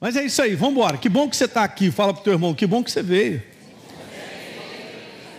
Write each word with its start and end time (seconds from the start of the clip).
Mas 0.00 0.16
é 0.16 0.24
isso 0.24 0.40
aí, 0.40 0.54
vamos 0.54 0.76
embora. 0.76 0.96
Que 0.96 1.10
bom 1.10 1.28
que 1.28 1.36
você 1.36 1.44
está 1.44 1.62
aqui. 1.62 1.90
Fala 1.90 2.14
para 2.14 2.22
o 2.22 2.24
teu 2.24 2.32
irmão, 2.32 2.54
que 2.54 2.66
bom 2.66 2.82
que 2.82 2.90
você 2.90 3.02
veio. 3.02 3.42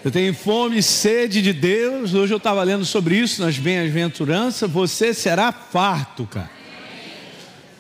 Eu 0.05 0.11
tenho 0.11 0.33
fome 0.35 0.77
e 0.77 0.83
sede 0.83 1.41
de 1.41 1.51
Deus. 1.51 2.13
Hoje 2.13 2.31
eu 2.31 2.37
estava 2.37 2.61
lendo 2.61 2.85
sobre 2.85 3.15
isso 3.15 3.41
nas 3.41 3.57
bem-aventuranças. 3.57 4.69
Você 4.69 5.15
será 5.15 5.51
farto, 5.51 6.27
cara. 6.27 6.49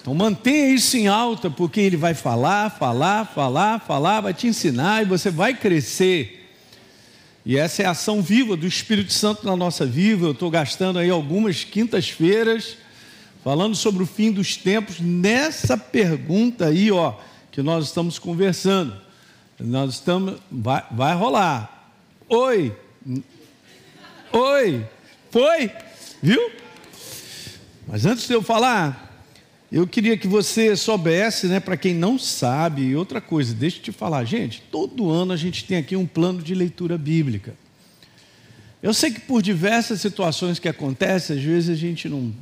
Então 0.01 0.15
mantenha 0.15 0.73
isso 0.73 0.97
em 0.97 1.07
alta, 1.07 1.51
porque 1.51 1.79
ele 1.79 1.97
vai 1.97 2.15
falar, 2.15 2.71
falar, 2.71 3.25
falar, 3.25 3.79
falar, 3.79 4.21
vai 4.21 4.33
te 4.33 4.47
ensinar 4.47 5.03
e 5.03 5.05
você 5.05 5.29
vai 5.29 5.53
crescer. 5.53 6.49
E 7.45 7.57
essa 7.57 7.83
é 7.83 7.85
a 7.85 7.91
ação 7.91 8.23
viva 8.23 8.57
do 8.57 8.65
Espírito 8.65 9.13
Santo 9.13 9.45
na 9.45 9.55
nossa 9.55 9.85
vida. 9.85 10.25
Eu 10.25 10.31
estou 10.31 10.49
gastando 10.49 10.97
aí 10.97 11.11
algumas 11.11 11.63
quintas-feiras 11.63 12.77
falando 13.43 13.75
sobre 13.75 14.03
o 14.03 14.07
fim 14.07 14.31
dos 14.31 14.55
tempos, 14.55 14.99
nessa 14.99 15.77
pergunta 15.77 16.67
aí, 16.67 16.91
ó, 16.91 17.15
que 17.51 17.61
nós 17.61 17.85
estamos 17.85 18.17
conversando. 18.17 18.95
Nós 19.59 19.95
estamos. 19.95 20.39
Vai, 20.51 20.83
vai 20.91 21.15
rolar. 21.15 21.93
Oi. 22.27 22.75
Oi. 24.31 24.85
Foi? 25.29 25.71
Viu? 26.21 26.51
Mas 27.87 28.05
antes 28.05 28.27
de 28.27 28.33
eu 28.33 28.41
falar, 28.41 29.25
eu 29.71 29.87
queria 29.87 30.17
que 30.17 30.27
você 30.27 30.75
soubesse, 30.75 31.47
né, 31.47 31.59
para 31.59 31.77
quem 31.77 31.93
não 31.93 32.17
sabe, 32.17 32.95
outra 32.95 33.21
coisa, 33.21 33.53
deixa 33.53 33.77
eu 33.77 33.83
te 33.83 33.91
falar, 33.91 34.23
gente, 34.23 34.61
todo 34.71 35.09
ano 35.09 35.33
a 35.33 35.37
gente 35.37 35.65
tem 35.65 35.77
aqui 35.77 35.95
um 35.95 36.05
plano 36.05 36.41
de 36.41 36.53
leitura 36.55 36.97
bíblica. 36.97 37.53
Eu 38.81 38.93
sei 38.93 39.11
que 39.11 39.19
por 39.19 39.41
diversas 39.41 40.01
situações 40.01 40.57
que 40.57 40.67
acontecem, 40.67 41.37
às 41.37 41.43
vezes 41.43 41.69
a 41.69 41.75
gente 41.75 42.09
não 42.09 42.33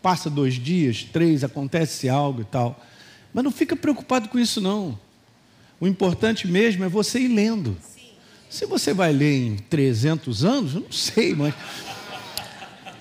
passa 0.00 0.30
dois 0.30 0.54
dias, 0.54 1.04
três, 1.04 1.42
acontece 1.42 2.08
algo 2.08 2.42
e 2.42 2.44
tal. 2.44 2.80
Mas 3.34 3.42
não 3.42 3.50
fica 3.50 3.74
preocupado 3.74 4.28
com 4.28 4.38
isso, 4.38 4.60
não. 4.60 4.98
O 5.80 5.86
importante 5.86 6.46
mesmo 6.46 6.84
é 6.84 6.88
você 6.88 7.18
ir 7.20 7.28
lendo. 7.28 7.76
Se 8.48 8.66
você 8.66 8.92
vai 8.92 9.12
ler 9.12 9.46
em 9.46 9.56
300 9.56 10.44
anos, 10.44 10.74
eu 10.74 10.80
não 10.80 10.92
sei, 10.92 11.34
mas. 11.34 11.54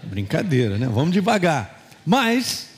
Brincadeira, 0.04 0.78
né? 0.78 0.88
Vamos 0.88 1.12
devagar. 1.12 1.92
Mas, 2.06 2.70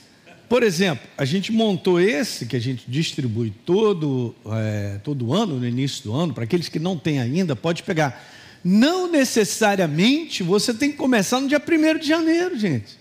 por 0.50 0.64
exemplo, 0.64 1.08
a 1.18 1.24
gente 1.24 1.52
montou 1.52 2.00
esse 2.00 2.46
que 2.46 2.56
a 2.56 2.60
gente 2.60 2.84
distribui 2.88 3.52
todo, 3.66 4.36
é, 4.48 5.00
todo 5.04 5.34
ano, 5.34 5.60
no 5.60 5.68
início 5.68 6.04
do 6.04 6.14
ano, 6.14 6.34
para 6.34 6.44
aqueles 6.44 6.68
que 6.68 6.80
não 6.80 6.98
têm 6.98 7.20
ainda, 7.20 7.56
pode 7.56 7.84
pegar 7.84 8.22
não 8.64 9.12
necessariamente 9.12 10.44
você 10.44 10.74
tem 10.74 10.92
que 10.92 10.98
começar 10.98 11.40
no 11.40 11.48
dia 11.48 11.62
1 11.62 12.00
de 12.00 12.08
janeiro, 12.08 12.58
gente. 12.58 13.00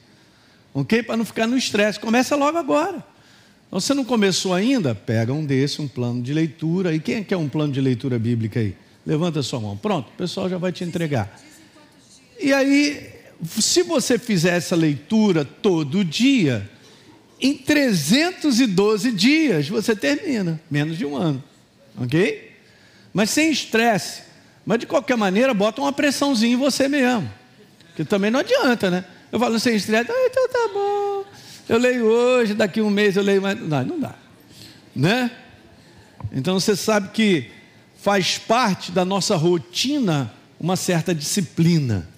Ok? 0.72 1.02
Para 1.02 1.16
não 1.16 1.24
ficar 1.24 1.46
no 1.46 1.56
estresse. 1.56 1.98
Começa 1.98 2.36
logo 2.36 2.56
agora. 2.56 3.04
Então, 3.68 3.78
você 3.78 3.94
não 3.94 4.04
começou 4.04 4.54
ainda? 4.54 4.94
Pega 4.94 5.32
um 5.32 5.44
desse, 5.44 5.80
um 5.80 5.88
plano 5.88 6.22
de 6.22 6.32
leitura. 6.32 6.94
E 6.94 7.00
quem 7.00 7.16
é 7.16 7.24
quer 7.24 7.36
um 7.36 7.48
plano 7.48 7.72
de 7.72 7.80
leitura 7.80 8.18
bíblica 8.18 8.60
aí? 8.60 8.74
Levanta 9.04 9.40
a 9.40 9.42
sua 9.42 9.60
mão. 9.60 9.76
Pronto, 9.76 10.08
o 10.08 10.16
pessoal 10.16 10.48
já 10.48 10.58
vai 10.58 10.72
te 10.72 10.84
entregar. 10.84 11.40
E 12.40 12.52
aí, 12.52 13.10
se 13.46 13.82
você 13.82 14.18
fizer 14.18 14.56
essa 14.56 14.74
leitura 14.74 15.44
todo 15.44 16.04
dia, 16.04 16.68
em 17.40 17.54
312 17.54 19.12
dias 19.12 19.68
você 19.68 19.94
termina, 19.96 20.60
menos 20.70 20.98
de 20.98 21.04
um 21.06 21.16
ano. 21.16 21.42
Ok? 21.98 22.50
Mas 23.12 23.30
sem 23.30 23.50
estresse. 23.50 24.29
Mas 24.70 24.78
de 24.78 24.86
qualquer 24.86 25.16
maneira, 25.16 25.52
bota 25.52 25.80
uma 25.80 25.92
pressãozinha 25.92 26.54
em 26.54 26.56
você 26.56 26.86
mesmo. 26.86 27.28
Que 27.96 28.04
também 28.04 28.30
não 28.30 28.38
adianta, 28.38 28.88
né? 28.88 29.04
Eu 29.32 29.40
falo 29.40 29.58
sem 29.58 29.74
estresse, 29.74 30.08
ah, 30.08 30.26
então 30.30 30.48
tá 30.48 30.70
bom. 30.72 31.24
Eu 31.68 31.76
leio 31.76 32.04
hoje, 32.04 32.54
daqui 32.54 32.80
um 32.80 32.88
mês 32.88 33.16
eu 33.16 33.22
leio 33.24 33.42
mais. 33.42 33.60
Não, 33.60 33.84
não 33.84 33.98
dá. 33.98 34.14
Né? 34.94 35.28
Então 36.30 36.60
você 36.60 36.76
sabe 36.76 37.08
que 37.08 37.50
faz 37.96 38.38
parte 38.38 38.92
da 38.92 39.04
nossa 39.04 39.34
rotina 39.34 40.32
uma 40.60 40.76
certa 40.76 41.12
disciplina. 41.12 42.08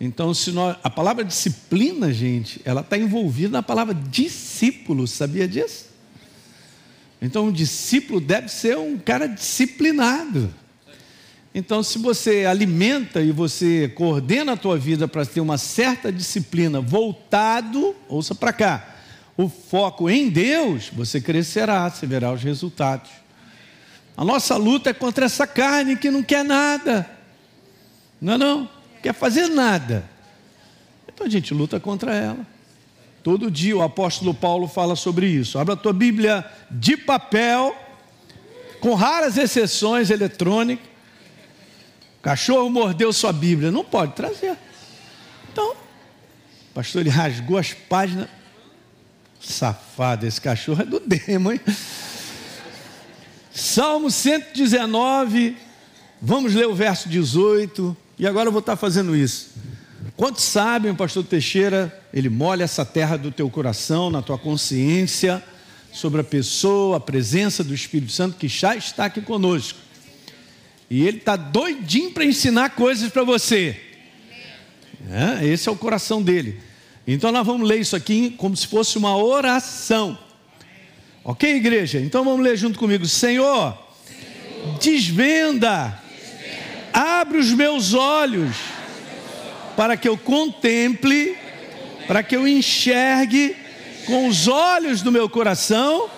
Então, 0.00 0.32
se 0.32 0.52
nós, 0.52 0.76
a 0.80 0.88
palavra 0.88 1.24
disciplina, 1.24 2.12
gente, 2.12 2.60
ela 2.64 2.82
está 2.82 2.96
envolvida 2.96 3.50
na 3.50 3.64
palavra 3.64 3.94
discípulo, 3.94 5.08
sabia 5.08 5.48
disso? 5.48 5.86
Então, 7.20 7.46
um 7.46 7.52
discípulo 7.52 8.20
deve 8.20 8.48
ser 8.48 8.78
um 8.78 8.96
cara 8.96 9.26
disciplinado. 9.26 10.54
Então, 11.54 11.82
se 11.82 11.98
você 11.98 12.44
alimenta 12.44 13.20
e 13.20 13.32
você 13.32 13.88
coordena 13.88 14.52
a 14.52 14.56
tua 14.56 14.76
vida 14.78 15.08
para 15.08 15.24
ter 15.24 15.40
uma 15.40 15.58
certa 15.58 16.12
disciplina 16.12 16.80
voltado, 16.80 17.94
ouça 18.08 18.34
para 18.34 18.52
cá, 18.52 18.96
o 19.36 19.48
foco 19.48 20.10
em 20.10 20.28
Deus, 20.28 20.90
você 20.92 21.20
crescerá, 21.20 21.88
você 21.88 22.06
verá 22.06 22.32
os 22.32 22.42
resultados. 22.42 23.10
A 24.16 24.24
nossa 24.24 24.56
luta 24.56 24.90
é 24.90 24.92
contra 24.92 25.26
essa 25.26 25.46
carne 25.46 25.96
que 25.96 26.10
não 26.10 26.24
quer 26.24 26.44
nada. 26.44 27.08
Não 28.20 28.32
é 28.32 28.38
não? 28.38 28.68
Quer 29.00 29.14
fazer 29.14 29.46
nada. 29.46 30.04
Então 31.06 31.24
a 31.24 31.30
gente 31.30 31.54
luta 31.54 31.78
contra 31.78 32.12
ela. 32.14 32.44
Todo 33.22 33.50
dia 33.50 33.76
o 33.76 33.82
apóstolo 33.82 34.34
Paulo 34.34 34.66
fala 34.66 34.96
sobre 34.96 35.26
isso. 35.26 35.58
Abra 35.58 35.74
a 35.74 35.76
tua 35.76 35.92
Bíblia 35.92 36.44
de 36.70 36.96
papel, 36.96 37.76
com 38.80 38.94
raras 38.94 39.36
exceções 39.36 40.10
eletrônica. 40.10 40.87
Cachorro 42.22 42.68
mordeu 42.68 43.12
sua 43.12 43.32
Bíblia. 43.32 43.70
Não 43.70 43.84
pode 43.84 44.14
trazer. 44.14 44.56
Então, 45.52 45.72
o 45.72 46.74
pastor 46.74 47.00
ele 47.02 47.10
rasgou 47.10 47.58
as 47.58 47.72
páginas. 47.72 48.28
Safado, 49.40 50.26
esse 50.26 50.40
cachorro 50.40 50.82
é 50.82 50.84
do 50.84 51.00
demo, 51.00 51.52
hein? 51.52 51.60
Salmo 53.52 54.10
119, 54.10 55.56
vamos 56.20 56.54
ler 56.54 56.66
o 56.66 56.74
verso 56.74 57.08
18. 57.08 57.96
E 58.18 58.26
agora 58.26 58.48
eu 58.48 58.52
vou 58.52 58.60
estar 58.60 58.76
fazendo 58.76 59.16
isso. 59.16 59.50
Quantos 60.16 60.42
sabem, 60.42 60.94
pastor 60.94 61.24
Teixeira, 61.24 61.96
ele 62.12 62.28
molha 62.28 62.64
essa 62.64 62.84
terra 62.84 63.16
do 63.16 63.30
teu 63.30 63.48
coração, 63.48 64.10
na 64.10 64.20
tua 64.20 64.36
consciência, 64.36 65.42
sobre 65.92 66.20
a 66.20 66.24
pessoa, 66.24 66.96
a 66.96 67.00
presença 67.00 67.62
do 67.62 67.74
Espírito 67.74 68.12
Santo 68.12 68.36
que 68.36 68.48
já 68.48 68.74
está 68.74 69.04
aqui 69.04 69.20
conosco. 69.20 69.78
E 70.90 71.06
ele 71.06 71.18
está 71.18 71.36
doidinho 71.36 72.12
para 72.12 72.24
ensinar 72.24 72.70
coisas 72.70 73.10
para 73.10 73.22
você. 73.22 73.78
É, 75.10 75.46
esse 75.46 75.68
é 75.68 75.72
o 75.72 75.76
coração 75.76 76.22
dele. 76.22 76.60
Então 77.06 77.30
nós 77.32 77.46
vamos 77.46 77.66
ler 77.66 77.80
isso 77.80 77.96
aqui 77.96 78.30
como 78.36 78.56
se 78.56 78.66
fosse 78.66 78.98
uma 78.98 79.16
oração. 79.16 80.18
Ok, 81.24 81.56
igreja? 81.56 82.00
Então 82.00 82.24
vamos 82.24 82.40
ler 82.40 82.56
junto 82.56 82.78
comigo. 82.78 83.06
Senhor, 83.06 83.76
desvenda, 84.80 86.00
abre 86.92 87.38
os 87.38 87.52
meus 87.52 87.94
olhos, 87.94 88.56
para 89.76 89.96
que 89.96 90.08
eu 90.08 90.16
contemple, 90.16 91.36
para 92.06 92.22
que 92.22 92.34
eu 92.34 92.48
enxergue 92.48 93.56
com 94.06 94.26
os 94.26 94.48
olhos 94.48 95.02
do 95.02 95.12
meu 95.12 95.28
coração 95.28 96.08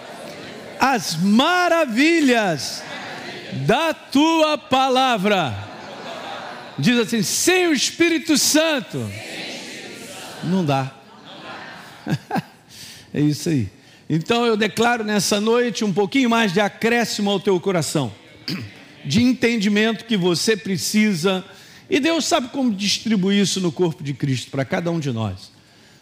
as 0.79 1.17
maravilhas 1.17 2.83
da 3.53 3.93
tua 3.93 4.57
palavra. 4.57 5.69
Diz 6.79 6.99
assim: 6.99 7.23
sem 7.23 7.69
o 7.69 7.73
Espírito 7.73 8.39
Santo, 8.39 8.99
não 10.45 10.65
dá. 10.65 10.95
é 13.13 13.21
isso 13.21 13.49
aí. 13.49 13.69
Então 14.09 14.45
eu 14.45 14.57
declaro 14.57 15.05
nessa 15.05 15.41
noite 15.41 15.85
um 15.85 15.93
pouquinho 15.93 16.29
mais 16.29 16.53
de 16.53 16.61
acréscimo 16.61 17.31
ao 17.31 17.39
teu 17.39 17.61
coração, 17.61 18.13
de 19.05 19.23
entendimento 19.23 20.05
que 20.05 20.17
você 20.17 20.57
precisa, 20.57 21.45
e 21.89 22.01
Deus 22.01 22.25
sabe 22.25 22.49
como 22.49 22.73
distribuir 22.73 23.41
isso 23.41 23.61
no 23.61 23.71
corpo 23.71 24.03
de 24.03 24.15
Cristo 24.15 24.51
para 24.51 24.65
cada 24.65 24.91
um 24.91 24.99
de 24.99 25.13
nós, 25.13 25.53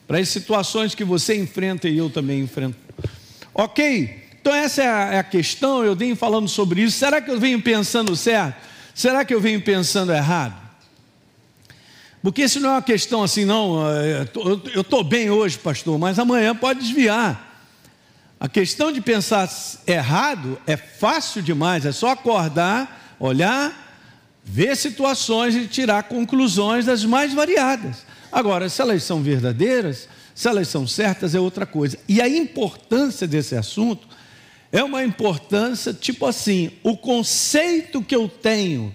para 0.06 0.18
as 0.18 0.28
situações 0.28 0.94
que 0.94 1.04
você 1.04 1.36
enfrenta 1.36 1.88
e 1.88 1.98
eu 1.98 2.08
também 2.08 2.40
enfrento. 2.40 2.78
Ok? 3.52 4.27
Então, 4.40 4.54
essa 4.54 4.82
é 4.82 4.88
a, 4.88 5.14
é 5.14 5.18
a 5.18 5.24
questão, 5.24 5.84
eu 5.84 5.94
venho 5.94 6.16
falando 6.16 6.48
sobre 6.48 6.82
isso. 6.82 6.98
Será 6.98 7.20
que 7.20 7.30
eu 7.30 7.38
venho 7.38 7.60
pensando 7.60 8.14
certo? 8.16 8.56
Será 8.94 9.24
que 9.24 9.34
eu 9.34 9.40
venho 9.40 9.60
pensando 9.60 10.12
errado? 10.12 10.68
Porque 12.22 12.42
isso 12.42 12.58
não 12.60 12.70
é 12.70 12.72
uma 12.72 12.82
questão 12.82 13.22
assim, 13.22 13.44
não. 13.44 13.80
É, 13.88 14.28
eu 14.74 14.80
estou 14.80 15.04
bem 15.04 15.30
hoje, 15.30 15.58
pastor, 15.58 15.98
mas 15.98 16.18
amanhã 16.18 16.54
pode 16.54 16.80
desviar. 16.80 17.46
A 18.40 18.48
questão 18.48 18.92
de 18.92 19.00
pensar 19.00 19.48
errado 19.86 20.60
é 20.66 20.76
fácil 20.76 21.42
demais, 21.42 21.84
é 21.84 21.92
só 21.92 22.10
acordar, 22.10 23.16
olhar, 23.20 23.72
ver 24.44 24.76
situações 24.76 25.54
e 25.54 25.66
tirar 25.66 26.04
conclusões 26.04 26.86
das 26.86 27.04
mais 27.04 27.34
variadas. 27.34 28.04
Agora, 28.32 28.68
se 28.68 28.80
elas 28.80 29.02
são 29.02 29.22
verdadeiras, 29.22 30.08
se 30.34 30.48
elas 30.48 30.68
são 30.68 30.86
certas, 30.86 31.34
é 31.34 31.40
outra 31.40 31.66
coisa. 31.66 31.98
E 32.08 32.20
a 32.20 32.28
importância 32.28 33.26
desse 33.26 33.56
assunto 33.56 34.07
é 34.70 34.82
uma 34.82 35.04
importância, 35.04 35.94
tipo 35.94 36.26
assim, 36.26 36.70
o 36.82 36.96
conceito 36.96 38.02
que 38.02 38.14
eu 38.14 38.28
tenho 38.28 38.94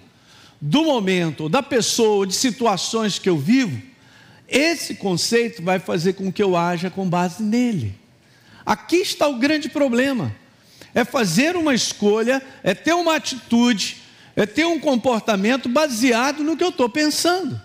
do 0.62 0.84
momento, 0.84 1.50
da 1.50 1.62
pessoa, 1.62 2.26
de 2.26 2.34
situações 2.34 3.20
que 3.20 3.30
eu 3.30 3.38
vivo, 3.38 3.82
esse 4.48 4.96
conceito 4.96 5.62
vai 5.64 5.80
fazer 5.80 6.14
com 6.14 6.32
que 6.32 6.44
eu 6.44 6.56
haja 6.56 6.90
com 6.90 7.10
base 7.10 7.42
nele. 7.42 8.00
Aqui 8.66 8.98
está 8.98 9.28
o 9.28 9.38
grande 9.38 9.68
problema. 9.68 10.34
é 10.96 11.04
fazer 11.04 11.56
uma 11.56 11.74
escolha, 11.74 12.42
é 12.64 12.76
ter 12.76 12.94
uma 12.94 13.16
atitude, 13.16 13.98
é 14.36 14.46
ter 14.46 14.66
um 14.66 14.80
comportamento 14.80 15.68
baseado 15.68 16.44
no 16.44 16.56
que 16.56 16.64
eu 16.64 16.70
estou 16.70 16.88
pensando. 16.88 17.60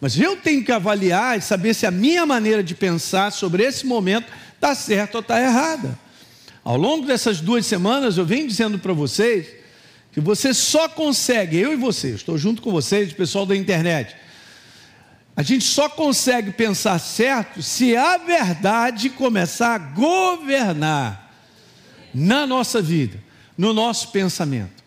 Mas 0.00 0.18
eu 0.18 0.36
tenho 0.36 0.64
que 0.64 0.70
avaliar 0.70 1.36
e 1.36 1.42
saber 1.42 1.74
se 1.74 1.86
a 1.86 1.90
minha 1.90 2.24
maneira 2.24 2.62
de 2.62 2.74
pensar 2.74 3.32
sobre 3.32 3.64
esse 3.64 3.84
momento 3.84 4.32
está 4.54 4.74
certa 4.76 5.18
ou 5.18 5.22
está 5.22 5.40
errada. 5.40 5.98
Ao 6.64 6.76
longo 6.76 7.06
dessas 7.06 7.40
duas 7.40 7.66
semanas, 7.66 8.16
eu 8.16 8.24
venho 8.24 8.46
dizendo 8.46 8.78
para 8.78 8.92
vocês 8.92 9.48
que 10.12 10.20
você 10.20 10.54
só 10.54 10.88
consegue, 10.88 11.58
eu 11.58 11.72
e 11.72 11.76
você, 11.76 12.10
estou 12.10 12.38
junto 12.38 12.62
com 12.62 12.70
vocês, 12.70 13.10
o 13.10 13.16
pessoal 13.16 13.44
da 13.44 13.56
internet, 13.56 14.14
a 15.34 15.42
gente 15.42 15.64
só 15.64 15.88
consegue 15.88 16.52
pensar 16.52 16.98
certo 16.98 17.62
se 17.62 17.96
a 17.96 18.18
verdade 18.18 19.08
começar 19.10 19.74
a 19.74 19.78
governar 19.78 21.32
na 22.14 22.46
nossa 22.46 22.82
vida, 22.82 23.18
no 23.56 23.72
nosso 23.72 24.08
pensamento. 24.08 24.82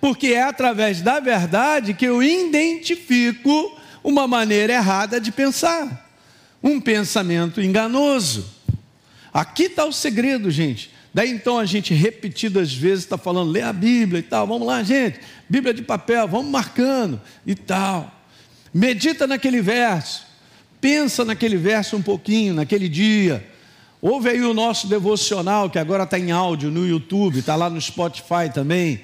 Porque 0.00 0.28
é 0.28 0.42
através 0.42 1.02
da 1.02 1.20
verdade 1.20 1.94
que 1.94 2.06
eu 2.06 2.22
identifico 2.22 3.78
uma 4.02 4.26
maneira 4.26 4.72
errada 4.72 5.20
de 5.20 5.30
pensar, 5.30 6.10
um 6.62 6.80
pensamento 6.80 7.60
enganoso. 7.60 8.50
Aqui 9.32 9.64
está 9.64 9.84
o 9.84 9.92
segredo, 9.92 10.50
gente. 10.50 10.93
Daí 11.14 11.30
então 11.30 11.60
a 11.60 11.64
gente 11.64 11.94
repetidas 11.94 12.74
vezes 12.74 13.04
está 13.04 13.16
falando, 13.16 13.52
lê 13.52 13.62
a 13.62 13.72
Bíblia 13.72 14.18
e 14.18 14.22
tal, 14.22 14.48
vamos 14.48 14.66
lá, 14.66 14.82
gente, 14.82 15.20
Bíblia 15.48 15.72
de 15.72 15.80
papel, 15.80 16.26
vamos 16.26 16.50
marcando 16.50 17.20
e 17.46 17.54
tal. 17.54 18.12
Medita 18.74 19.24
naquele 19.24 19.62
verso, 19.62 20.26
pensa 20.80 21.24
naquele 21.24 21.56
verso 21.56 21.96
um 21.96 22.02
pouquinho, 22.02 22.52
naquele 22.52 22.88
dia. 22.88 23.48
Ouve 24.02 24.28
aí 24.28 24.42
o 24.42 24.52
nosso 24.52 24.88
devocional, 24.88 25.70
que 25.70 25.78
agora 25.78 26.02
está 26.02 26.18
em 26.18 26.32
áudio 26.32 26.68
no 26.68 26.84
YouTube, 26.84 27.38
está 27.38 27.54
lá 27.54 27.70
no 27.70 27.80
Spotify 27.80 28.52
também, 28.52 29.00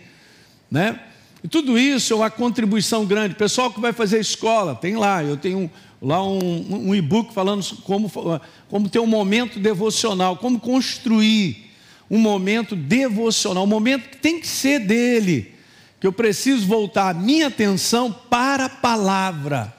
né? 0.69 0.99
E 1.45 1.49
tudo 1.49 1.79
isso 1.79 2.13
é 2.13 2.17
uma 2.17 2.31
contribuição 2.31 3.07
grande. 3.07 3.37
Pessoal 3.37 3.73
que 3.73 3.81
vai 3.81 3.93
fazer 3.93 4.19
escola, 4.19 4.75
tem 4.75 4.97
lá, 4.97 5.23
eu 5.23 5.37
tenho 5.37 5.71
lá 6.03 6.23
um, 6.23 6.89
um 6.89 6.95
e-book 6.95 7.33
falando 7.33 7.65
como, 7.85 8.11
como 8.69 8.89
ter 8.89 8.99
um 8.99 9.07
momento 9.07 9.61
devocional, 9.61 10.37
como 10.37 10.59
construir 10.59 11.70
um 12.11 12.19
momento 12.19 12.75
devocional, 12.75 13.65
um 13.65 13.69
momento 13.69 14.09
que 14.09 14.17
tem 14.17 14.41
que 14.41 14.49
ser 14.49 14.81
dele, 14.81 15.55
que 16.01 16.07
eu 16.07 16.13
preciso 16.13 16.67
voltar 16.67 17.11
a 17.11 17.15
minha 17.15 17.47
atenção 17.47 18.11
para 18.11 18.65
a 18.65 18.69
palavra, 18.69 19.73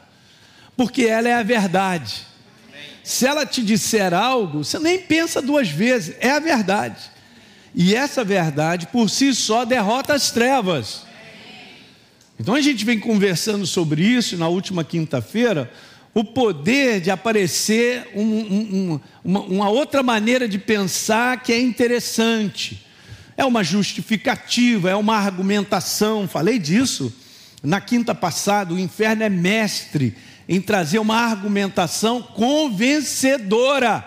porque 0.78 1.04
ela 1.04 1.28
é 1.28 1.34
a 1.34 1.44
verdade. 1.44 2.26
Se 3.04 3.26
ela 3.26 3.46
te 3.46 3.62
disser 3.62 4.14
algo, 4.14 4.64
você 4.64 4.80
nem 4.80 5.00
pensa 5.00 5.42
duas 5.42 5.70
vezes, 5.70 6.16
é 6.20 6.32
a 6.32 6.40
verdade. 6.40 7.12
E 7.74 7.96
essa 7.96 8.24
verdade 8.24 8.88
por 8.88 9.10
si 9.10 9.34
só 9.34 9.66
derrota 9.66 10.14
as 10.14 10.32
trevas. 10.32 11.04
Então 12.40 12.56
a 12.56 12.62
gente 12.62 12.86
vem 12.86 13.00
conversando 13.00 13.66
sobre 13.66 14.04
isso 14.04 14.38
na 14.38 14.48
última 14.48 14.84
quinta-feira, 14.84 15.72
o 16.14 16.24
poder 16.24 17.00
de 17.00 17.10
aparecer 17.10 18.10
um, 18.14 18.22
um, 18.24 19.00
uma, 19.24 19.40
uma 19.42 19.70
outra 19.70 20.04
maneira 20.04 20.48
de 20.48 20.60
pensar 20.60 21.42
que 21.42 21.54
é 21.54 21.60
interessante. 21.60 22.86
É 23.38 23.46
uma 23.46 23.64
justificativa, 23.64 24.90
é 24.90 24.96
uma 24.96 25.16
argumentação. 25.16 26.28
Falei 26.28 26.60
disso 26.60 27.14
na 27.64 27.80
quinta 27.80 28.14
passada. 28.14 28.74
O 28.74 28.80
inferno 28.80 29.24
é 29.24 29.30
mestre 29.30 30.16
em 30.50 30.60
trazer 30.60 31.00
uma 31.00 31.16
argumentação 31.16 32.22
convencedora. 32.22 34.06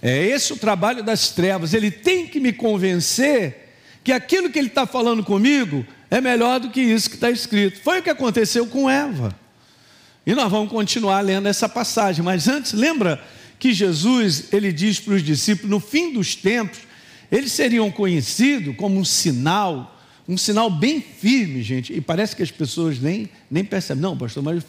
É 0.00 0.26
esse 0.26 0.54
o 0.54 0.56
trabalho 0.56 1.02
das 1.02 1.30
trevas. 1.30 1.74
Ele 1.74 1.90
tem 1.90 2.26
que 2.26 2.40
me 2.40 2.52
convencer 2.52 3.74
que 4.02 4.12
aquilo 4.12 4.50
que 4.50 4.58
ele 4.58 4.68
está 4.68 4.86
falando 4.86 5.22
comigo 5.22 5.84
é 6.10 6.20
melhor 6.20 6.60
do 6.60 6.70
que 6.70 6.80
isso 6.80 7.10
que 7.10 7.16
está 7.16 7.30
escrito. 7.30 7.80
Foi 7.82 8.00
o 8.00 8.02
que 8.02 8.10
aconteceu 8.10 8.66
com 8.66 8.88
Eva. 8.88 9.43
E 10.26 10.34
nós 10.34 10.50
vamos 10.50 10.70
continuar 10.70 11.20
lendo 11.20 11.46
essa 11.48 11.68
passagem, 11.68 12.24
mas 12.24 12.48
antes, 12.48 12.72
lembra 12.72 13.22
que 13.58 13.72
Jesus, 13.72 14.52
ele 14.52 14.72
diz 14.72 14.98
para 14.98 15.14
os 15.14 15.22
discípulos, 15.22 15.70
no 15.70 15.80
fim 15.80 16.12
dos 16.12 16.34
tempos, 16.34 16.80
eles 17.30 17.52
seriam 17.52 17.90
conhecidos 17.90 18.74
como 18.76 18.98
um 18.98 19.04
sinal, 19.04 20.00
um 20.28 20.36
sinal 20.36 20.70
bem 20.70 21.00
firme, 21.00 21.62
gente, 21.62 21.92
e 21.92 22.00
parece 22.00 22.34
que 22.34 22.42
as 22.42 22.50
pessoas 22.50 22.98
nem, 22.98 23.28
nem 23.50 23.64
percebem, 23.64 24.02
não, 24.02 24.16
pastor, 24.16 24.42
mas 24.42 24.62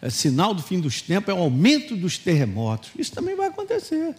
é, 0.00 0.08
sinal 0.08 0.54
do 0.54 0.62
fim 0.62 0.80
dos 0.80 1.02
tempos 1.02 1.28
é 1.28 1.36
o 1.36 1.42
aumento 1.42 1.94
dos 1.96 2.16
terremotos, 2.16 2.90
isso 2.98 3.12
também 3.12 3.34
vai 3.34 3.48
acontecer, 3.48 4.14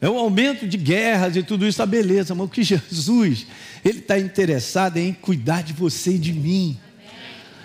é 0.00 0.08
o 0.08 0.18
aumento 0.18 0.66
de 0.66 0.76
guerras 0.76 1.36
e 1.36 1.42
tudo 1.42 1.66
isso, 1.66 1.82
a 1.82 1.86
beleza, 1.86 2.34
mas 2.34 2.46
o 2.46 2.50
que 2.50 2.62
Jesus, 2.64 3.46
ele 3.84 3.98
está 3.98 4.18
interessado 4.18 4.96
em 4.96 5.12
cuidar 5.12 5.62
de 5.62 5.72
você 5.72 6.12
e 6.12 6.18
de 6.18 6.32
mim, 6.32 6.78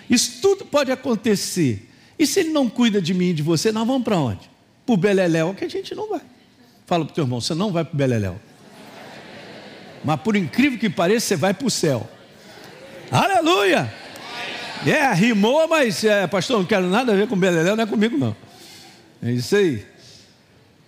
isso 0.08 0.40
tudo 0.42 0.64
pode 0.64 0.90
acontecer, 0.90 1.88
e 2.22 2.26
se 2.26 2.40
ele 2.40 2.50
não 2.50 2.68
cuida 2.68 3.02
de 3.02 3.12
mim 3.12 3.30
e 3.30 3.32
de 3.32 3.42
você, 3.42 3.72
nós 3.72 3.86
vamos 3.86 4.04
para 4.04 4.16
onde? 4.16 4.48
Para 4.86 4.92
o 4.94 4.96
Beleléu, 4.96 5.52
que 5.54 5.64
a 5.64 5.68
gente 5.68 5.92
não 5.92 6.08
vai. 6.08 6.20
Fala 6.86 7.04
para 7.04 7.12
o 7.12 7.14
teu 7.14 7.24
irmão, 7.24 7.40
você 7.40 7.52
não 7.52 7.72
vai 7.72 7.84
para 7.84 7.94
o 7.94 7.96
Beleléu. 7.96 8.40
Mas 10.04 10.20
por 10.20 10.36
incrível 10.36 10.78
que 10.78 10.88
pareça, 10.88 11.26
você 11.26 11.36
vai 11.36 11.52
para 11.52 11.66
o 11.66 11.70
céu. 11.70 12.08
Aleluia! 13.10 13.92
É, 14.86 15.12
rimou, 15.12 15.66
mas, 15.66 16.04
é, 16.04 16.26
pastor, 16.28 16.58
não 16.58 16.64
quero 16.64 16.88
nada 16.88 17.12
a 17.12 17.16
ver 17.16 17.26
com 17.26 17.36
Beleléu, 17.36 17.74
não 17.74 17.84
é 17.84 17.86
comigo 17.86 18.16
não. 18.16 18.36
É 19.20 19.32
isso 19.32 19.56
aí. 19.56 19.84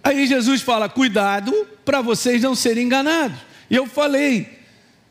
Aí 0.03 0.27
Jesus 0.27 0.63
fala: 0.63 0.89
cuidado 0.89 1.53
para 1.85 2.01
vocês 2.01 2.43
não 2.43 2.55
serem 2.55 2.87
enganados. 2.87 3.39
E 3.69 3.75
eu 3.75 3.87
falei, 3.87 4.61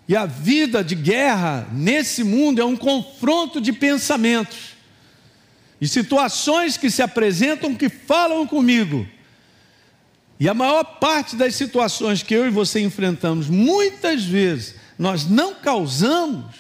e 0.08 0.16
a 0.16 0.26
vida 0.26 0.84
de 0.84 0.96
guerra 0.96 1.68
nesse 1.74 2.24
mundo 2.24 2.62
é 2.62 2.66
um 2.66 2.78
confronto 2.78 3.60
de 3.60 3.74
pensamentos 3.74 4.73
e 5.84 5.88
situações 5.90 6.78
que 6.78 6.90
se 6.90 7.02
apresentam 7.02 7.76
que 7.76 7.90
falam 7.90 8.48
comigo. 8.48 9.06
E 10.40 10.48
a 10.48 10.54
maior 10.54 10.82
parte 10.86 11.36
das 11.36 11.56
situações 11.56 12.24
que 12.24 12.34
eu 12.34 12.48
e 12.48 12.50
você 12.50 12.80
enfrentamos, 12.80 13.50
muitas 13.50 14.24
vezes 14.24 14.76
nós 14.98 15.30
não 15.30 15.56
causamos 15.56 16.56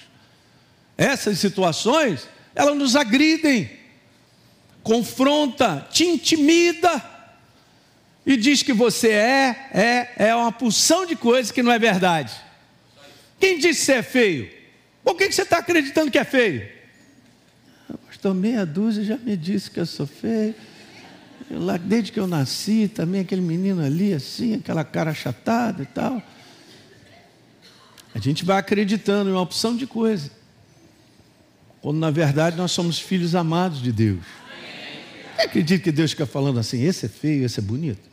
essas 0.97 1.39
situações, 1.39 2.27
elas 2.53 2.75
nos 2.75 2.97
agridem, 2.97 3.71
confronta, 4.83 5.87
te 5.89 6.03
intimida 6.03 7.01
e 8.25 8.35
diz 8.35 8.61
que 8.61 8.73
você 8.73 9.07
é, 9.07 9.69
é, 9.73 10.13
é 10.27 10.35
uma 10.35 10.51
porção 10.51 11.05
de 11.05 11.15
coisas 11.15 11.49
que 11.49 11.63
não 11.63 11.71
é 11.71 11.79
verdade. 11.79 12.33
Quem 13.39 13.57
disse 13.57 13.79
que 13.79 13.85
você 13.85 13.93
é 13.93 14.03
feio? 14.03 14.51
Por 15.01 15.15
que 15.15 15.31
você 15.31 15.43
está 15.43 15.59
acreditando 15.59 16.11
que 16.11 16.19
é 16.19 16.25
feio? 16.25 16.72
Pastor, 18.23 18.33
meia 18.33 18.65
dúzia 18.65 19.03
já 19.03 19.17
me 19.17 19.35
disse 19.35 19.69
que 19.69 19.81
eu 19.81 19.85
sou 19.85 20.07
feio. 20.07 20.55
Eu, 21.51 21.61
lá, 21.61 21.75
desde 21.75 22.09
que 22.09 22.19
eu 22.19 22.25
nasci, 22.25 22.87
também 22.87 23.19
aquele 23.19 23.41
menino 23.41 23.83
ali, 23.83 24.13
assim, 24.13 24.55
aquela 24.55 24.85
cara 24.85 25.11
achatada 25.11 25.83
e 25.83 25.85
tal. 25.85 26.21
A 28.15 28.19
gente 28.19 28.45
vai 28.45 28.57
acreditando 28.57 29.29
em 29.29 29.33
uma 29.33 29.41
opção 29.41 29.75
de 29.75 29.85
coisa. 29.85 30.31
Quando 31.81 31.97
na 31.97 32.11
verdade 32.11 32.55
nós 32.55 32.71
somos 32.71 32.97
filhos 32.97 33.35
amados 33.35 33.81
de 33.81 33.91
Deus. 33.91 34.23
Você 35.35 35.41
acredita 35.41 35.83
que 35.83 35.91
Deus 35.91 36.11
fica 36.11 36.25
falando 36.25 36.59
assim, 36.59 36.81
esse 36.81 37.07
é 37.07 37.09
feio, 37.09 37.43
esse 37.43 37.59
é 37.59 37.63
bonito? 37.63 38.09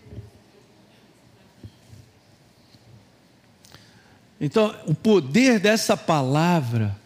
Então, 4.40 4.75
o 4.87 4.95
poder 4.95 5.61
dessa 5.61 5.97
palavra 5.97 7.00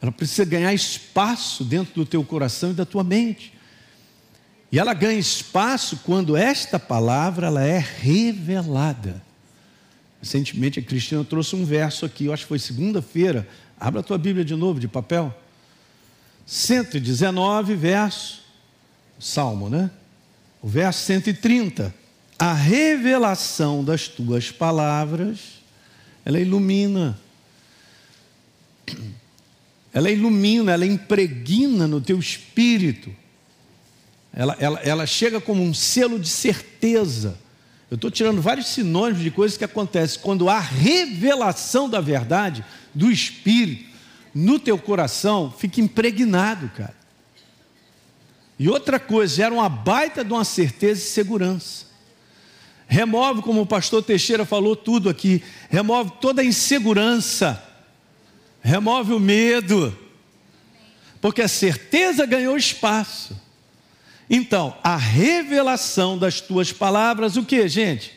ela 0.00 0.10
precisa 0.10 0.44
ganhar 0.44 0.72
espaço 0.72 1.62
dentro 1.62 1.94
do 1.94 2.06
teu 2.06 2.24
coração 2.24 2.70
e 2.70 2.74
da 2.74 2.86
tua 2.86 3.04
mente. 3.04 3.52
E 4.72 4.78
ela 4.78 4.94
ganha 4.94 5.18
espaço 5.18 6.00
quando 6.04 6.36
esta 6.36 6.78
palavra 6.78 7.48
ela 7.48 7.62
é 7.62 7.78
revelada. 7.78 9.22
Recentemente 10.22 10.78
a 10.78 10.82
Cristina 10.82 11.24
trouxe 11.24 11.56
um 11.56 11.64
verso 11.64 12.06
aqui, 12.06 12.26
eu 12.26 12.32
acho 12.32 12.44
que 12.44 12.48
foi 12.48 12.58
segunda-feira. 12.58 13.46
Abra 13.78 14.00
a 14.00 14.02
tua 14.02 14.16
Bíblia 14.16 14.44
de 14.44 14.54
novo, 14.54 14.78
de 14.78 14.88
papel. 14.88 15.34
119, 16.46 17.74
verso, 17.74 18.42
Salmo, 19.18 19.68
né? 19.68 19.90
O 20.62 20.68
verso 20.68 21.00
130. 21.00 21.94
A 22.38 22.52
revelação 22.52 23.84
das 23.84 24.08
tuas 24.08 24.50
palavras, 24.50 25.60
ela 26.24 26.40
ilumina 26.40 27.18
ela 29.92 30.10
ilumina, 30.10 30.72
ela 30.72 30.86
impregna 30.86 31.86
no 31.86 32.00
teu 32.00 32.18
espírito, 32.18 33.14
ela, 34.32 34.56
ela, 34.60 34.80
ela 34.80 35.06
chega 35.06 35.40
como 35.40 35.62
um 35.62 35.74
selo 35.74 36.18
de 36.18 36.28
certeza. 36.28 37.36
Eu 37.90 37.96
estou 37.96 38.10
tirando 38.10 38.40
vários 38.40 38.68
sinônimos 38.68 39.22
de 39.22 39.30
coisas 39.30 39.58
que 39.58 39.64
acontecem 39.64 40.20
quando 40.22 40.48
há 40.48 40.60
revelação 40.60 41.90
da 41.90 42.00
verdade, 42.00 42.64
do 42.94 43.10
Espírito, 43.10 43.90
no 44.32 44.60
teu 44.60 44.78
coração, 44.78 45.52
fica 45.56 45.80
impregnado, 45.80 46.70
cara. 46.76 46.94
E 48.56 48.68
outra 48.68 49.00
coisa, 49.00 49.34
gera 49.34 49.52
uma 49.52 49.68
baita 49.68 50.24
de 50.24 50.32
uma 50.32 50.44
certeza 50.44 51.00
e 51.00 51.04
segurança. 51.04 51.86
remove, 52.86 53.42
como 53.42 53.62
o 53.62 53.66
pastor 53.66 54.02
Teixeira 54.02 54.44
falou 54.44 54.76
tudo 54.76 55.08
aqui, 55.08 55.42
remove 55.68 56.12
toda 56.20 56.42
a 56.42 56.44
insegurança, 56.44 57.60
remove 58.60 59.12
o 59.12 59.20
medo, 59.20 59.96
porque 61.20 61.42
a 61.42 61.48
certeza 61.48 62.26
ganhou 62.26 62.56
espaço. 62.56 63.36
Então, 64.28 64.76
a 64.82 64.96
revelação 64.96 66.16
das 66.16 66.40
tuas 66.40 66.72
palavras, 66.72 67.36
o 67.36 67.44
que, 67.44 67.66
gente? 67.68 68.12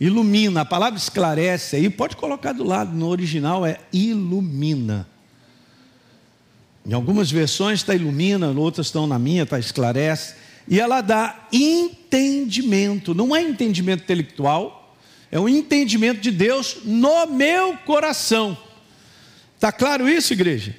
Ilumina, 0.00 0.62
a 0.62 0.64
palavra 0.64 0.98
esclarece 0.98 1.76
aí, 1.76 1.90
pode 1.90 2.16
colocar 2.16 2.52
do 2.52 2.64
lado, 2.64 2.94
no 2.94 3.08
original 3.08 3.64
é 3.66 3.80
ilumina. 3.92 5.06
Em 6.86 6.92
algumas 6.92 7.30
versões 7.30 7.80
está 7.80 7.94
ilumina, 7.94 8.48
outras 8.50 8.86
estão 8.86 9.06
na 9.06 9.18
minha, 9.18 9.42
está 9.42 9.58
esclarece. 9.58 10.34
E 10.66 10.80
ela 10.80 11.00
dá 11.00 11.46
entendimento, 11.52 13.14
não 13.14 13.34
é 13.34 13.42
entendimento 13.42 14.02
intelectual, 14.04 14.96
é 15.30 15.38
um 15.38 15.48
entendimento 15.48 16.20
de 16.20 16.30
Deus 16.30 16.78
no 16.84 17.26
meu 17.26 17.76
coração. 17.78 18.56
Está 19.58 19.72
claro 19.72 20.08
isso, 20.08 20.32
igreja? 20.32 20.72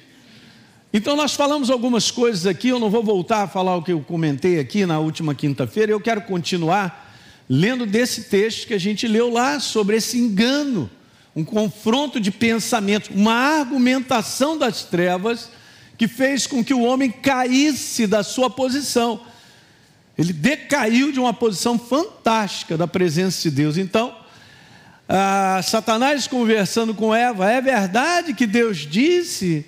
Então, 0.90 1.14
nós 1.14 1.34
falamos 1.34 1.68
algumas 1.68 2.10
coisas 2.10 2.46
aqui, 2.46 2.68
eu 2.68 2.78
não 2.78 2.88
vou 2.88 3.04
voltar 3.04 3.42
a 3.42 3.46
falar 3.46 3.76
o 3.76 3.82
que 3.82 3.92
eu 3.92 4.00
comentei 4.00 4.58
aqui 4.58 4.86
na 4.86 4.98
última 4.98 5.34
quinta-feira, 5.34 5.92
eu 5.92 6.00
quero 6.00 6.22
continuar 6.22 7.14
lendo 7.46 7.84
desse 7.84 8.22
texto 8.22 8.66
que 8.66 8.72
a 8.72 8.78
gente 8.78 9.06
leu 9.06 9.30
lá 9.30 9.60
sobre 9.60 9.96
esse 9.96 10.16
engano, 10.16 10.88
um 11.36 11.44
confronto 11.44 12.18
de 12.18 12.30
pensamento, 12.30 13.10
uma 13.12 13.34
argumentação 13.34 14.56
das 14.56 14.82
trevas 14.82 15.50
que 15.98 16.08
fez 16.08 16.46
com 16.46 16.64
que 16.64 16.72
o 16.72 16.80
homem 16.80 17.10
caísse 17.10 18.06
da 18.06 18.22
sua 18.22 18.48
posição. 18.48 19.20
Ele 20.16 20.32
decaiu 20.32 21.12
de 21.12 21.20
uma 21.20 21.34
posição 21.34 21.78
fantástica 21.78 22.78
da 22.78 22.88
presença 22.88 23.42
de 23.42 23.54
Deus. 23.54 23.76
Então, 23.76 24.16
ah, 25.12 25.60
Satanás 25.60 26.28
conversando 26.28 26.94
com 26.94 27.12
Eva, 27.12 27.50
é 27.50 27.60
verdade 27.60 28.32
que 28.32 28.46
Deus 28.46 28.78
disse: 28.78 29.66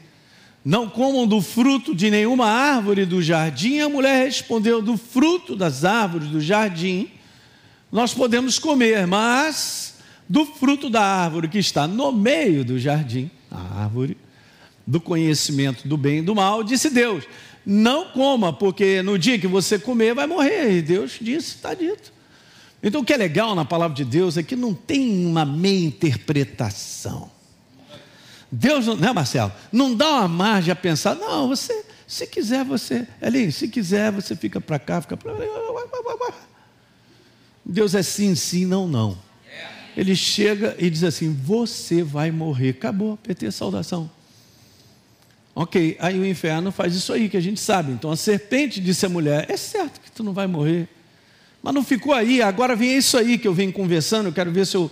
não 0.64 0.88
comam 0.88 1.26
do 1.26 1.42
fruto 1.42 1.96
de 1.96 2.10
nenhuma 2.10 2.46
árvore 2.46 3.04
do 3.04 3.20
jardim? 3.20 3.80
A 3.80 3.88
mulher 3.88 4.24
respondeu: 4.24 4.80
do 4.80 4.96
fruto 4.96 5.56
das 5.56 5.84
árvores 5.84 6.28
do 6.28 6.40
jardim, 6.40 7.10
nós 7.90 8.14
podemos 8.14 8.60
comer, 8.60 9.04
mas 9.04 9.96
do 10.28 10.46
fruto 10.46 10.88
da 10.88 11.02
árvore 11.02 11.48
que 11.48 11.58
está 11.58 11.88
no 11.88 12.12
meio 12.12 12.64
do 12.64 12.78
jardim, 12.78 13.28
a 13.50 13.82
árvore, 13.82 14.16
do 14.86 15.00
conhecimento 15.00 15.88
do 15.88 15.96
bem 15.96 16.18
e 16.18 16.22
do 16.22 16.36
mal, 16.36 16.62
disse 16.62 16.88
Deus: 16.88 17.24
não 17.66 18.10
coma, 18.10 18.52
porque 18.52 19.02
no 19.02 19.18
dia 19.18 19.40
que 19.40 19.48
você 19.48 19.76
comer 19.76 20.14
vai 20.14 20.28
morrer. 20.28 20.78
E 20.78 20.82
Deus 20.82 21.18
disse, 21.20 21.56
está 21.56 21.74
dito. 21.74 22.12
Então 22.82 23.02
o 23.02 23.04
que 23.04 23.12
é 23.12 23.16
legal 23.16 23.54
na 23.54 23.64
palavra 23.64 23.94
de 23.94 24.04
Deus 24.04 24.36
é 24.36 24.42
que 24.42 24.56
não 24.56 24.74
tem 24.74 25.24
uma 25.24 25.44
meia 25.44 25.86
interpretação. 25.86 27.30
Deus, 28.50 28.86
né, 28.98 29.12
Marcelo? 29.12 29.52
Não 29.70 29.94
dá 29.94 30.10
uma 30.10 30.28
margem 30.28 30.72
a 30.72 30.76
pensar, 30.76 31.14
não, 31.14 31.48
você, 31.48 31.84
se 32.06 32.26
quiser, 32.26 32.64
você, 32.64 33.06
ali, 33.20 33.50
se 33.52 33.68
quiser, 33.68 34.10
você 34.10 34.34
fica 34.34 34.60
para 34.60 34.78
cá, 34.78 35.00
fica 35.00 35.16
para 35.16 35.32
lá. 35.32 35.38
Deus 37.64 37.94
é 37.94 38.02
sim, 38.02 38.34
sim, 38.34 38.66
não, 38.66 38.88
não. 38.88 39.16
Ele 39.96 40.16
chega 40.16 40.74
e 40.78 40.88
diz 40.88 41.04
assim: 41.04 41.32
Você 41.32 42.02
vai 42.02 42.30
morrer. 42.30 42.70
Acabou, 42.70 43.16
PT, 43.18 43.50
saudação. 43.50 44.10
Ok, 45.54 45.96
aí 46.00 46.18
o 46.18 46.26
inferno 46.26 46.72
faz 46.72 46.94
isso 46.94 47.12
aí 47.12 47.28
que 47.28 47.36
a 47.36 47.40
gente 47.40 47.60
sabe. 47.60 47.92
Então 47.92 48.10
a 48.10 48.16
serpente 48.16 48.80
disse 48.80 49.04
à 49.04 49.08
mulher: 49.08 49.46
É 49.50 49.56
certo 49.56 50.00
que 50.00 50.10
tu 50.10 50.24
não 50.24 50.32
vai 50.32 50.46
morrer. 50.46 50.88
Mas 51.62 51.72
não 51.72 51.84
ficou 51.84 52.12
aí, 52.12 52.42
agora 52.42 52.74
vem 52.74 52.96
isso 52.96 53.16
aí 53.16 53.38
que 53.38 53.46
eu 53.46 53.54
venho 53.54 53.72
conversando. 53.72 54.26
Eu 54.26 54.32
quero 54.32 54.50
ver 54.50 54.66
se 54.66 54.76
eu, 54.76 54.90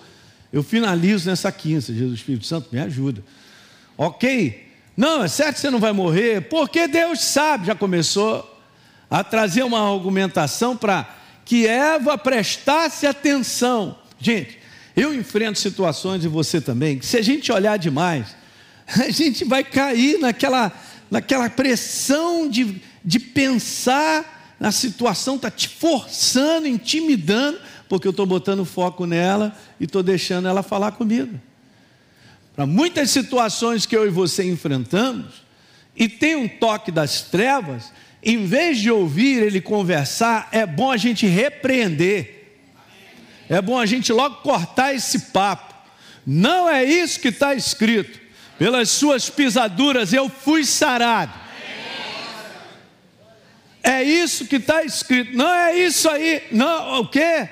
eu 0.53 0.63
finalizo 0.63 1.29
nessa 1.29 1.51
quinta. 1.51 1.93
Jesus 1.93 2.21
Espírito 2.21 2.47
Santo 2.47 2.69
me 2.71 2.79
ajuda. 2.79 3.25
Ok, 3.99 4.69
não, 4.97 5.25
é 5.25 5.29
certo 5.29 5.57
que 5.57 5.61
você 5.61 5.71
não 5.71 5.81
vai 5.81 5.93
morrer, 5.93 6.43
porque 6.43 6.87
Deus 6.87 7.21
sabe, 7.21 7.67
já 7.67 7.75
começou 7.75 8.47
a 9.11 9.25
trazer 9.25 9.63
uma 9.63 9.93
argumentação 9.93 10.77
para 10.77 11.17
que 11.45 11.67
Eva 11.67 12.17
prestasse 12.17 13.07
atenção. 13.07 13.99
Gente, 14.19 14.59
eu 14.95 15.15
enfrento 15.15 15.59
situações 15.59 16.25
e 16.25 16.29
você 16.29 16.61
também, 16.61 16.99
que 16.99 17.07
se 17.07 17.17
a 17.17 17.23
gente 17.23 17.51
olhar 17.51 17.77
demais, 17.77 18.37
a 18.87 19.11
gente 19.11 19.45
vai 19.45 19.65
cair 19.65 20.19
naquela, 20.19 20.73
naquela 21.11 21.51
pressão 21.51 22.49
de, 22.49 22.81
de 23.05 23.19
pensar 23.19 24.40
na 24.61 24.71
situação, 24.71 25.37
está 25.37 25.51
te 25.51 25.67
forçando, 25.67 26.69
intimidando, 26.69 27.59
porque 27.89 28.07
eu 28.07 28.11
estou 28.11 28.27
botando 28.27 28.65
foco 28.67 29.07
nela 29.07 29.57
e 29.81 29.85
estou 29.85 30.03
deixando 30.03 30.47
ela 30.47 30.63
falar 30.63 30.93
comigo. 30.93 31.41
Para 32.55 32.67
muitas 32.67 33.11
situações 33.11 33.87
que 33.87 33.97
eu 33.97 34.07
e 34.07 34.11
você 34.11 34.45
enfrentamos, 34.45 35.43
e 35.97 36.09
tem 36.09 36.37
um 36.37 36.47
toque 36.47 36.93
das 36.93 37.23
trevas, 37.23 37.91
em 38.23 38.45
vez 38.45 38.79
de 38.79 38.91
ouvir 38.91 39.43
ele 39.43 39.63
conversar, 39.63 40.49
é 40.53 40.67
bom 40.67 40.91
a 40.91 40.99
gente 40.99 41.27
repreender. 41.27 42.59
É 43.49 43.61
bom 43.63 43.79
a 43.79 43.87
gente 43.87 44.13
logo 44.13 44.37
cortar 44.37 44.95
esse 44.95 45.19
papo. 45.33 45.75
Não 46.27 46.69
é 46.69 46.85
isso 46.85 47.19
que 47.19 47.29
está 47.29 47.55
escrito 47.55 48.21
pelas 48.59 48.91
suas 48.91 49.31
pisaduras 49.31 50.13
eu 50.13 50.29
fui 50.29 50.67
sarado. 50.67 51.33
É 53.83 54.03
isso 54.03 54.47
que 54.47 54.57
está 54.57 54.83
escrito. 54.85 55.37
Não 55.37 55.49
é 55.53 55.77
isso 55.79 56.09
aí. 56.09 56.43
Não, 56.51 57.01
o 57.01 57.09
quê? 57.09 57.49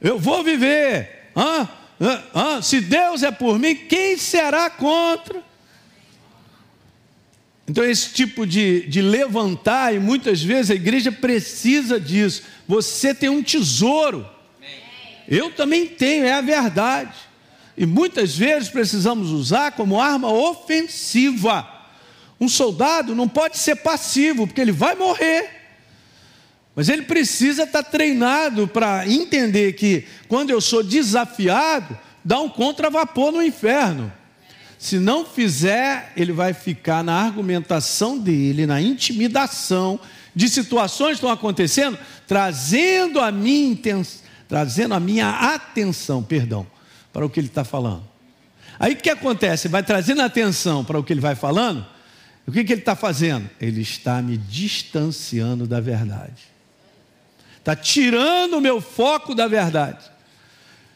Eu 0.00 0.18
vou 0.18 0.42
viver. 0.42 1.30
Hã? 1.36 1.68
Hã? 2.34 2.62
Se 2.62 2.80
Deus 2.80 3.22
é 3.22 3.30
por 3.30 3.58
mim, 3.58 3.74
quem 3.74 4.16
será 4.16 4.70
contra? 4.70 5.42
Então, 7.68 7.84
esse 7.84 8.10
tipo 8.12 8.46
de, 8.46 8.86
de 8.86 9.02
levantar, 9.02 9.94
e 9.94 9.98
muitas 9.98 10.42
vezes 10.42 10.70
a 10.70 10.74
igreja 10.74 11.10
precisa 11.10 11.98
disso. 11.98 12.42
Você 12.66 13.12
tem 13.12 13.28
um 13.28 13.42
tesouro. 13.42 14.26
Eu 15.28 15.50
também 15.50 15.86
tenho, 15.86 16.24
é 16.24 16.32
a 16.32 16.40
verdade 16.40 17.26
e 17.76 17.84
muitas 17.84 18.36
vezes 18.36 18.70
precisamos 18.70 19.30
usar 19.30 19.72
como 19.72 20.00
arma 20.00 20.32
ofensiva. 20.32 21.68
Um 22.40 22.48
soldado 22.48 23.14
não 23.14 23.28
pode 23.28 23.58
ser 23.58 23.76
passivo, 23.76 24.46
porque 24.46 24.60
ele 24.60 24.72
vai 24.72 24.94
morrer. 24.94 25.65
Mas 26.76 26.90
ele 26.90 27.02
precisa 27.02 27.62
estar 27.62 27.82
treinado 27.82 28.68
para 28.68 29.08
entender 29.08 29.72
que 29.72 30.04
quando 30.28 30.50
eu 30.50 30.60
sou 30.60 30.82
desafiado, 30.82 31.98
dá 32.22 32.38
um 32.38 32.50
contravapor 32.50 33.32
no 33.32 33.42
inferno. 33.42 34.12
Se 34.78 34.98
não 34.98 35.24
fizer, 35.24 36.12
ele 36.14 36.32
vai 36.32 36.52
ficar 36.52 37.02
na 37.02 37.14
argumentação 37.14 38.18
dele, 38.18 38.66
na 38.66 38.78
intimidação 38.78 39.98
de 40.34 40.50
situações 40.50 41.12
que 41.12 41.14
estão 41.14 41.30
acontecendo, 41.30 41.98
trazendo 42.26 43.20
a 43.20 43.32
minha, 43.32 44.02
trazendo 44.46 44.92
a 44.92 45.00
minha 45.00 45.30
atenção, 45.54 46.22
perdão, 46.22 46.66
para 47.10 47.24
o 47.24 47.30
que 47.30 47.40
ele 47.40 47.46
está 47.46 47.64
falando. 47.64 48.04
Aí 48.78 48.92
o 48.92 48.96
que 48.96 49.08
acontece? 49.08 49.66
Vai 49.66 49.82
trazendo 49.82 50.20
atenção 50.20 50.84
para 50.84 50.98
o 50.98 51.02
que 51.02 51.14
ele 51.14 51.22
vai 51.22 51.34
falando. 51.34 51.86
O 52.46 52.52
que, 52.52 52.62
que 52.62 52.74
ele 52.74 52.82
está 52.82 52.94
fazendo? 52.94 53.48
Ele 53.58 53.80
está 53.80 54.20
me 54.20 54.36
distanciando 54.36 55.66
da 55.66 55.80
verdade. 55.80 56.55
Está 57.66 57.74
tirando 57.74 58.58
o 58.58 58.60
meu 58.60 58.80
foco 58.80 59.34
da 59.34 59.48
verdade. 59.48 59.98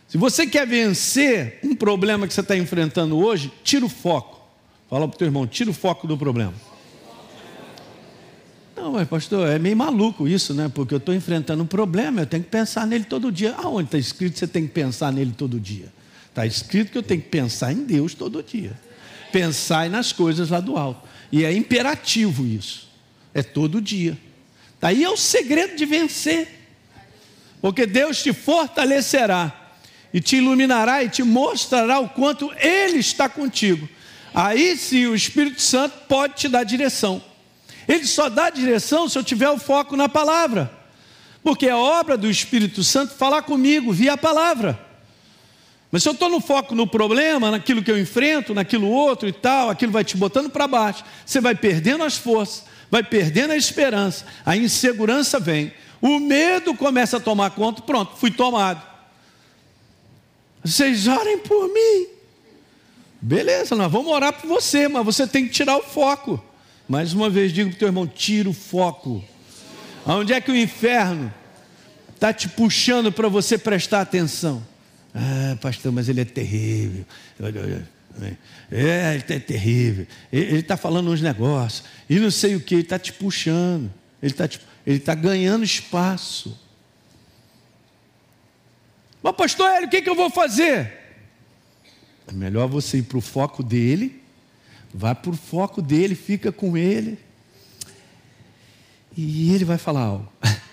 Se 0.06 0.16
você 0.16 0.46
quer 0.46 0.64
vencer 0.64 1.58
um 1.64 1.74
problema 1.74 2.28
que 2.28 2.32
você 2.32 2.42
está 2.42 2.56
enfrentando 2.56 3.18
hoje, 3.18 3.52
tira 3.64 3.84
o 3.84 3.88
foco. 3.88 4.40
Fala 4.88 5.08
para 5.08 5.16
o 5.16 5.18
teu 5.18 5.26
irmão, 5.26 5.48
tira 5.48 5.68
o 5.68 5.74
foco 5.74 6.06
do 6.06 6.16
problema. 6.16 6.54
Não, 8.76 8.92
mas 8.92 9.08
pastor, 9.08 9.48
é 9.48 9.58
meio 9.58 9.76
maluco 9.76 10.28
isso, 10.28 10.54
né? 10.54 10.70
Porque 10.72 10.94
eu 10.94 10.98
estou 10.98 11.12
enfrentando 11.12 11.60
um 11.60 11.66
problema, 11.66 12.20
eu 12.20 12.26
tenho 12.26 12.44
que 12.44 12.50
pensar 12.50 12.86
nele 12.86 13.02
todo 13.02 13.32
dia. 13.32 13.52
Aonde 13.56 13.86
está 13.86 13.98
escrito 13.98 14.34
que 14.34 14.38
você 14.38 14.46
tem 14.46 14.64
que 14.68 14.72
pensar 14.72 15.12
nele 15.12 15.34
todo 15.36 15.58
dia? 15.58 15.92
Está 16.28 16.46
escrito 16.46 16.92
que 16.92 16.98
eu 16.98 17.02
tenho 17.02 17.20
que 17.20 17.30
pensar 17.30 17.72
em 17.72 17.82
Deus 17.82 18.14
todo 18.14 18.44
dia. 18.44 18.78
Pensar 19.32 19.90
nas 19.90 20.12
coisas 20.12 20.50
lá 20.50 20.60
do 20.60 20.76
alto. 20.76 21.02
E 21.32 21.44
é 21.44 21.52
imperativo 21.52 22.46
isso. 22.46 22.88
É 23.34 23.42
todo 23.42 23.80
dia. 23.80 24.16
Daí 24.80 25.02
é 25.02 25.10
o 25.10 25.16
segredo 25.16 25.74
de 25.74 25.84
vencer. 25.84 26.59
Porque 27.60 27.86
Deus 27.86 28.22
te 28.22 28.32
fortalecerá 28.32 29.52
e 30.12 30.20
te 30.20 30.36
iluminará 30.36 31.04
e 31.04 31.08
te 31.08 31.22
mostrará 31.22 31.98
o 31.98 32.08
quanto 32.08 32.50
Ele 32.56 32.98
está 32.98 33.28
contigo. 33.28 33.88
Aí 34.34 34.76
sim 34.76 35.06
o 35.06 35.14
Espírito 35.14 35.60
Santo 35.60 35.94
pode 36.08 36.34
te 36.34 36.48
dar 36.48 36.64
direção. 36.64 37.22
Ele 37.86 38.06
só 38.06 38.28
dá 38.28 38.50
direção 38.50 39.08
se 39.08 39.18
eu 39.18 39.24
tiver 39.24 39.50
o 39.50 39.58
foco 39.58 39.96
na 39.96 40.08
palavra. 40.08 40.70
Porque 41.42 41.66
é 41.66 41.74
obra 41.74 42.16
do 42.16 42.30
Espírito 42.30 42.84
Santo 42.84 43.14
falar 43.14 43.42
comigo 43.42 43.92
via 43.92 44.12
a 44.12 44.18
palavra. 44.18 44.78
Mas 45.90 46.04
se 46.04 46.08
eu 46.08 46.12
estou 46.12 46.28
no 46.28 46.40
foco 46.40 46.74
no 46.74 46.86
problema, 46.86 47.50
naquilo 47.50 47.82
que 47.82 47.90
eu 47.90 47.98
enfrento, 47.98 48.54
naquilo 48.54 48.88
outro 48.88 49.28
e 49.28 49.32
tal, 49.32 49.70
aquilo 49.70 49.90
vai 49.90 50.04
te 50.04 50.16
botando 50.16 50.48
para 50.48 50.68
baixo, 50.68 51.02
você 51.26 51.40
vai 51.40 51.54
perdendo 51.54 52.04
as 52.04 52.16
forças, 52.16 52.64
vai 52.88 53.02
perdendo 53.02 53.52
a 53.52 53.56
esperança, 53.56 54.24
a 54.46 54.56
insegurança 54.56 55.40
vem, 55.40 55.72
o 56.00 56.18
medo 56.18 56.74
começa 56.74 57.18
a 57.18 57.20
tomar 57.20 57.50
conta, 57.50 57.82
pronto, 57.82 58.16
fui 58.16 58.30
tomado. 58.30 58.82
Vocês 60.64 61.06
orem 61.06 61.38
por 61.38 61.68
mim. 61.68 62.06
Beleza, 63.20 63.76
nós 63.76 63.90
vamos 63.90 64.10
orar 64.12 64.32
por 64.32 64.48
você, 64.48 64.88
mas 64.88 65.04
você 65.04 65.26
tem 65.26 65.46
que 65.46 65.52
tirar 65.52 65.76
o 65.76 65.82
foco. 65.82 66.42
Mais 66.88 67.12
uma 67.12 67.28
vez 67.28 67.52
digo 67.52 67.70
para 67.70 67.76
o 67.76 67.78
teu 67.78 67.88
irmão: 67.88 68.06
tira 68.06 68.48
o 68.48 68.52
foco. 68.52 69.22
Aonde 70.06 70.32
é 70.32 70.40
que 70.40 70.50
o 70.50 70.56
inferno 70.56 71.32
está 72.14 72.32
te 72.32 72.48
puxando 72.48 73.12
para 73.12 73.28
você 73.28 73.58
prestar 73.58 74.00
atenção? 74.00 74.66
Ah, 75.14 75.56
pastor, 75.60 75.92
mas 75.92 76.08
ele 76.08 76.22
é 76.22 76.24
terrível. 76.24 77.04
É, 78.70 79.14
ele 79.14 79.24
é 79.28 79.38
terrível. 79.38 80.06
Ele 80.32 80.58
está 80.58 80.76
falando 80.76 81.10
uns 81.10 81.20
negócios. 81.20 81.84
E 82.08 82.18
não 82.18 82.30
sei 82.30 82.56
o 82.56 82.60
que, 82.60 82.74
ele 82.74 82.82
está 82.82 82.98
te 82.98 83.12
puxando. 83.12 83.90
Ele 84.22 84.32
está 84.32 84.48
ele 84.86 84.98
tá 84.98 85.14
ganhando 85.14 85.64
espaço. 85.64 86.58
Mas, 89.22 89.36
pastor 89.36 89.70
Hélio, 89.70 89.88
o 89.88 89.90
que, 89.90 90.02
que 90.02 90.08
eu 90.08 90.14
vou 90.14 90.30
fazer? 90.30 90.98
É 92.26 92.32
melhor 92.32 92.68
você 92.68 92.98
ir 92.98 93.02
para 93.02 93.18
o 93.18 93.20
foco 93.20 93.62
dele. 93.62 94.22
Vai 94.92 95.14
para 95.14 95.30
o 95.30 95.36
foco 95.36 95.82
dele, 95.82 96.14
fica 96.14 96.50
com 96.50 96.76
ele. 96.76 97.18
E 99.16 99.52
ele 99.52 99.64
vai 99.64 99.78
falar 99.78 100.02
algo. 100.02 100.32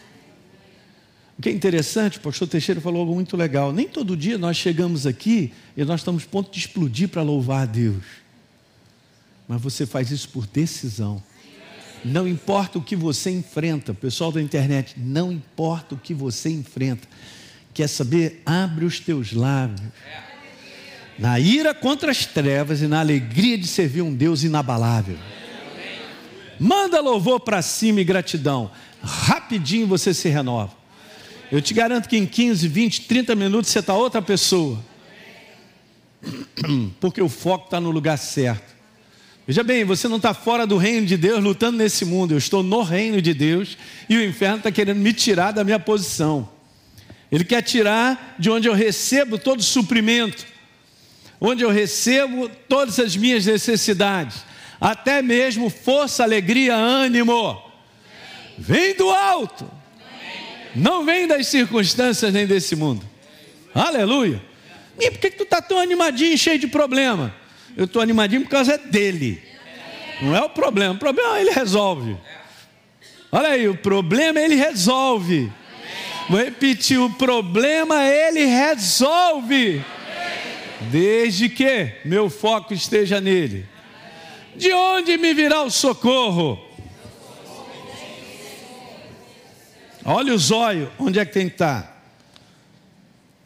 O 1.37 1.41
que 1.41 1.49
é 1.49 1.51
interessante, 1.51 2.17
o 2.17 2.21
pastor 2.21 2.47
Teixeira 2.47 2.81
falou 2.81 3.01
algo 3.01 3.13
muito 3.13 3.37
legal. 3.37 3.71
Nem 3.71 3.87
todo 3.87 4.17
dia 4.17 4.39
nós 4.39 4.57
chegamos 4.57 5.05
aqui 5.05 5.53
e 5.75 5.85
nós 5.85 6.01
estamos 6.01 6.25
ponto 6.25 6.51
de 6.51 6.57
explodir 6.57 7.09
para 7.09 7.21
louvar 7.21 7.61
a 7.61 7.65
Deus. 7.67 8.03
Mas 9.47 9.61
você 9.61 9.85
faz 9.85 10.09
isso 10.09 10.29
por 10.29 10.47
decisão. 10.47 11.21
Não 12.07 12.27
importa 12.27 12.77
o 12.77 12.81
que 12.81 12.95
você 12.95 13.29
enfrenta, 13.29 13.93
pessoal 13.93 14.31
da 14.31 14.41
internet, 14.41 14.95
não 14.97 15.31
importa 15.31 15.93
o 15.93 15.97
que 15.97 16.13
você 16.13 16.49
enfrenta. 16.49 17.07
Quer 17.73 17.87
saber? 17.87 18.41
Abre 18.45 18.85
os 18.85 18.99
teus 18.99 19.33
lábios. 19.33 19.81
Na 21.19 21.39
ira 21.39 21.73
contra 21.73 22.11
as 22.11 22.25
trevas 22.25 22.81
e 22.81 22.87
na 22.87 22.99
alegria 22.99 23.57
de 23.57 23.67
servir 23.67 24.01
um 24.01 24.13
Deus 24.13 24.43
inabalável. 24.43 25.17
Manda 26.59 27.01
louvor 27.01 27.39
para 27.41 27.61
cima 27.61 27.99
e 27.99 28.03
gratidão. 28.03 28.71
Rapidinho 29.03 29.85
você 29.85 30.13
se 30.13 30.29
renova. 30.29 30.75
Eu 31.51 31.61
te 31.61 31.73
garanto 31.73 32.07
que 32.07 32.17
em 32.17 32.25
15, 32.25 32.67
20, 32.67 33.01
30 33.01 33.35
minutos 33.35 33.69
você 33.69 33.79
está 33.79 33.93
outra 33.93 34.21
pessoa. 34.21 34.79
Porque 36.99 37.21
o 37.21 37.29
foco 37.29 37.65
está 37.65 37.79
no 37.79 37.91
lugar 37.91 38.17
certo. 38.17 38.76
Veja 39.47 39.63
bem, 39.63 39.85
você 39.85 40.09
não 40.09 40.17
está 40.17 40.33
fora 40.33 40.67
do 40.67 40.75
reino 40.75 41.07
de 41.07 41.15
Deus 41.15 41.41
lutando 41.41 41.77
nesse 41.77 42.03
mundo. 42.03 42.33
Eu 42.33 42.37
estou 42.37 42.61
no 42.61 42.81
reino 42.81 43.21
de 43.21 43.33
Deus 43.33 43.77
e 44.09 44.17
o 44.17 44.25
inferno 44.25 44.57
está 44.57 44.69
querendo 44.69 44.97
me 44.97 45.13
tirar 45.13 45.51
da 45.51 45.63
minha 45.63 45.79
posição. 45.79 46.49
Ele 47.31 47.45
quer 47.45 47.61
tirar 47.61 48.35
de 48.37 48.49
onde 48.49 48.67
eu 48.67 48.73
recebo 48.73 49.37
todo 49.37 49.61
o 49.61 49.63
suprimento, 49.63 50.45
onde 51.39 51.63
eu 51.63 51.69
recebo 51.69 52.49
todas 52.67 52.99
as 52.99 53.15
minhas 53.15 53.45
necessidades, 53.45 54.43
até 54.81 55.21
mesmo 55.21 55.69
força, 55.69 56.23
alegria, 56.23 56.75
ânimo. 56.75 57.61
Vem 58.57 58.95
do 58.95 59.09
alto. 59.09 59.69
Não 60.75 61.05
vem 61.05 61.25
das 61.25 61.47
circunstâncias 61.47 62.33
nem 62.33 62.45
desse 62.45 62.75
mundo. 62.75 63.05
Aleluia. 63.73 64.41
E 64.99 65.09
por 65.09 65.19
que, 65.19 65.31
que 65.31 65.37
tu 65.37 65.43
está 65.43 65.61
tão 65.61 65.79
animadinho, 65.79 66.37
cheio 66.37 66.59
de 66.59 66.67
problema? 66.67 67.33
Eu 67.77 67.85
estou 67.85 68.01
animadinho 68.01 68.41
por 68.41 68.49
causa 68.49 68.75
dele. 68.75 69.39
Não 70.19 70.35
é 70.35 70.41
o 70.41 70.49
problema. 70.49 70.95
O 70.95 70.97
problema 70.97 71.39
ele 71.39 71.51
resolve. 71.51 72.17
Olha 73.31 73.49
aí, 73.49 73.67
o 73.67 73.77
problema 73.77 74.39
ele 74.39 74.55
resolve. 74.55 75.51
Vou 76.27 76.39
repetir: 76.39 76.97
o 76.97 77.11
problema 77.11 78.03
ele 78.03 78.45
resolve. 78.45 79.85
Desde 80.91 81.49
que 81.49 81.93
meu 82.03 82.31
foco 82.31 82.73
esteja 82.73 83.21
nele. 83.21 83.67
De 84.55 84.73
onde 84.73 85.15
me 85.15 85.35
virá 85.35 85.61
o 85.61 85.69
socorro? 85.69 86.59
Olha 90.03 90.33
o 90.33 90.37
zóio, 90.37 90.91
onde 90.97 91.19
é 91.19 91.25
que 91.25 91.33
tem 91.33 91.47
que 91.47 91.55
estar? 91.55 91.95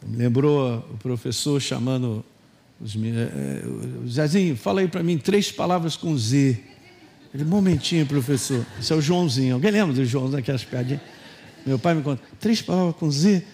Me 0.02 0.16
lembrou 0.16 0.78
o 0.90 0.96
professor 0.96 1.60
chamando 1.60 2.24
os 2.82 2.96
é, 2.96 3.62
Zezinho, 4.10 4.56
fala 4.56 4.80
aí 4.80 4.88
para 4.88 5.04
mim 5.04 5.16
três 5.16 5.52
palavras 5.52 5.96
com 5.96 6.18
Z. 6.18 6.58
Ele, 7.32 7.44
momentinho, 7.44 8.04
professor. 8.04 8.66
Esse 8.78 8.92
é 8.92 8.96
o 8.96 9.00
Joãozinho. 9.00 9.54
Alguém 9.54 9.70
lembra 9.70 9.94
do 9.94 10.04
Joãozinho, 10.04 10.40
aquelas 10.40 10.64
piadinhas? 10.64 11.00
Meu 11.64 11.78
pai 11.78 11.94
me 11.94 12.02
conta. 12.02 12.20
Três 12.40 12.60
palavras 12.60 12.96
com 12.96 13.08
Z. 13.08 13.44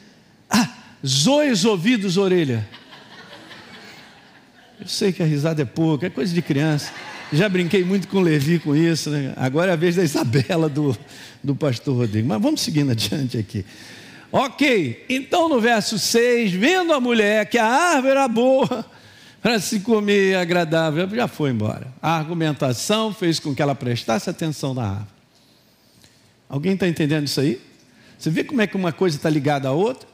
Ah, 0.49 0.69
zoes, 1.07 1.67
ouvidos, 1.67 2.17
orelha. 2.17 2.67
Eu 4.81 4.89
sei 4.89 5.13
que 5.13 5.23
a 5.23 5.27
risada 5.27 5.61
é 5.61 5.65
pouca, 5.67 6.07
é 6.07 6.11
coisa 6.11 6.33
de 6.33 6.41
criança. 6.41 6.91
Já 7.31 7.49
brinquei 7.51 7.85
muito 7.85 8.09
com 8.09 8.19
o 8.19 8.21
Levi 8.23 8.59
com 8.59 8.75
isso, 8.75 9.11
né? 9.11 9.35
Agora 9.37 9.73
é 9.73 9.75
a 9.75 9.77
vez 9.77 9.97
da 9.97 10.03
Isabela, 10.03 10.71
do, 10.71 10.97
do 11.45 11.55
pastor 11.55 11.95
Rodrigo. 11.95 12.27
Mas 12.27 12.41
vamos 12.41 12.63
seguindo 12.63 12.93
adiante 12.93 13.37
aqui. 13.37 13.63
Ok, 14.33 15.05
então 15.09 15.49
no 15.49 15.61
verso 15.61 15.99
6, 15.99 16.53
vendo 16.53 16.95
a 16.95 17.01
mulher 17.01 17.47
que 17.47 17.59
a 17.59 17.67
árvore 17.67 18.13
era 18.13 18.27
boa 18.27 18.98
para 19.49 19.59
se 19.61 19.81
comer 19.81 20.37
agradável, 20.37 21.09
já 21.09 21.27
foi 21.27 21.49
embora. 21.49 21.87
A 22.03 22.19
argumentação 22.19 23.15
fez 23.15 23.41
com 23.41 23.55
que 23.55 23.63
ela 23.63 23.75
prestasse 23.75 24.29
atenção 24.29 24.75
na 24.75 24.83
árvore. 24.83 25.09
Alguém 26.47 26.75
está 26.75 26.87
entendendo 26.87 27.25
isso 27.25 27.41
aí? 27.41 27.59
Você 28.19 28.29
vê 28.29 28.45
como 28.45 28.61
é 28.61 28.67
que 28.67 28.77
uma 28.77 28.93
coisa 28.93 29.17
está 29.17 29.31
ligada 29.31 29.67
à 29.67 29.73
outra? 29.73 30.07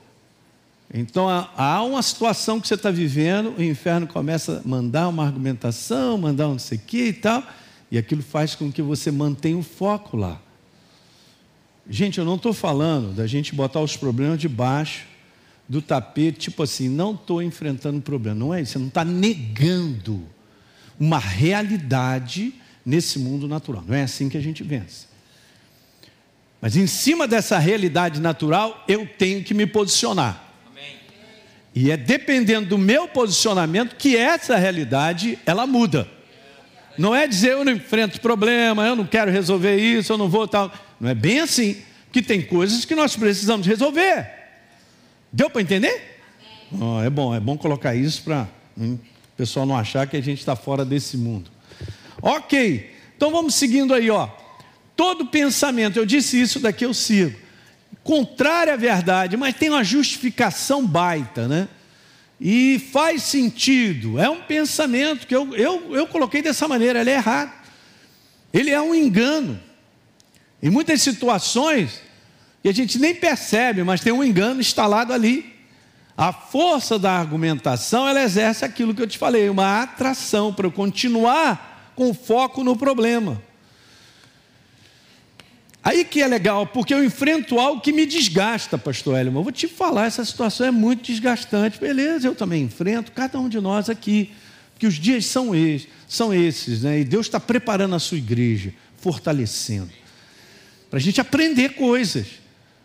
Então 0.95 1.29
há 1.29 1.83
uma 1.83 2.01
situação 2.01 2.61
que 2.61 2.69
você 2.69 2.75
está 2.75 2.93
vivendo, 2.93 3.57
o 3.59 3.61
inferno 3.61 4.07
começa 4.07 4.63
a 4.65 4.69
mandar 4.69 5.09
uma 5.09 5.27
argumentação, 5.27 6.17
mandar 6.17 6.47
um 6.47 6.53
não 6.53 6.59
sei 6.61 6.79
o 6.79 6.83
que 6.83 7.07
e 7.07 7.13
tal, 7.13 7.43
e 7.91 7.99
aquilo 7.99 8.23
faz 8.23 8.55
com 8.55 8.71
que 8.71 8.83
você 8.83 9.11
mantenha 9.11 9.59
o 9.59 9.65
foco 9.65 10.17
lá. 10.17 10.41
Gente, 11.91 12.21
eu 12.21 12.25
não 12.25 12.37
estou 12.37 12.53
falando 12.53 13.13
da 13.13 13.27
gente 13.27 13.53
botar 13.53 13.81
os 13.81 13.97
problemas 13.97 14.39
debaixo 14.39 15.07
do 15.69 15.81
tapete, 15.81 16.39
tipo 16.39 16.63
assim, 16.63 16.89
não 16.89 17.15
estou 17.15 17.43
enfrentando 17.43 18.01
problema. 18.01 18.39
Não 18.39 18.55
é 18.55 18.61
isso, 18.61 18.73
você 18.73 18.79
não 18.79 18.89
está 18.89 19.05
negando 19.05 20.27
uma 20.99 21.19
realidade 21.19 22.55
nesse 22.85 23.19
mundo 23.19 23.49
natural. 23.49 23.83
Não 23.87 23.95
é 23.95 24.03
assim 24.03 24.29
que 24.29 24.37
a 24.37 24.43
gente 24.43 24.63
vence. 24.63 25.07
Mas 26.61 26.77
em 26.77 26.87
cima 26.87 27.27
dessa 27.27 27.59
realidade 27.59 28.21
natural, 28.21 28.85
eu 28.89 29.07
tenho 29.07 29.43
que 29.43 29.55
me 29.55 29.67
posicionar. 29.67 30.43
E 31.75 31.91
é 31.91 31.97
dependendo 31.97 32.69
do 32.69 32.79
meu 32.79 33.09
posicionamento 33.09 33.97
que 33.97 34.17
essa 34.17 34.57
realidade 34.57 35.39
ela 35.45 35.67
muda. 35.67 36.09
Não 36.97 37.13
é 37.13 37.27
dizer 37.27 37.53
eu 37.53 37.65
não 37.65 37.73
enfrento 37.73 38.21
problema, 38.21 38.87
eu 38.87 38.95
não 38.95 39.05
quero 39.05 39.31
resolver 39.31 39.77
isso, 39.77 40.13
eu 40.13 40.19
não 40.19 40.29
vou 40.29 40.47
tal. 40.47 40.73
Não 41.01 41.11
é 41.11 41.15
bem 41.15 41.41
assim, 41.41 41.83
que 42.13 42.23
tem 42.23 42.41
coisas 42.41 42.85
que 42.85 42.95
nós 42.95 43.17
precisamos 43.17 43.67
resolver. 43.67 44.44
Deu 45.35 45.51
para 45.51 45.61
entender? 45.61 46.21
Oh, 46.73 47.03
é 47.03 47.11
bom, 47.11 47.35
é 47.35 47.41
bom 47.41 47.59
colocar 47.59 47.95
isso 47.95 48.23
para 48.23 48.49
hum, 48.79 48.95
o 48.95 49.37
pessoal 49.37 49.67
não 49.67 49.77
achar 49.77 50.07
que 50.07 50.17
a 50.17 50.21
gente 50.21 50.39
está 50.39 50.55
fora 50.55 50.85
desse 50.85 51.17
mundo. 51.17 51.51
Ok, 52.23 52.95
então 53.17 53.33
vamos 53.33 53.55
seguindo 53.57 53.93
aí, 53.93 54.09
ó. 54.11 54.29
Todo 54.97 55.27
pensamento, 55.27 55.99
eu 55.99 56.07
disse 56.07 56.41
isso 56.41 56.61
daqui 56.61 56.85
eu 56.85 56.95
sigo 56.95 57.45
contrária 58.05 58.75
à 58.75 58.77
verdade, 58.77 59.37
mas 59.37 59.57
tem 59.57 59.71
uma 59.71 59.83
justificação 59.83 60.87
baita, 60.87 61.49
né? 61.49 61.67
E 62.39 62.79
faz 62.93 63.23
sentido, 63.23 64.21
é 64.21 64.29
um 64.29 64.43
pensamento 64.43 65.27
que 65.27 65.35
eu, 65.35 65.55
eu, 65.57 65.97
eu 65.97 66.07
coloquei 66.07 66.43
dessa 66.43 66.69
maneira, 66.69 67.01
ele 67.01 67.11
é 67.11 67.15
errado. 67.15 67.53
Ele 68.53 68.71
é 68.71 68.81
um 68.81 68.95
engano. 68.95 69.59
Em 70.63 70.71
muitas 70.71 71.01
situações, 71.03 72.01
e 72.65 72.69
a 72.71 72.73
gente 72.73 72.99
nem 72.99 73.15
percebe, 73.15 73.85
mas 73.85 74.01
tem 74.01 74.13
um 74.13 74.25
engano 74.25 74.61
instalado 74.61 75.13
ali. 75.13 75.53
A 76.17 76.33
força 76.33 76.99
da 76.99 77.13
argumentação, 77.13 78.09
ela 78.09 78.23
exerce 78.23 78.65
aquilo 78.65 78.95
que 78.95 79.03
eu 79.03 79.07
te 79.07 79.19
falei, 79.19 79.51
uma 79.51 79.83
atração 79.83 80.53
para 80.53 80.67
eu 80.67 80.73
continuar 80.73 81.93
com 81.95 82.15
foco 82.15 82.65
no 82.65 82.75
problema. 82.75 83.41
Aí 85.83 86.03
que 86.03 86.23
é 86.23 86.27
legal, 86.27 86.67
porque 86.67 86.95
eu 86.95 87.05
enfrento 87.05 87.61
algo 87.61 87.83
que 87.83 87.93
me 87.93 88.07
desgasta, 88.07 88.79
pastor 88.79 89.19
Hélio. 89.19 89.37
Eu 89.37 89.43
vou 89.43 89.53
te 89.53 89.69
falar, 89.69 90.07
essa 90.07 90.25
situação 90.25 90.67
é 90.67 90.71
muito 90.71 91.03
desgastante. 91.03 91.79
Beleza, 91.79 92.27
eu 92.27 92.35
também 92.35 92.63
enfrento, 92.63 93.13
cada 93.13 93.39
um 93.39 93.51
de 93.51 93.61
nós 93.61 93.91
aqui. 93.91 94.33
Porque 94.73 94.87
os 94.87 94.95
dias 94.95 95.27
são 95.27 95.55
esses, 95.55 95.87
são 96.09 96.33
esses 96.33 96.83
né? 96.83 97.01
E 97.01 97.05
Deus 97.05 97.27
está 97.27 97.39
preparando 97.39 97.95
a 97.95 97.99
sua 97.99 98.17
igreja, 98.17 98.73
fortalecendo. 98.97 99.91
Para 100.89 100.99
a 100.99 101.03
gente 101.03 101.21
aprender 101.21 101.75
coisas. 101.75 102.44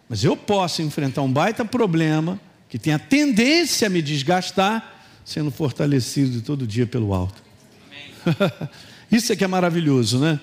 Mas 0.10 0.24
eu 0.24 0.36
posso 0.36 0.82
enfrentar 0.82 1.22
um 1.22 1.32
baita 1.32 1.64
problema 1.64 2.40
que 2.68 2.80
tem 2.80 2.92
a 2.94 3.00
tendência 3.00 3.86
a 3.86 3.90
me 3.90 4.02
desgastar, 4.02 5.04
sendo 5.24 5.52
fortalecido 5.52 6.42
todo 6.42 6.66
dia 6.66 6.88
pelo 6.88 7.14
alto. 7.14 7.44
Isso 9.12 9.32
é 9.32 9.36
que 9.36 9.44
é 9.44 9.48
maravilhoso, 9.48 10.20
né? 10.20 10.40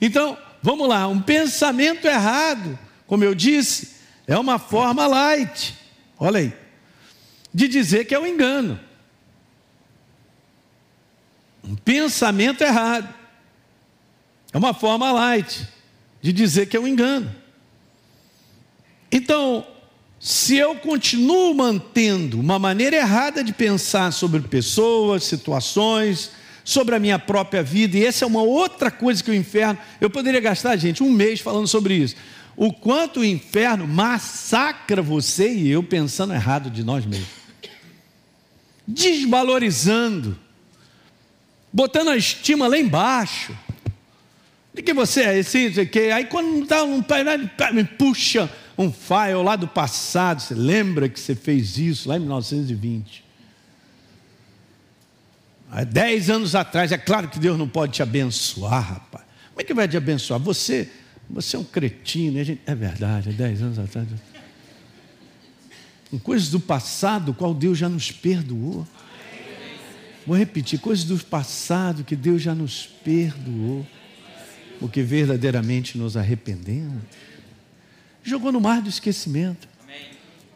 Então, 0.00 0.38
vamos 0.62 0.88
lá, 0.88 1.08
um 1.08 1.20
pensamento 1.20 2.06
errado, 2.06 2.78
como 3.06 3.24
eu 3.24 3.34
disse, 3.34 3.96
é 4.28 4.38
uma 4.38 4.58
forma 4.60 5.06
light. 5.08 5.76
Olha 6.16 6.38
aí. 6.38 6.54
de 7.52 7.66
dizer 7.66 8.04
que 8.04 8.14
é 8.14 8.18
um 8.18 8.26
engano. 8.26 8.78
Um 11.64 11.74
pensamento 11.74 12.62
errado. 12.62 13.12
É 14.52 14.58
uma 14.58 14.72
forma 14.72 15.10
light 15.10 15.68
de 16.22 16.32
dizer 16.32 16.66
que 16.66 16.76
é 16.76 16.80
um 16.80 16.86
engano. 16.86 17.39
Então, 19.10 19.66
se 20.20 20.56
eu 20.56 20.76
continuo 20.76 21.54
mantendo 21.54 22.38
uma 22.38 22.58
maneira 22.58 22.96
errada 22.96 23.42
de 23.42 23.52
pensar 23.52 24.12
sobre 24.12 24.40
pessoas, 24.40 25.24
situações, 25.24 26.30
sobre 26.62 26.94
a 26.94 26.98
minha 26.98 27.18
própria 27.18 27.62
vida, 27.62 27.96
e 27.96 28.04
essa 28.04 28.24
é 28.24 28.28
uma 28.28 28.42
outra 28.42 28.90
coisa 28.90 29.24
que 29.24 29.30
o 29.30 29.34
inferno, 29.34 29.78
eu 30.00 30.10
poderia 30.10 30.40
gastar, 30.40 30.76
gente, 30.76 31.02
um 31.02 31.10
mês 31.10 31.40
falando 31.40 31.66
sobre 31.66 31.94
isso. 31.94 32.14
O 32.54 32.72
quanto 32.72 33.20
o 33.20 33.24
inferno 33.24 33.88
massacra 33.88 35.00
você 35.00 35.50
e 35.50 35.70
eu 35.70 35.82
pensando 35.82 36.34
errado 36.34 36.70
de 36.70 36.84
nós 36.84 37.06
mesmos, 37.06 37.28
desvalorizando, 38.86 40.38
botando 41.72 42.08
a 42.08 42.16
estima 42.16 42.68
lá 42.68 42.76
embaixo. 42.76 43.56
De 44.72 44.82
que 44.82 44.92
você 44.92 45.22
é 45.22 45.38
esse, 45.38 45.86
que 45.86 45.98
aí 46.12 46.26
quando 46.26 46.46
não 46.46 46.62
está 46.62 46.82
um 46.84 47.02
pai, 47.02 47.24
me 47.72 47.84
puxa 47.84 48.48
um 48.82 48.90
file 48.90 49.42
lá 49.44 49.56
do 49.56 49.68
passado, 49.68 50.40
você 50.40 50.54
lembra 50.54 51.06
que 51.06 51.20
você 51.20 51.34
fez 51.34 51.76
isso 51.76 52.08
lá 52.08 52.16
em 52.16 52.20
1920? 52.20 53.22
Há 55.70 55.84
dez 55.84 56.30
anos 56.30 56.54
atrás, 56.54 56.90
é 56.90 56.96
claro 56.96 57.28
que 57.28 57.38
Deus 57.38 57.58
não 57.58 57.68
pode 57.68 57.92
te 57.92 58.02
abençoar, 58.02 58.94
rapaz. 58.94 59.24
Como 59.50 59.60
é 59.60 59.64
que 59.64 59.74
vai 59.74 59.86
te 59.86 59.98
abençoar? 59.98 60.40
Você, 60.40 60.90
você 61.28 61.56
é 61.56 61.58
um 61.58 61.64
cretino, 61.64 62.42
gente, 62.42 62.62
é 62.64 62.74
verdade, 62.74 63.28
há 63.28 63.32
dez 63.32 63.60
anos 63.60 63.78
atrás. 63.78 64.08
Com 66.10 66.18
coisas 66.18 66.48
do 66.48 66.58
passado, 66.58 67.34
qual 67.34 67.52
Deus 67.52 67.76
já 67.76 67.88
nos 67.88 68.10
perdoou. 68.10 68.88
Vou 70.26 70.36
repetir, 70.36 70.80
coisas 70.80 71.04
do 71.04 71.18
passado 71.18 72.02
que 72.02 72.16
Deus 72.16 72.40
já 72.40 72.54
nos 72.54 72.86
perdoou, 73.04 73.86
porque 74.78 75.02
verdadeiramente 75.02 75.98
nos 75.98 76.16
arrependemos 76.16 77.02
jogou 78.22 78.52
no 78.52 78.60
mar 78.60 78.80
do 78.80 78.88
esquecimento. 78.88 79.68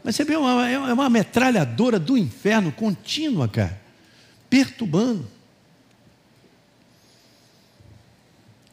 Mas 0.02 0.16
você 0.16 0.24
vê, 0.24 0.34
é 0.34 0.38
uma, 0.38 0.68
é 0.68 0.92
uma 0.92 1.08
metralhadora 1.08 1.98
do 1.98 2.18
inferno 2.18 2.70
contínua, 2.70 3.48
cara, 3.48 3.80
perturbando. 4.50 5.26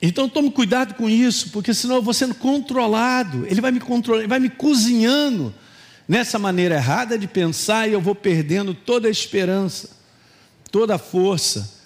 Então 0.02 0.28
tome 0.28 0.52
cuidado 0.52 0.96
com 0.96 1.10
isso, 1.10 1.52
porque 1.52 1.74
senão 1.74 1.96
eu 1.98 2.02
vou 2.02 2.14
sendo 2.14 2.36
controlado, 2.36 3.46
ele 3.48 3.62
vai 3.62 3.72
me 3.72 3.80
controlando, 3.80 4.24
ele 4.24 4.30
vai 4.30 4.40
me 4.40 4.50
cozinhando 4.50 5.54
nessa 6.08 6.38
maneira 6.38 6.76
errada 6.76 7.18
de 7.18 7.28
pensar 7.28 7.88
e 7.88 7.94
eu 7.94 8.02
vou 8.02 8.16
perdendo 8.16 8.74
toda 8.74 9.08
a 9.08 9.12
esperança, 9.12 9.92
toda 10.70 10.96
a 10.96 10.98
força. 10.98 11.80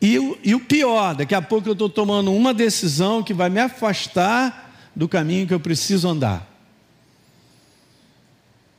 E, 0.00 0.14
e 0.44 0.54
o 0.54 0.60
pior, 0.60 1.14
daqui 1.14 1.34
a 1.34 1.42
pouco 1.42 1.68
eu 1.68 1.72
estou 1.72 1.88
tomando 1.88 2.32
uma 2.32 2.54
decisão 2.54 3.22
que 3.22 3.34
vai 3.34 3.50
me 3.50 3.58
afastar 3.58 4.69
do 4.94 5.08
caminho 5.08 5.46
que 5.46 5.54
eu 5.54 5.60
preciso 5.60 6.08
andar. 6.08 6.48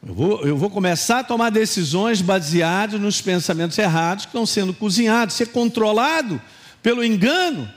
Eu 0.05 0.13
vou, 0.15 0.41
eu 0.41 0.57
vou 0.57 0.69
começar 0.69 1.19
a 1.19 1.23
tomar 1.23 1.51
decisões 1.51 2.21
baseadas 2.21 2.99
nos 2.99 3.21
pensamentos 3.21 3.77
errados 3.77 4.25
que 4.25 4.29
estão 4.29 4.45
sendo 4.45 4.73
cozinhados, 4.73 5.35
ser 5.35 5.49
controlado 5.49 6.41
pelo 6.81 7.03
engano, 7.03 7.71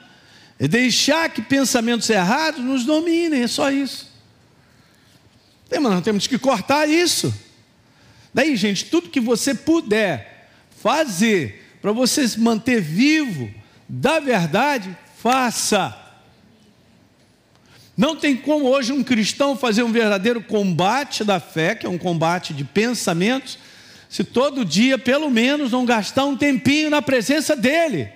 e 0.58 0.66
deixar 0.66 1.28
que 1.28 1.42
pensamentos 1.42 2.08
errados 2.08 2.64
nos 2.64 2.84
dominem, 2.84 3.42
é 3.42 3.46
só 3.46 3.70
isso. 3.70 4.12
Nós 5.80 6.02
temos 6.02 6.26
que 6.26 6.38
cortar 6.38 6.88
isso. 6.88 7.34
Daí, 8.32 8.56
gente, 8.56 8.86
tudo 8.86 9.10
que 9.10 9.20
você 9.20 9.54
puder 9.54 10.48
fazer 10.80 11.76
para 11.82 11.92
você 11.92 12.26
se 12.26 12.40
manter 12.40 12.80
vivo 12.80 13.52
da 13.88 14.18
verdade, 14.18 14.96
faça. 15.18 16.03
Não 17.96 18.16
tem 18.16 18.36
como 18.36 18.66
hoje 18.66 18.92
um 18.92 19.04
cristão 19.04 19.56
fazer 19.56 19.82
um 19.82 19.92
verdadeiro 19.92 20.42
combate 20.42 21.22
da 21.22 21.38
fé, 21.38 21.74
que 21.74 21.86
é 21.86 21.88
um 21.88 21.98
combate 21.98 22.52
de 22.52 22.64
pensamentos, 22.64 23.58
se 24.08 24.22
todo 24.22 24.64
dia, 24.64 24.98
pelo 24.98 25.30
menos, 25.30 25.72
não 25.72 25.84
gastar 25.84 26.24
um 26.24 26.36
tempinho 26.36 26.90
na 26.90 27.02
presença 27.02 27.56
dEle. 27.56 28.08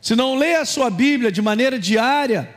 Se 0.00 0.16
não 0.16 0.36
lê 0.36 0.54
a 0.54 0.64
sua 0.64 0.90
Bíblia 0.90 1.30
de 1.30 1.42
maneira 1.42 1.78
diária, 1.78 2.54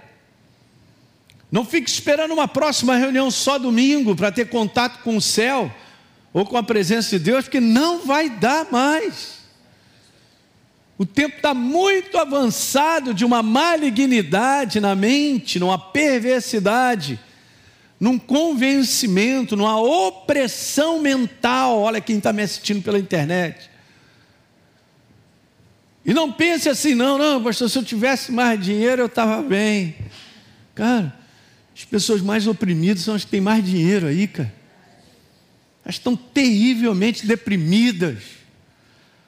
não 1.52 1.66
fique 1.66 1.90
esperando 1.90 2.34
uma 2.34 2.48
próxima 2.48 2.96
reunião 2.96 3.30
só 3.30 3.58
domingo 3.58 4.16
para 4.16 4.32
ter 4.32 4.50
contato 4.50 5.04
com 5.04 5.18
o 5.18 5.22
céu 5.22 5.72
ou 6.32 6.46
com 6.46 6.58
a 6.58 6.64
presença 6.64 7.10
de 7.18 7.26
Deus, 7.26 7.46
porque 7.46 7.60
não 7.60 8.06
vai 8.06 8.30
dar 8.30 8.72
mais. 8.72 9.41
O 11.02 11.06
tempo 11.06 11.38
está 11.38 11.52
muito 11.52 12.16
avançado 12.20 13.12
de 13.12 13.26
uma 13.26 13.42
malignidade 13.42 14.80
na 14.80 14.94
mente, 14.94 15.60
numa 15.60 15.76
perversidade, 15.76 17.20
num 18.00 18.20
convencimento, 18.20 19.56
numa 19.56 19.82
opressão 19.82 21.02
mental. 21.02 21.80
Olha 21.80 22.00
quem 22.00 22.20
está 22.20 22.32
me 22.32 22.44
assistindo 22.44 22.84
pela 22.84 23.00
internet. 23.00 23.68
E 26.06 26.14
não 26.14 26.32
pense 26.32 26.70
assim, 26.70 26.94
não, 26.94 27.18
não, 27.18 27.44
pastor, 27.44 27.68
se 27.68 27.80
eu 27.80 27.84
tivesse 27.84 28.32
mais 28.32 28.64
dinheiro 28.64 29.02
eu 29.02 29.08
estava 29.08 29.42
bem. 29.42 29.96
Cara, 30.76 31.18
as 31.76 31.84
pessoas 31.84 32.22
mais 32.22 32.46
oprimidas 32.46 33.02
são 33.02 33.16
as 33.16 33.26
que 33.26 33.32
têm 33.32 33.42
mais 33.42 33.66
dinheiro 33.66 34.06
aí, 34.06 34.28
cara. 34.28 34.54
Elas 35.84 35.96
estão 35.96 36.16
terrivelmente 36.16 37.26
deprimidas 37.26 38.41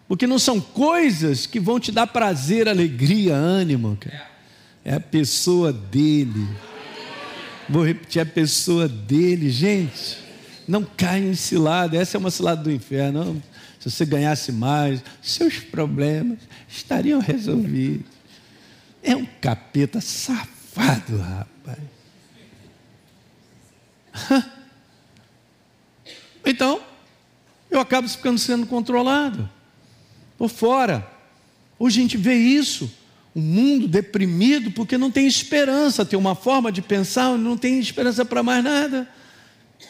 porque 0.07 0.27
não 0.27 0.37
são 0.37 0.59
coisas 0.59 1.45
que 1.45 1.59
vão 1.59 1.79
te 1.79 1.91
dar 1.91 2.07
prazer, 2.07 2.67
alegria, 2.67 3.35
ânimo. 3.35 3.97
Cara. 3.99 4.27
É 4.83 4.95
a 4.95 4.99
pessoa 4.99 5.71
dele. 5.71 6.47
Vou 7.69 7.85
repetir: 7.85 8.21
a 8.21 8.25
pessoa 8.25 8.87
dele, 8.87 9.49
gente. 9.49 10.21
Não 10.67 10.83
caia 10.83 11.25
em 11.25 11.35
cilada, 11.35 11.97
essa 11.97 12.15
é 12.15 12.19
uma 12.19 12.31
cilada 12.31 12.63
do 12.63 12.71
inferno. 12.71 13.41
Se 13.79 13.91
você 13.91 14.05
ganhasse 14.05 14.51
mais, 14.51 15.03
seus 15.21 15.59
problemas 15.59 16.39
estariam 16.69 17.19
resolvidos. 17.19 18.05
É 19.01 19.13
um 19.13 19.25
capeta 19.41 19.99
safado, 19.99 21.17
rapaz. 21.17 21.79
Então, 26.45 26.81
eu 27.71 27.79
acabo 27.79 28.07
ficando 28.07 28.37
sendo 28.37 28.67
controlado 28.67 29.49
por 30.43 30.49
fora. 30.49 31.07
Hoje 31.79 31.99
a 31.99 32.01
gente 32.01 32.17
vê 32.17 32.33
isso, 32.33 32.91
o 33.33 33.39
um 33.39 33.41
mundo 33.41 33.87
deprimido 33.87 34.71
porque 34.71 34.97
não 34.97 35.09
tem 35.09 35.25
esperança, 35.25 36.03
tem 36.03 36.19
uma 36.19 36.35
forma 36.35 36.69
de 36.69 36.81
pensar, 36.81 37.37
não 37.37 37.55
tem 37.55 37.79
esperança 37.79 38.25
para 38.25 38.43
mais 38.43 38.61
nada. 38.61 39.07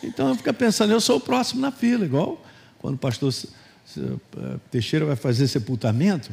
Então 0.04 0.36
fica 0.36 0.54
pensando, 0.54 0.94
eu 0.94 1.02
sou 1.02 1.18
o 1.18 1.20
próximo 1.20 1.60
na 1.60 1.72
fila, 1.72 2.06
igual 2.06 2.40
quando 2.78 2.94
o 2.94 2.98
pastor 3.00 3.34
eh, 3.98 4.56
Teixeira 4.70 5.06
vai 5.06 5.16
fazer 5.16 5.48
sepultamento, 5.48 6.30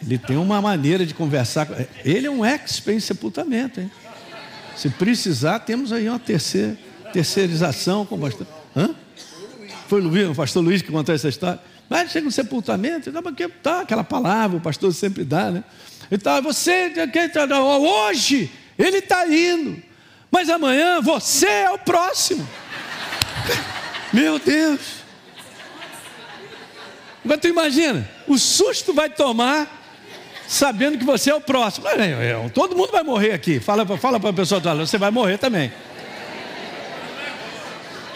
ele 0.00 0.16
tem 0.16 0.38
uma 0.38 0.62
maneira 0.62 1.04
de 1.04 1.12
conversar. 1.12 1.68
Ele 2.02 2.26
é 2.26 2.30
um 2.30 2.42
expert 2.42 2.96
em 2.96 3.00
sepultamento, 3.00 3.82
hein? 3.82 3.90
Se 4.74 4.88
precisar, 4.88 5.58
temos 5.58 5.92
aí 5.92 6.08
uma 6.08 6.18
terceira, 6.18 6.78
terceirização 7.12 8.06
com 8.06 8.18
pastor. 8.18 8.46
Hã? 8.74 8.94
Foi 9.88 10.00
o, 10.00 10.04
Luiz, 10.04 10.26
o 10.30 10.34
pastor 10.34 10.64
Luiz 10.64 10.80
que 10.80 10.90
contou 10.90 11.14
essa 11.14 11.28
história. 11.28 11.67
Mas 11.88 12.10
chega 12.10 12.26
no 12.26 12.30
sepultamento, 12.30 13.10
dá 13.10 13.22
porque 13.22 13.48
tá 13.48 13.80
aquela 13.80 14.04
palavra, 14.04 14.58
o 14.58 14.60
pastor 14.60 14.92
sempre 14.92 15.24
dá, 15.24 15.50
né? 15.50 15.64
Então, 16.10 16.40
você, 16.42 16.92
hoje, 17.80 18.50
ele 18.78 18.98
está 18.98 19.26
indo, 19.26 19.82
mas 20.30 20.50
amanhã 20.50 21.00
você 21.00 21.46
é 21.46 21.70
o 21.70 21.78
próximo. 21.78 22.46
Meu 24.12 24.38
Deus. 24.38 24.80
Agora 27.24 27.40
tu 27.40 27.48
imagina, 27.48 28.08
o 28.26 28.38
susto 28.38 28.94
vai 28.94 29.10
tomar 29.10 29.66
sabendo 30.46 30.96
que 30.96 31.04
você 31.04 31.30
é 31.30 31.34
o 31.34 31.40
próximo. 31.40 31.86
Todo 32.54 32.74
mundo 32.74 32.90
vai 32.90 33.02
morrer 33.02 33.32
aqui. 33.32 33.60
Fala, 33.60 33.84
fala 33.98 34.18
para 34.18 34.30
a 34.30 34.32
pessoa, 34.32 34.60
você 34.60 34.96
vai 34.96 35.10
morrer 35.10 35.36
também. 35.36 35.72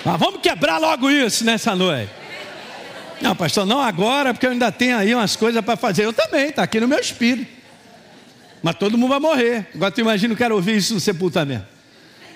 Mas 0.04 0.18
vamos 0.18 0.40
quebrar 0.40 0.78
logo 0.78 1.10
isso 1.10 1.44
nessa 1.44 1.76
noite. 1.76 2.21
Não, 3.20 3.36
pastor, 3.36 3.64
não 3.64 3.80
agora, 3.80 4.34
porque 4.34 4.46
eu 4.46 4.50
ainda 4.50 4.72
tenho 4.72 4.96
aí 4.96 5.14
umas 5.14 5.36
coisas 5.36 5.64
para 5.64 5.76
fazer. 5.76 6.04
Eu 6.04 6.12
também, 6.12 6.48
está 6.48 6.62
aqui 6.62 6.80
no 6.80 6.88
meu 6.88 6.98
espírito. 6.98 7.50
Mas 8.62 8.76
todo 8.76 8.96
mundo 8.96 9.10
vai 9.10 9.20
morrer. 9.20 9.68
Agora 9.74 9.90
tu 9.90 10.00
imagina 10.00 10.34
o 10.34 10.36
cara 10.36 10.54
ouvir 10.54 10.76
isso 10.76 10.94
no 10.94 11.00
sepultamento. 11.00 11.66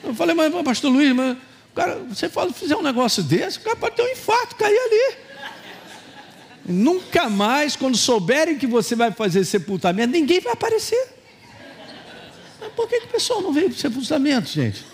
Eu 0.02 0.14
falei, 0.14 0.34
mas 0.34 0.52
pastor 0.64 0.90
Luiz, 0.90 1.12
mas, 1.12 1.36
cara, 1.74 2.00
você 2.08 2.28
fala, 2.28 2.52
fizer 2.52 2.76
um 2.76 2.82
negócio 2.82 3.22
desse, 3.22 3.58
o 3.58 3.60
cara 3.62 3.76
pode 3.76 3.96
ter 3.96 4.02
um 4.02 4.08
infarto, 4.08 4.56
cair 4.56 4.78
ali. 4.78 5.16
Nunca 6.68 7.28
mais, 7.28 7.76
quando 7.76 7.96
souberem 7.96 8.58
que 8.58 8.66
você 8.66 8.96
vai 8.96 9.12
fazer 9.12 9.44
sepultamento, 9.44 10.12
ninguém 10.12 10.40
vai 10.40 10.52
aparecer. 10.52 11.14
Mas 12.60 12.72
por 12.72 12.88
que, 12.88 13.00
que 13.00 13.06
o 13.06 13.10
pessoal 13.10 13.40
não 13.40 13.52
veio 13.52 13.68
para 13.68 13.76
o 13.76 13.78
sepultamento, 13.78 14.48
gente? 14.48 14.84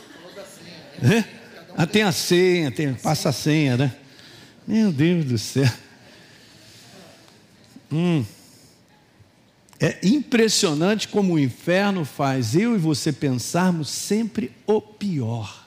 É? 1.02 1.24
Ah, 1.76 1.86
tem 1.86 2.02
a 2.02 2.12
senha, 2.12 2.70
tem, 2.70 2.92
passa 2.92 3.30
a 3.30 3.32
senha, 3.32 3.76
né? 3.76 3.92
Meu 4.72 4.90
Deus 4.90 5.26
do 5.26 5.36
céu. 5.36 5.70
Hum. 7.92 8.24
É 9.78 9.98
impressionante 10.02 11.08
como 11.08 11.34
o 11.34 11.38
inferno 11.38 12.06
faz 12.06 12.56
eu 12.56 12.74
e 12.74 12.78
você 12.78 13.12
pensarmos 13.12 13.90
sempre 13.90 14.50
o 14.66 14.80
pior. 14.80 15.66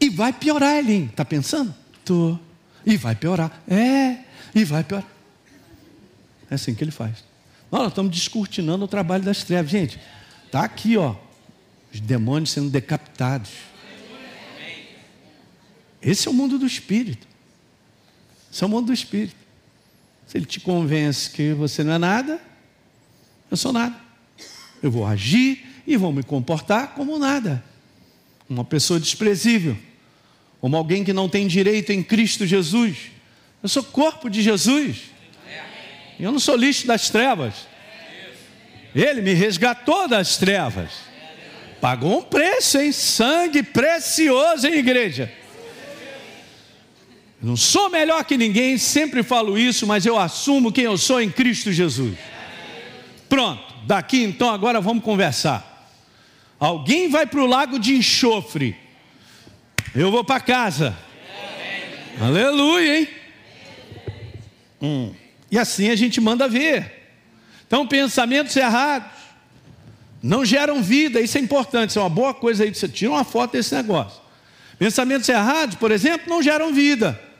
E 0.00 0.08
vai 0.08 0.32
piorar, 0.32 0.78
Elim. 0.78 1.04
Está 1.04 1.26
pensando? 1.26 1.74
Tô. 2.06 2.38
E 2.86 2.96
vai 2.96 3.14
piorar. 3.14 3.62
É, 3.68 4.20
e 4.54 4.64
vai 4.64 4.82
piorar. 4.82 5.06
É 6.50 6.54
assim 6.54 6.74
que 6.74 6.82
ele 6.82 6.90
faz. 6.90 7.22
Nós 7.70 7.88
estamos 7.88 8.16
descortinando 8.16 8.86
o 8.86 8.88
trabalho 8.88 9.24
das 9.24 9.44
trevas. 9.44 9.70
Gente, 9.70 10.00
está 10.46 10.64
aqui, 10.64 10.96
ó. 10.96 11.14
Os 11.92 12.00
demônios 12.00 12.50
sendo 12.50 12.70
decapitados. 12.70 13.50
Esse 16.04 16.28
é 16.28 16.30
o 16.30 16.34
mundo 16.34 16.58
do 16.58 16.66
espírito. 16.66 17.26
Esse 18.52 18.62
é 18.62 18.66
o 18.66 18.70
mundo 18.70 18.86
do 18.86 18.92
espírito. 18.92 19.36
Se 20.26 20.36
ele 20.36 20.46
te 20.46 20.60
convence 20.60 21.30
que 21.30 21.52
você 21.52 21.82
não 21.82 21.94
é 21.94 21.98
nada, 21.98 22.40
eu 23.50 23.56
sou 23.56 23.72
nada. 23.72 23.96
Eu 24.82 24.90
vou 24.90 25.06
agir 25.06 25.64
e 25.86 25.96
vou 25.96 26.12
me 26.12 26.22
comportar 26.22 26.94
como 26.94 27.18
nada. 27.18 27.64
Uma 28.48 28.64
pessoa 28.64 29.00
desprezível, 29.00 29.76
como 30.60 30.76
alguém 30.76 31.02
que 31.04 31.12
não 31.12 31.28
tem 31.28 31.46
direito 31.46 31.90
em 31.90 32.02
Cristo 32.02 32.46
Jesus. 32.46 33.10
Eu 33.62 33.68
sou 33.68 33.82
corpo 33.82 34.28
de 34.28 34.42
Jesus. 34.42 35.04
Eu 36.20 36.30
não 36.30 36.38
sou 36.38 36.54
lixo 36.54 36.86
das 36.86 37.08
trevas. 37.08 37.66
Ele 38.94 39.20
me 39.22 39.32
resgatou 39.32 40.06
das 40.06 40.36
trevas. 40.36 40.90
Pagou 41.80 42.18
um 42.18 42.22
preço 42.22 42.78
em 42.78 42.92
sangue 42.92 43.62
precioso 43.62 44.66
em 44.66 44.74
igreja. 44.74 45.32
Não 47.44 47.58
sou 47.58 47.90
melhor 47.90 48.24
que 48.24 48.38
ninguém, 48.38 48.78
sempre 48.78 49.22
falo 49.22 49.58
isso, 49.58 49.86
mas 49.86 50.06
eu 50.06 50.18
assumo 50.18 50.72
quem 50.72 50.84
eu 50.84 50.96
sou 50.96 51.20
em 51.20 51.28
Cristo 51.28 51.70
Jesus. 51.70 52.16
Pronto, 53.28 53.62
daqui 53.86 54.22
então 54.22 54.48
agora 54.48 54.80
vamos 54.80 55.04
conversar. 55.04 55.90
Alguém 56.58 57.10
vai 57.10 57.26
para 57.26 57.42
o 57.42 57.46
lago 57.46 57.78
de 57.78 57.96
enxofre, 57.96 58.74
eu 59.94 60.10
vou 60.10 60.24
para 60.24 60.40
casa. 60.40 60.96
Aleluia, 62.18 63.00
hein? 63.00 63.08
Hum. 64.80 65.12
E 65.50 65.58
assim 65.58 65.90
a 65.90 65.96
gente 65.96 66.22
manda 66.22 66.48
ver. 66.48 67.10
Então, 67.66 67.86
pensamentos 67.86 68.56
errados 68.56 69.10
não 70.22 70.46
geram 70.46 70.82
vida, 70.82 71.20
isso 71.20 71.36
é 71.36 71.42
importante, 71.42 71.90
isso 71.90 71.98
é 71.98 72.02
uma 72.02 72.08
boa 72.08 72.32
coisa 72.32 72.64
aí. 72.64 72.74
Você 72.74 72.88
tira 72.88 73.10
uma 73.10 73.22
foto 73.22 73.52
desse 73.52 73.74
negócio. 73.74 74.22
Pensamentos 74.78 75.28
errados, 75.28 75.74
por 75.74 75.90
exemplo, 75.90 76.30
não 76.30 76.42
geram 76.42 76.72
vida 76.72 77.33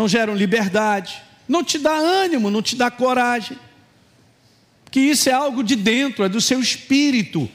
não 0.00 0.08
geram 0.08 0.34
liberdade, 0.34 1.20
não 1.46 1.62
te 1.62 1.78
dá 1.78 1.92
ânimo, 1.92 2.50
não 2.50 2.62
te 2.62 2.74
dá 2.74 2.90
coragem. 2.90 3.58
Que 4.90 4.98
isso 4.98 5.28
é 5.28 5.32
algo 5.32 5.62
de 5.62 5.76
dentro, 5.76 6.24
é 6.24 6.28
do 6.28 6.40
seu 6.40 6.58
espírito. 6.58 7.46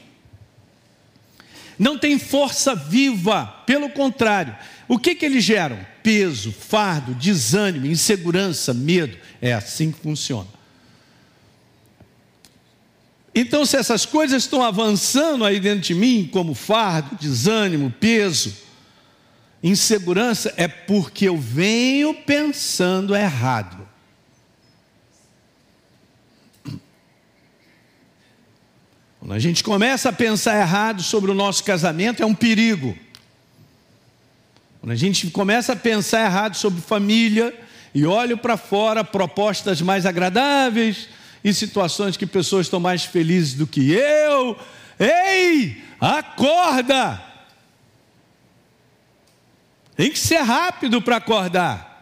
Não 1.76 1.98
tem 1.98 2.20
força 2.20 2.72
viva, 2.72 3.46
pelo 3.66 3.90
contrário. 3.90 4.56
O 4.86 4.96
que, 4.96 5.16
que 5.16 5.26
eles 5.26 5.42
geram? 5.42 5.76
Peso, 6.04 6.52
fardo, 6.52 7.14
desânimo, 7.14 7.84
insegurança, 7.84 8.72
medo. 8.72 9.18
É 9.42 9.52
assim 9.52 9.90
que 9.90 9.98
funciona. 9.98 10.48
Então, 13.34 13.66
se 13.66 13.76
essas 13.76 14.06
coisas 14.06 14.44
estão 14.44 14.62
avançando 14.62 15.44
aí 15.44 15.58
dentro 15.58 15.80
de 15.80 15.94
mim, 15.94 16.30
como 16.32 16.54
fardo, 16.54 17.18
desânimo, 17.20 17.92
peso, 17.98 18.65
Insegurança 19.66 20.54
é 20.56 20.68
porque 20.68 21.26
eu 21.26 21.36
venho 21.36 22.14
pensando 22.14 23.16
errado. 23.16 23.84
Quando 29.18 29.32
a 29.32 29.40
gente 29.40 29.64
começa 29.64 30.10
a 30.10 30.12
pensar 30.12 30.56
errado 30.56 31.02
sobre 31.02 31.32
o 31.32 31.34
nosso 31.34 31.64
casamento, 31.64 32.22
é 32.22 32.26
um 32.26 32.32
perigo. 32.32 32.96
Quando 34.80 34.92
a 34.92 34.94
gente 34.94 35.28
começa 35.32 35.72
a 35.72 35.76
pensar 35.76 36.24
errado 36.24 36.54
sobre 36.54 36.80
família 36.80 37.52
e 37.92 38.06
olho 38.06 38.38
para 38.38 38.56
fora 38.56 39.02
propostas 39.02 39.80
mais 39.80 40.06
agradáveis 40.06 41.08
e 41.42 41.52
situações 41.52 42.16
que 42.16 42.24
pessoas 42.24 42.66
estão 42.66 42.78
mais 42.78 43.04
felizes 43.04 43.54
do 43.54 43.66
que 43.66 43.90
eu, 43.90 44.56
ei, 45.00 45.82
acorda! 46.00 47.35
Tem 49.96 50.10
que 50.10 50.18
ser 50.18 50.42
rápido 50.42 51.00
para 51.00 51.16
acordar. 51.16 51.96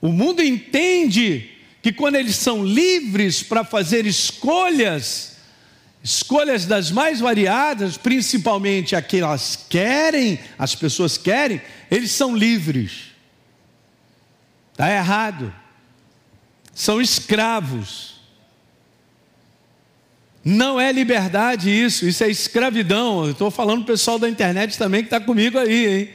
O 0.00 0.12
mundo 0.12 0.42
entende 0.42 1.50
que 1.82 1.92
quando 1.92 2.14
eles 2.14 2.36
são 2.36 2.64
livres 2.64 3.42
para 3.42 3.64
fazer 3.64 4.06
escolhas, 4.06 5.36
escolhas 6.02 6.64
das 6.64 6.92
mais 6.92 7.18
variadas, 7.18 7.96
principalmente 7.96 8.94
aquelas 8.94 9.56
querem, 9.68 10.38
as 10.56 10.76
pessoas 10.76 11.18
querem, 11.18 11.60
eles 11.90 12.12
são 12.12 12.36
livres. 12.36 13.12
Está 14.70 14.92
errado. 14.92 15.52
São 16.72 17.00
escravos. 17.00 18.15
Não 20.48 20.80
é 20.80 20.92
liberdade 20.92 21.68
isso, 21.68 22.06
isso 22.06 22.22
é 22.22 22.28
escravidão. 22.28 23.28
Estou 23.28 23.50
falando 23.50 23.82
o 23.82 23.84
pessoal 23.84 24.16
da 24.16 24.28
internet 24.28 24.78
também 24.78 25.00
que 25.00 25.08
está 25.08 25.18
comigo 25.18 25.58
aí, 25.58 25.86
hein? 25.86 26.10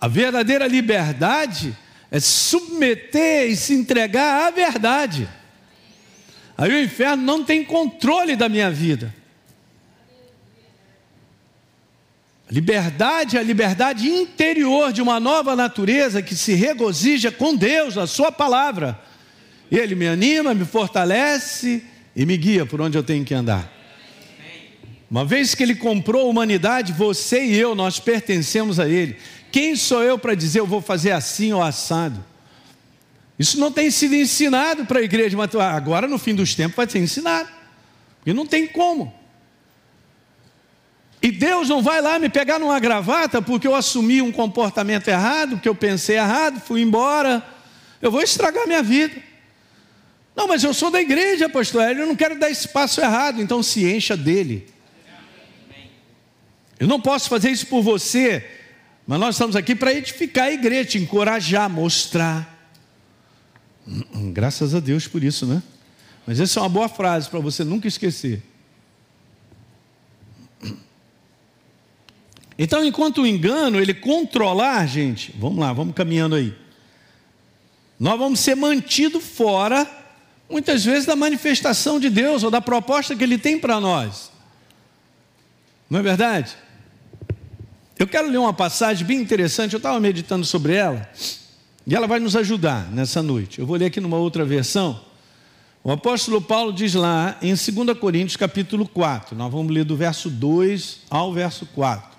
A 0.00 0.06
verdadeira 0.06 0.68
liberdade 0.68 1.76
é 2.12 2.20
submeter 2.20 3.50
e 3.50 3.56
se 3.56 3.74
entregar 3.74 4.46
à 4.46 4.50
verdade. 4.52 5.28
Aí 6.56 6.70
o 6.70 6.84
inferno 6.84 7.24
não 7.24 7.42
tem 7.42 7.64
controle 7.64 8.36
da 8.36 8.48
minha 8.48 8.70
vida. 8.70 9.12
Liberdade 12.48 13.36
é 13.36 13.40
a 13.40 13.42
liberdade 13.42 14.08
interior 14.08 14.92
de 14.92 15.02
uma 15.02 15.18
nova 15.18 15.56
natureza 15.56 16.22
que 16.22 16.36
se 16.36 16.54
regozija 16.54 17.32
com 17.32 17.56
Deus, 17.56 17.98
a 17.98 18.06
Sua 18.06 18.30
palavra. 18.30 19.05
Ele 19.70 19.94
me 19.94 20.06
anima, 20.06 20.54
me 20.54 20.64
fortalece 20.64 21.82
e 22.14 22.24
me 22.24 22.36
guia 22.36 22.64
por 22.64 22.80
onde 22.80 22.96
eu 22.96 23.02
tenho 23.02 23.24
que 23.24 23.34
andar. 23.34 23.72
Uma 25.10 25.24
vez 25.24 25.54
que 25.54 25.62
Ele 25.62 25.74
comprou 25.74 26.22
a 26.22 26.30
humanidade, 26.30 26.92
você 26.92 27.44
e 27.44 27.56
eu, 27.56 27.74
nós 27.74 28.00
pertencemos 28.00 28.80
a 28.80 28.88
Ele. 28.88 29.16
Quem 29.52 29.76
sou 29.76 30.02
eu 30.02 30.18
para 30.18 30.34
dizer 30.34 30.60
eu 30.60 30.66
vou 30.66 30.80
fazer 30.80 31.12
assim 31.12 31.52
ou 31.52 31.62
assado? 31.62 32.24
Isso 33.38 33.60
não 33.60 33.70
tem 33.70 33.90
sido 33.90 34.14
ensinado 34.14 34.86
para 34.86 34.98
a 35.00 35.02
igreja, 35.02 35.36
mas 35.36 35.54
agora 35.54 36.08
no 36.08 36.18
fim 36.18 36.34
dos 36.34 36.54
tempos 36.54 36.76
vai 36.76 36.88
ser 36.88 36.98
ensinado. 36.98 37.48
E 38.24 38.32
não 38.32 38.46
tem 38.46 38.66
como. 38.66 39.14
E 41.22 41.30
Deus 41.30 41.68
não 41.68 41.82
vai 41.82 42.00
lá 42.00 42.18
me 42.18 42.28
pegar 42.28 42.58
numa 42.58 42.78
gravata 42.78 43.40
porque 43.42 43.66
eu 43.66 43.74
assumi 43.74 44.22
um 44.22 44.32
comportamento 44.32 45.08
errado, 45.08 45.50
porque 45.50 45.68
eu 45.68 45.74
pensei 45.74 46.16
errado, 46.16 46.60
fui 46.60 46.82
embora. 46.82 47.44
Eu 48.00 48.10
vou 48.10 48.22
estragar 48.22 48.66
minha 48.66 48.82
vida. 48.82 49.14
Não, 50.36 50.46
mas 50.46 50.62
eu 50.62 50.74
sou 50.74 50.90
da 50.90 51.00
igreja, 51.00 51.48
pastor 51.48 51.82
Hélio, 51.82 52.02
eu 52.02 52.06
não 52.06 52.14
quero 52.14 52.38
dar 52.38 52.50
espaço 52.50 53.00
errado, 53.00 53.40
então 53.40 53.62
se 53.62 53.90
encha 53.90 54.14
dele. 54.14 54.68
Eu 56.78 56.86
não 56.86 57.00
posso 57.00 57.30
fazer 57.30 57.50
isso 57.50 57.66
por 57.68 57.80
você, 57.80 58.46
mas 59.06 59.18
nós 59.18 59.34
estamos 59.36 59.56
aqui 59.56 59.74
para 59.74 59.94
edificar 59.94 60.44
a 60.44 60.52
igreja, 60.52 60.90
te 60.90 60.98
encorajar, 60.98 61.70
mostrar. 61.70 62.54
Graças 64.32 64.74
a 64.74 64.80
Deus 64.80 65.08
por 65.08 65.24
isso, 65.24 65.46
né? 65.46 65.62
Mas 66.26 66.38
essa 66.38 66.60
é 66.60 66.62
uma 66.62 66.68
boa 66.68 66.88
frase 66.88 67.30
para 67.30 67.40
você 67.40 67.64
nunca 67.64 67.88
esquecer. 67.88 68.42
Então, 72.58 72.84
enquanto 72.84 73.22
o 73.22 73.26
engano 73.26 73.80
ele 73.80 73.94
controlar, 73.94 74.86
gente, 74.86 75.32
vamos 75.38 75.58
lá, 75.58 75.72
vamos 75.72 75.94
caminhando 75.94 76.34
aí. 76.34 76.54
Nós 77.98 78.18
vamos 78.18 78.40
ser 78.40 78.54
mantidos 78.54 79.24
fora 79.24 80.04
muitas 80.48 80.84
vezes 80.84 81.06
da 81.06 81.16
manifestação 81.16 81.98
de 81.98 82.08
Deus 82.08 82.42
ou 82.42 82.50
da 82.50 82.60
proposta 82.60 83.14
que 83.14 83.24
Ele 83.24 83.38
tem 83.38 83.58
para 83.58 83.80
nós. 83.80 84.30
Não 85.90 86.00
é 86.00 86.02
verdade? 86.02 86.56
Eu 87.98 88.06
quero 88.06 88.28
ler 88.28 88.38
uma 88.38 88.52
passagem 88.52 89.06
bem 89.06 89.20
interessante, 89.20 89.72
eu 89.72 89.78
estava 89.78 89.98
meditando 89.98 90.44
sobre 90.44 90.74
ela, 90.74 91.08
e 91.86 91.94
ela 91.94 92.06
vai 92.06 92.18
nos 92.18 92.36
ajudar 92.36 92.90
nessa 92.92 93.22
noite. 93.22 93.58
Eu 93.58 93.66
vou 93.66 93.76
ler 93.76 93.86
aqui 93.86 94.00
numa 94.00 94.18
outra 94.18 94.44
versão. 94.44 95.00
O 95.82 95.90
apóstolo 95.90 96.42
Paulo 96.42 96.72
diz 96.72 96.94
lá 96.94 97.38
em 97.40 97.54
2 97.54 97.98
Coríntios 97.98 98.36
capítulo 98.36 98.86
4, 98.88 99.36
nós 99.36 99.50
vamos 99.50 99.72
ler 99.72 99.84
do 99.84 99.96
verso 99.96 100.28
2 100.28 101.02
ao 101.08 101.32
verso 101.32 101.64
4. 101.66 102.16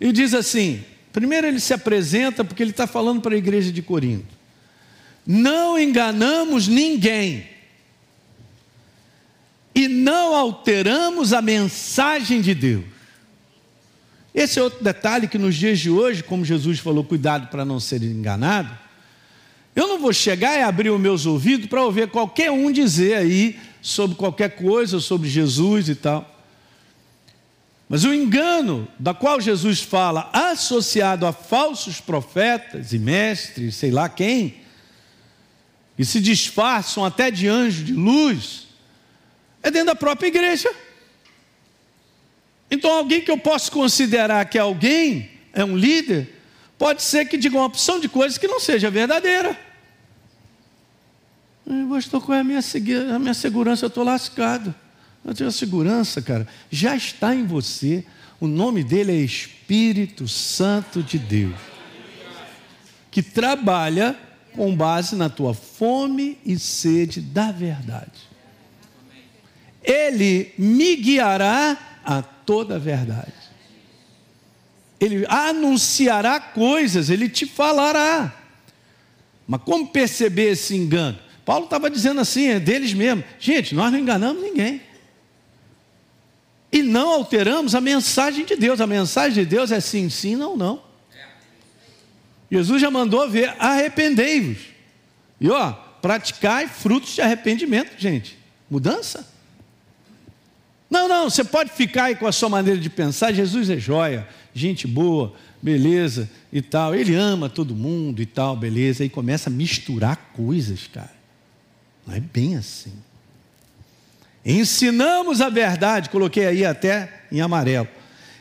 E 0.00 0.10
diz 0.12 0.32
assim: 0.32 0.82
primeiro 1.12 1.46
ele 1.46 1.60
se 1.60 1.74
apresenta 1.74 2.42
porque 2.42 2.62
ele 2.62 2.70
está 2.70 2.86
falando 2.86 3.20
para 3.20 3.34
a 3.34 3.38
igreja 3.38 3.70
de 3.70 3.82
Corinto 3.82 4.37
não 5.30 5.78
enganamos 5.78 6.66
ninguém 6.66 7.46
e 9.74 9.86
não 9.86 10.34
alteramos 10.34 11.34
a 11.34 11.42
mensagem 11.42 12.40
de 12.40 12.54
Deus. 12.54 12.84
Esse 14.34 14.58
é 14.58 14.62
outro 14.62 14.82
detalhe 14.82 15.28
que 15.28 15.36
nos 15.36 15.54
dias 15.54 15.80
de 15.80 15.90
hoje, 15.90 16.22
como 16.22 16.46
Jesus 16.46 16.78
falou, 16.78 17.04
cuidado 17.04 17.48
para 17.48 17.62
não 17.62 17.78
ser 17.78 18.02
enganado. 18.02 18.74
Eu 19.76 19.86
não 19.86 19.98
vou 19.98 20.14
chegar 20.14 20.58
e 20.58 20.62
abrir 20.62 20.88
os 20.88 20.98
meus 20.98 21.26
ouvidos 21.26 21.66
para 21.66 21.84
ouvir 21.84 22.08
qualquer 22.08 22.50
um 22.50 22.72
dizer 22.72 23.16
aí 23.16 23.58
sobre 23.82 24.16
qualquer 24.16 24.56
coisa, 24.56 24.98
sobre 24.98 25.28
Jesus 25.28 25.90
e 25.90 25.94
tal. 25.94 26.42
Mas 27.86 28.02
o 28.04 28.14
engano 28.14 28.88
da 28.98 29.12
qual 29.12 29.40
Jesus 29.40 29.82
fala, 29.82 30.30
associado 30.32 31.26
a 31.26 31.32
falsos 31.32 32.00
profetas 32.00 32.94
e 32.94 32.98
mestres, 32.98 33.74
sei 33.74 33.90
lá 33.90 34.08
quem, 34.08 34.54
e 35.98 36.04
se 36.04 36.20
disfarçam 36.20 37.04
até 37.04 37.30
de 37.30 37.48
anjo 37.48 37.82
de 37.82 37.92
luz, 37.92 38.68
é 39.62 39.70
dentro 39.70 39.88
da 39.88 39.94
própria 39.96 40.28
igreja. 40.28 40.70
Então, 42.70 42.90
alguém 42.92 43.20
que 43.20 43.30
eu 43.30 43.38
posso 43.38 43.72
considerar 43.72 44.44
que 44.44 44.56
é 44.56 44.60
alguém, 44.60 45.30
é 45.52 45.64
um 45.64 45.76
líder, 45.76 46.36
pode 46.78 47.02
ser 47.02 47.24
que 47.24 47.36
diga 47.36 47.56
uma 47.56 47.64
opção 47.64 47.98
de 47.98 48.08
coisas 48.08 48.38
que 48.38 48.46
não 48.46 48.60
seja 48.60 48.90
verdadeira. 48.90 49.58
Pastor, 51.90 52.22
qual 52.22 52.38
é 52.38 52.40
a 52.40 52.44
minha, 52.44 52.60
a 53.14 53.18
minha 53.18 53.34
segurança? 53.34 53.84
Eu 53.84 53.88
estou 53.88 54.04
lascado. 54.04 54.74
Eu 55.24 55.34
tenho 55.34 55.48
a 55.48 55.52
segurança, 55.52 56.22
cara, 56.22 56.46
já 56.70 56.96
está 56.96 57.34
em 57.34 57.44
você. 57.44 58.04
O 58.40 58.46
nome 58.46 58.84
dele 58.84 59.12
é 59.12 59.16
Espírito 59.16 60.28
Santo 60.28 61.02
de 61.02 61.18
Deus, 61.18 61.56
que 63.10 63.20
trabalha 63.22 64.16
com 64.54 64.74
base 64.74 65.16
na 65.16 65.28
tua 65.28 65.54
fome 65.54 66.38
e 66.44 66.58
sede 66.58 67.20
da 67.20 67.52
verdade. 67.52 68.28
Ele 69.82 70.52
me 70.58 70.96
guiará 70.96 72.00
a 72.04 72.22
toda 72.22 72.76
a 72.76 72.78
verdade. 72.78 73.32
Ele 75.00 75.24
anunciará 75.28 76.40
coisas, 76.40 77.08
ele 77.08 77.28
te 77.28 77.46
falará. 77.46 78.34
Mas 79.46 79.62
como 79.62 79.88
perceber 79.88 80.52
esse 80.52 80.74
engano? 80.74 81.18
Paulo 81.44 81.64
estava 81.64 81.88
dizendo 81.88 82.20
assim, 82.20 82.48
é 82.48 82.60
deles 82.60 82.92
mesmo. 82.92 83.24
Gente, 83.38 83.74
nós 83.74 83.90
não 83.90 83.98
enganamos 83.98 84.42
ninguém. 84.42 84.82
E 86.70 86.82
não 86.82 87.08
alteramos 87.10 87.74
a 87.74 87.80
mensagem 87.80 88.44
de 88.44 88.56
Deus. 88.56 88.80
A 88.80 88.86
mensagem 88.86 89.42
de 89.42 89.48
Deus 89.48 89.72
é 89.72 89.80
sim, 89.80 90.10
sim, 90.10 90.36
não, 90.36 90.56
não. 90.56 90.87
Jesus 92.50 92.80
já 92.80 92.90
mandou 92.90 93.28
ver, 93.28 93.54
arrependei-vos. 93.58 94.58
E 95.40 95.50
ó, 95.50 95.72
praticai 95.72 96.66
frutos 96.66 97.14
de 97.14 97.20
arrependimento, 97.20 97.92
gente. 97.98 98.38
Mudança? 98.70 99.26
Não, 100.90 101.06
não, 101.06 101.28
você 101.28 101.44
pode 101.44 101.70
ficar 101.70 102.04
aí 102.04 102.16
com 102.16 102.26
a 102.26 102.32
sua 102.32 102.48
maneira 102.48 102.80
de 102.80 102.88
pensar. 102.88 103.32
Jesus 103.32 103.68
é 103.68 103.76
joia, 103.76 104.26
gente 104.54 104.86
boa, 104.86 105.34
beleza 105.60 106.30
e 106.52 106.62
tal. 106.62 106.94
Ele 106.94 107.14
ama 107.14 107.48
todo 107.48 107.74
mundo 107.74 108.22
e 108.22 108.26
tal, 108.26 108.56
beleza. 108.56 109.04
E 109.04 109.08
começa 109.08 109.50
a 109.50 109.52
misturar 109.52 110.16
coisas, 110.34 110.86
cara. 110.86 111.12
Não 112.06 112.14
é 112.14 112.20
bem 112.20 112.56
assim. 112.56 112.92
Ensinamos 114.44 115.42
a 115.42 115.50
verdade, 115.50 116.08
coloquei 116.08 116.46
aí 116.46 116.64
até 116.64 117.24
em 117.30 117.42
amarelo. 117.42 117.88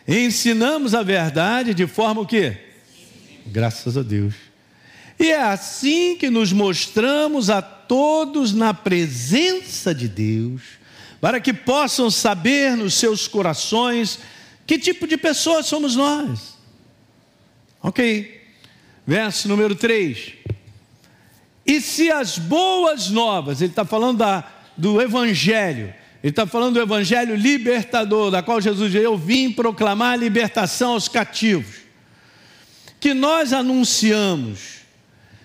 Ensinamos 0.07 0.95
a 0.95 1.03
verdade 1.03 1.73
de 1.73 1.85
forma 1.85 2.21
o 2.21 2.25
quê? 2.25 2.66
Graças 3.51 3.97
a 3.97 4.01
Deus. 4.01 4.33
E 5.19 5.31
é 5.31 5.41
assim 5.41 6.15
que 6.15 6.29
nos 6.29 6.53
mostramos 6.53 7.49
a 7.49 7.61
todos 7.61 8.53
na 8.53 8.73
presença 8.73 9.93
de 9.93 10.07
Deus, 10.07 10.61
para 11.19 11.39
que 11.39 11.53
possam 11.53 12.11
saber 12.11 12.77
nos 12.77 12.93
seus 12.93 13.27
corações 13.27 14.19
que 14.65 14.77
tipo 14.77 15.07
de 15.07 15.17
pessoas 15.17 15.65
somos 15.65 15.95
nós. 15.95 16.57
Ok. 17.81 18.41
Verso 19.05 19.47
número 19.47 19.73
3. 19.73 20.33
E 21.65 21.81
se 21.81 22.11
as 22.11 22.37
boas 22.37 23.09
novas, 23.09 23.61
ele 23.61 23.71
está 23.71 23.85
falando 23.85 24.19
da 24.19 24.57
do 24.77 25.01
Evangelho. 25.01 25.93
Ele 26.23 26.31
está 26.31 26.45
falando 26.45 26.75
do 26.75 26.81
Evangelho 26.81 27.35
libertador, 27.35 28.29
da 28.29 28.43
qual 28.43 28.61
Jesus 28.61 28.91
disse: 28.91 29.03
Eu 29.03 29.17
vim 29.17 29.51
proclamar 29.51 30.17
libertação 30.19 30.93
aos 30.93 31.07
cativos. 31.07 31.86
Que 32.99 33.13
nós 33.13 33.53
anunciamos, 33.53 34.79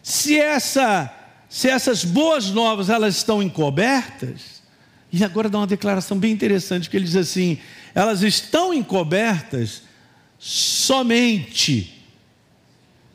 se, 0.02 0.38
essa, 0.38 1.12
se 1.48 1.68
essas 1.68 2.04
boas 2.04 2.50
novas 2.50 2.88
elas 2.88 3.16
estão 3.16 3.42
encobertas, 3.42 4.62
e 5.12 5.22
agora 5.22 5.48
dá 5.48 5.58
uma 5.58 5.66
declaração 5.66 6.18
bem 6.18 6.32
interessante, 6.32 6.88
que 6.88 6.96
ele 6.96 7.04
diz 7.04 7.16
assim: 7.16 7.58
elas 7.94 8.22
estão 8.22 8.72
encobertas 8.72 9.82
somente 10.38 12.02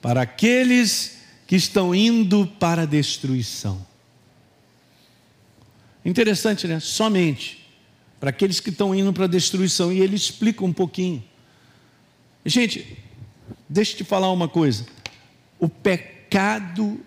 para 0.02 0.22
aqueles 0.22 1.18
que 1.48 1.56
estão 1.56 1.96
indo 1.96 2.46
para 2.60 2.84
a 2.84 2.86
destruição. 2.86 3.86
Interessante, 6.06 6.68
né? 6.68 6.80
Somente 6.80 7.66
para 8.20 8.30
aqueles 8.30 8.60
que 8.60 8.70
estão 8.70 8.94
indo 8.96 9.12
para 9.12 9.26
a 9.26 9.28
destruição. 9.28 9.92
E 9.92 10.00
ele 10.00 10.16
explica 10.16 10.64
um 10.64 10.72
pouquinho. 10.72 11.24
Gente, 12.46 12.98
deixa 13.68 13.94
eu 13.94 13.98
te 13.98 14.04
falar 14.04 14.32
uma 14.32 14.48
coisa. 14.48 14.86
O 15.60 15.68
pecado 15.68 17.00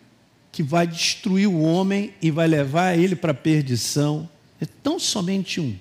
que 0.53 0.63
vai 0.63 0.87
destruir 0.87 1.47
o 1.49 1.61
homem 1.61 2.13
e 2.21 2.31
vai 2.31 2.47
levar 2.47 2.99
ele 2.99 3.15
para 3.15 3.33
a 3.33 3.35
perdição 3.35 4.29
é 4.61 4.67
tão 4.67 4.99
somente 4.99 5.61
um. 5.61 5.77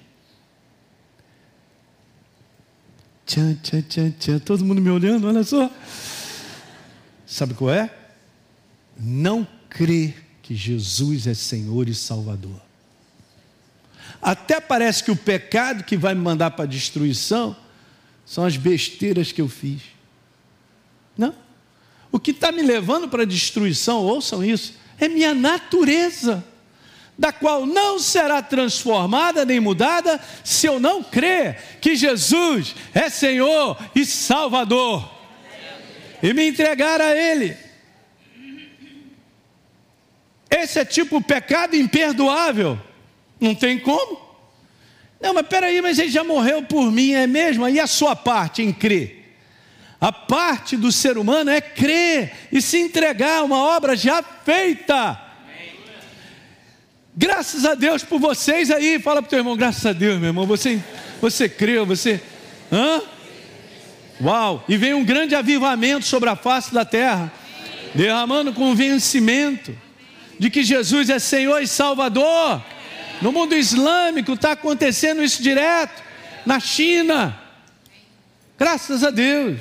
Tchan, 3.25 3.55
tchan, 3.61 3.81
tchan, 3.81 4.11
tchan. 4.11 4.39
Todo 4.39 4.65
mundo 4.65 4.81
me 4.81 4.89
olhando, 4.89 5.27
olha 5.27 5.43
só. 5.43 5.69
Sabe 7.25 7.53
qual 7.53 7.71
é? 7.71 7.93
Não 8.97 9.47
crer 9.69 10.25
que 10.41 10.55
Jesus 10.55 11.27
é 11.27 11.33
Senhor 11.33 11.87
e 11.87 11.93
Salvador. 11.93 12.59
Até 14.21 14.59
parece 14.59 15.03
que 15.03 15.11
o 15.11 15.15
pecado 15.15 15.83
que 15.83 15.95
vai 15.95 16.15
me 16.15 16.21
mandar 16.21 16.51
para 16.51 16.65
a 16.65 16.67
destruição 16.67 17.55
são 18.25 18.43
as 18.43 18.57
besteiras 18.57 19.31
que 19.31 19.41
eu 19.41 19.47
fiz. 19.47 19.81
Não. 21.19 21.35
O 22.09 22.17
que 22.17 22.31
está 22.31 22.49
me 22.49 22.61
levando 22.61 23.09
para 23.09 23.23
a 23.23 23.25
destruição, 23.25 23.97
ouçam 23.97 24.43
isso, 24.43 24.73
é 24.97 25.09
minha 25.09 25.33
natureza, 25.33 26.43
da 27.17 27.33
qual 27.33 27.65
não 27.65 27.99
será 27.99 28.41
transformada 28.41 29.43
nem 29.43 29.59
mudada 29.59 30.19
se 30.45 30.65
eu 30.65 30.79
não 30.79 31.03
crer 31.03 31.79
que 31.81 31.93
Jesus 31.93 32.73
é 32.93 33.09
Senhor 33.09 33.77
e 33.93 34.05
Salvador 34.05 35.11
e 36.23 36.33
me 36.33 36.47
entregar 36.47 37.01
a 37.01 37.13
Ele. 37.13 37.55
Esse 40.49 40.79
é 40.79 40.85
tipo 40.85 41.21
pecado 41.21 41.75
imperdoável 41.75 42.79
não 43.39 43.53
tem 43.53 43.77
como. 43.77 44.19
Não, 45.21 45.33
mas 45.33 45.47
peraí, 45.47 45.81
mas 45.81 45.99
ele 45.99 46.09
já 46.09 46.23
morreu 46.23 46.63
por 46.63 46.89
mim, 46.91 47.11
é 47.11 47.27
mesmo? 47.27 47.67
E 47.67 47.79
a 47.79 47.87
sua 47.87 48.15
parte 48.15 48.61
em 48.61 48.71
crer? 48.71 49.18
A 50.01 50.11
parte 50.13 50.77
do 50.77 50.91
ser 50.91 51.17
humano 51.17 51.49
é 51.49 51.59
crer 51.59 52.31
e 52.51 52.61
se 52.61 52.77
entregar 52.77 53.39
a 53.39 53.43
uma 53.43 53.57
obra 53.57 53.97
já 53.97 54.23
feita. 54.23 55.19
Graças 57.15 57.65
a 57.65 57.75
Deus 57.75 58.01
por 58.01 58.17
vocês 58.17 58.71
aí. 58.71 58.97
Fala 58.97 59.21
para 59.21 59.27
o 59.27 59.29
teu 59.29 59.39
irmão, 59.39 59.57
graças 59.57 59.85
a 59.85 59.91
Deus, 59.91 60.17
meu 60.17 60.29
irmão. 60.29 60.45
Você, 60.45 60.81
você 61.21 61.49
creu, 61.49 61.85
você. 61.85 62.21
Hã? 62.71 63.01
Uau! 64.21 64.63
E 64.69 64.77
vem 64.77 64.93
um 64.93 65.03
grande 65.03 65.35
avivamento 65.35 66.05
sobre 66.05 66.29
a 66.29 66.35
face 66.35 66.73
da 66.73 66.85
terra, 66.85 67.29
derramando 67.93 68.53
convencimento 68.53 69.75
de 70.39 70.49
que 70.49 70.63
Jesus 70.63 71.09
é 71.09 71.19
Senhor 71.19 71.61
e 71.61 71.67
Salvador. 71.67 72.63
No 73.21 73.33
mundo 73.33 73.53
islâmico 73.53 74.31
está 74.31 74.53
acontecendo 74.53 75.21
isso 75.21 75.43
direto. 75.43 76.01
Na 76.45 76.57
China. 76.57 77.37
Graças 78.57 79.03
a 79.03 79.09
Deus. 79.09 79.59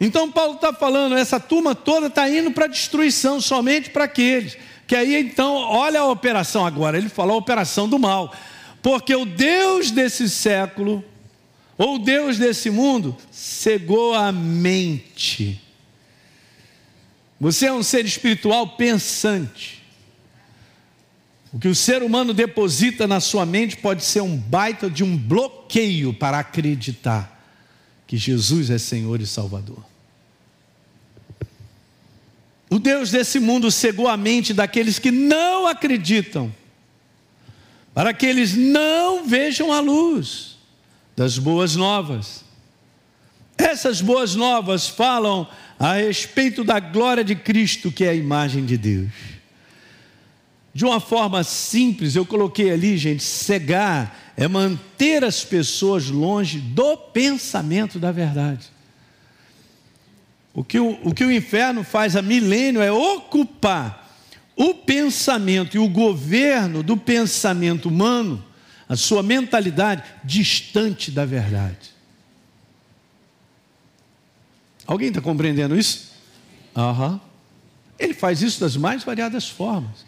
Então 0.00 0.32
Paulo 0.32 0.54
está 0.54 0.72
falando, 0.72 1.14
essa 1.14 1.38
turma 1.38 1.74
toda 1.74 2.06
está 2.06 2.28
indo 2.28 2.50
para 2.50 2.66
destruição, 2.66 3.38
somente 3.38 3.90
para 3.90 4.04
aqueles. 4.04 4.56
Que 4.86 4.96
aí 4.96 5.14
então, 5.14 5.54
olha 5.54 6.00
a 6.00 6.08
operação 6.08 6.64
agora, 6.64 6.96
ele 6.96 7.10
falou 7.10 7.34
a 7.34 7.38
operação 7.38 7.86
do 7.86 7.98
mal. 7.98 8.34
Porque 8.82 9.14
o 9.14 9.26
Deus 9.26 9.90
desse 9.90 10.28
século, 10.30 11.04
ou 11.76 11.96
o 11.96 11.98
Deus 11.98 12.38
desse 12.38 12.70
mundo, 12.70 13.14
cegou 13.30 14.14
a 14.14 14.32
mente. 14.32 15.60
Você 17.38 17.66
é 17.66 17.72
um 17.72 17.82
ser 17.82 18.06
espiritual 18.06 18.68
pensante. 18.76 19.82
O 21.52 21.58
que 21.58 21.68
o 21.68 21.74
ser 21.74 22.02
humano 22.02 22.32
deposita 22.32 23.06
na 23.06 23.20
sua 23.20 23.44
mente 23.44 23.76
pode 23.76 24.04
ser 24.04 24.22
um 24.22 24.36
baita 24.36 24.88
de 24.88 25.04
um 25.04 25.16
bloqueio 25.16 26.14
para 26.14 26.38
acreditar 26.38 27.38
que 28.06 28.16
Jesus 28.16 28.70
é 28.70 28.78
Senhor 28.78 29.20
e 29.20 29.26
Salvador. 29.26 29.89
O 32.70 32.78
Deus 32.78 33.10
desse 33.10 33.40
mundo 33.40 33.68
cegou 33.68 34.06
a 34.06 34.16
mente 34.16 34.54
daqueles 34.54 35.00
que 35.00 35.10
não 35.10 35.66
acreditam, 35.66 36.54
para 37.92 38.14
que 38.14 38.24
eles 38.24 38.54
não 38.54 39.26
vejam 39.26 39.72
a 39.72 39.80
luz, 39.80 40.56
das 41.16 41.36
boas 41.36 41.74
novas. 41.74 42.44
Essas 43.58 44.00
boas 44.00 44.36
novas 44.36 44.86
falam 44.86 45.48
a 45.78 45.94
respeito 45.94 46.62
da 46.62 46.78
glória 46.78 47.24
de 47.24 47.34
Cristo, 47.34 47.90
que 47.90 48.04
é 48.04 48.10
a 48.10 48.14
imagem 48.14 48.64
de 48.64 48.78
Deus. 48.78 49.10
De 50.72 50.84
uma 50.84 51.00
forma 51.00 51.42
simples, 51.42 52.14
eu 52.14 52.24
coloquei 52.24 52.70
ali, 52.70 52.96
gente, 52.96 53.24
cegar 53.24 54.32
é 54.36 54.46
manter 54.46 55.24
as 55.24 55.44
pessoas 55.44 56.06
longe 56.06 56.60
do 56.60 56.96
pensamento 56.96 57.98
da 57.98 58.12
verdade. 58.12 58.68
O 60.52 60.64
que 60.64 60.78
o, 60.78 60.98
o 61.04 61.14
que 61.14 61.24
o 61.24 61.32
inferno 61.32 61.84
faz 61.84 62.16
há 62.16 62.22
milênio 62.22 62.82
é 62.82 62.90
ocupar 62.90 64.10
o 64.56 64.74
pensamento 64.74 65.76
e 65.76 65.78
o 65.78 65.88
governo 65.88 66.82
do 66.82 66.96
pensamento 66.96 67.88
humano, 67.88 68.44
a 68.88 68.96
sua 68.96 69.22
mentalidade, 69.22 70.02
distante 70.24 71.10
da 71.10 71.24
verdade. 71.24 71.90
Alguém 74.86 75.08
está 75.08 75.20
compreendendo 75.20 75.78
isso? 75.78 76.10
Uhum. 76.76 77.20
Ele 77.98 78.12
faz 78.12 78.42
isso 78.42 78.60
das 78.60 78.76
mais 78.76 79.04
variadas 79.04 79.48
formas. 79.48 80.04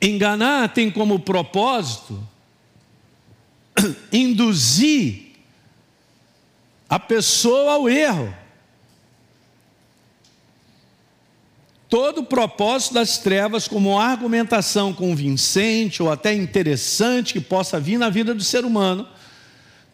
Enganar 0.00 0.72
tem 0.72 0.90
como 0.90 1.20
propósito 1.20 2.26
induzir 4.12 5.26
a 6.88 6.98
pessoa 6.98 7.74
ao 7.74 7.88
erro. 7.88 8.34
Todo 11.88 12.18
o 12.18 12.24
propósito 12.24 12.94
das 12.94 13.18
trevas, 13.18 13.68
como 13.68 13.98
argumentação 13.98 14.92
convincente 14.92 16.02
ou 16.02 16.10
até 16.10 16.34
interessante 16.34 17.32
que 17.32 17.40
possa 17.40 17.78
vir 17.78 17.96
na 17.96 18.10
vida 18.10 18.34
do 18.34 18.42
ser 18.42 18.64
humano, 18.64 19.06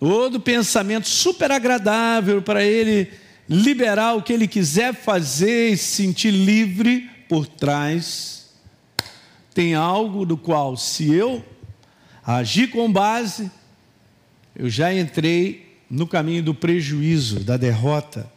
todo 0.01 0.41
pensamento 0.41 1.07
super 1.07 1.53
agradável 1.53 2.41
para 2.41 2.64
ele 2.64 3.12
liberar 3.49 4.14
o 4.14 4.22
que 4.22 4.33
ele 4.33 4.49
quiser 4.49 4.95
fazer 4.95 5.72
e 5.72 5.76
se 5.76 6.03
sentir 6.03 6.30
livre 6.30 7.11
por 7.28 7.47
trás, 7.47 8.51
tem 9.55 9.74
algo 9.74 10.24
do 10.24 10.37
qual, 10.37 10.76
se 10.76 11.12
eu 11.12 11.45
agir 12.24 12.68
com 12.68 12.91
base, 12.91 13.51
eu 14.55 14.68
já 14.68 14.92
entrei 14.94 15.76
no 15.88 16.07
caminho 16.07 16.42
do 16.42 16.55
prejuízo, 16.55 17.40
da 17.40 17.57
derrota. 17.57 18.30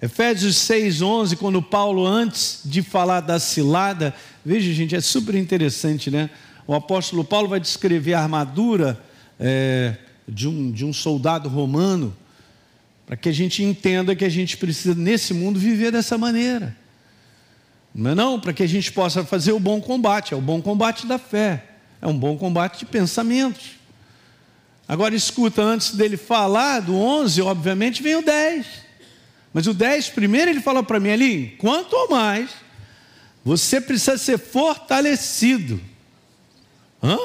Efésios 0.00 0.56
6,11, 0.56 1.36
quando 1.36 1.62
Paulo, 1.62 2.06
antes 2.06 2.60
de 2.64 2.82
falar 2.82 3.20
da 3.20 3.38
cilada, 3.38 4.14
veja, 4.44 4.72
gente, 4.72 4.94
é 4.94 5.00
super 5.00 5.34
interessante, 5.34 6.10
né? 6.10 6.28
O 6.66 6.74
apóstolo 6.74 7.24
Paulo 7.24 7.48
vai 7.48 7.60
descrever 7.60 8.14
a 8.14 8.22
armadura 8.22 9.00
é, 9.40 9.96
de, 10.28 10.46
um, 10.48 10.70
de 10.70 10.84
um 10.84 10.92
soldado 10.92 11.48
romano, 11.48 12.14
para 13.06 13.16
que 13.16 13.28
a 13.28 13.32
gente 13.32 13.62
entenda 13.62 14.16
que 14.16 14.24
a 14.24 14.28
gente 14.28 14.56
precisa, 14.56 14.94
nesse 14.94 15.32
mundo, 15.32 15.58
viver 15.58 15.92
dessa 15.92 16.18
maneira. 16.18 16.76
Não 17.94 18.10
é 18.10 18.14
não? 18.14 18.38
Para 18.38 18.52
que 18.52 18.62
a 18.62 18.68
gente 18.68 18.92
possa 18.92 19.24
fazer 19.24 19.52
o 19.52 19.60
bom 19.60 19.80
combate, 19.80 20.34
é 20.34 20.36
o 20.36 20.40
bom 20.40 20.60
combate 20.60 21.06
da 21.06 21.18
fé, 21.18 21.64
é 22.02 22.06
um 22.06 22.18
bom 22.18 22.36
combate 22.36 22.80
de 22.80 22.84
pensamentos. 22.84 23.76
Agora 24.88 25.14
escuta, 25.14 25.62
antes 25.62 25.94
dele 25.94 26.16
falar 26.16 26.80
do 26.80 26.96
11, 26.96 27.42
obviamente 27.42 28.02
vem 28.02 28.16
o 28.16 28.22
10. 28.22 28.66
Mas 29.52 29.66
o 29.66 29.74
10, 29.74 30.10
primeiro 30.10 30.50
ele 30.50 30.60
fala 30.60 30.82
para 30.82 31.00
mim 31.00 31.10
ali: 31.10 31.56
quanto 31.58 32.08
mais, 32.08 32.50
você 33.44 33.80
precisa 33.80 34.16
ser 34.18 34.38
fortalecido. 34.38 35.80
Hã? 37.02 37.18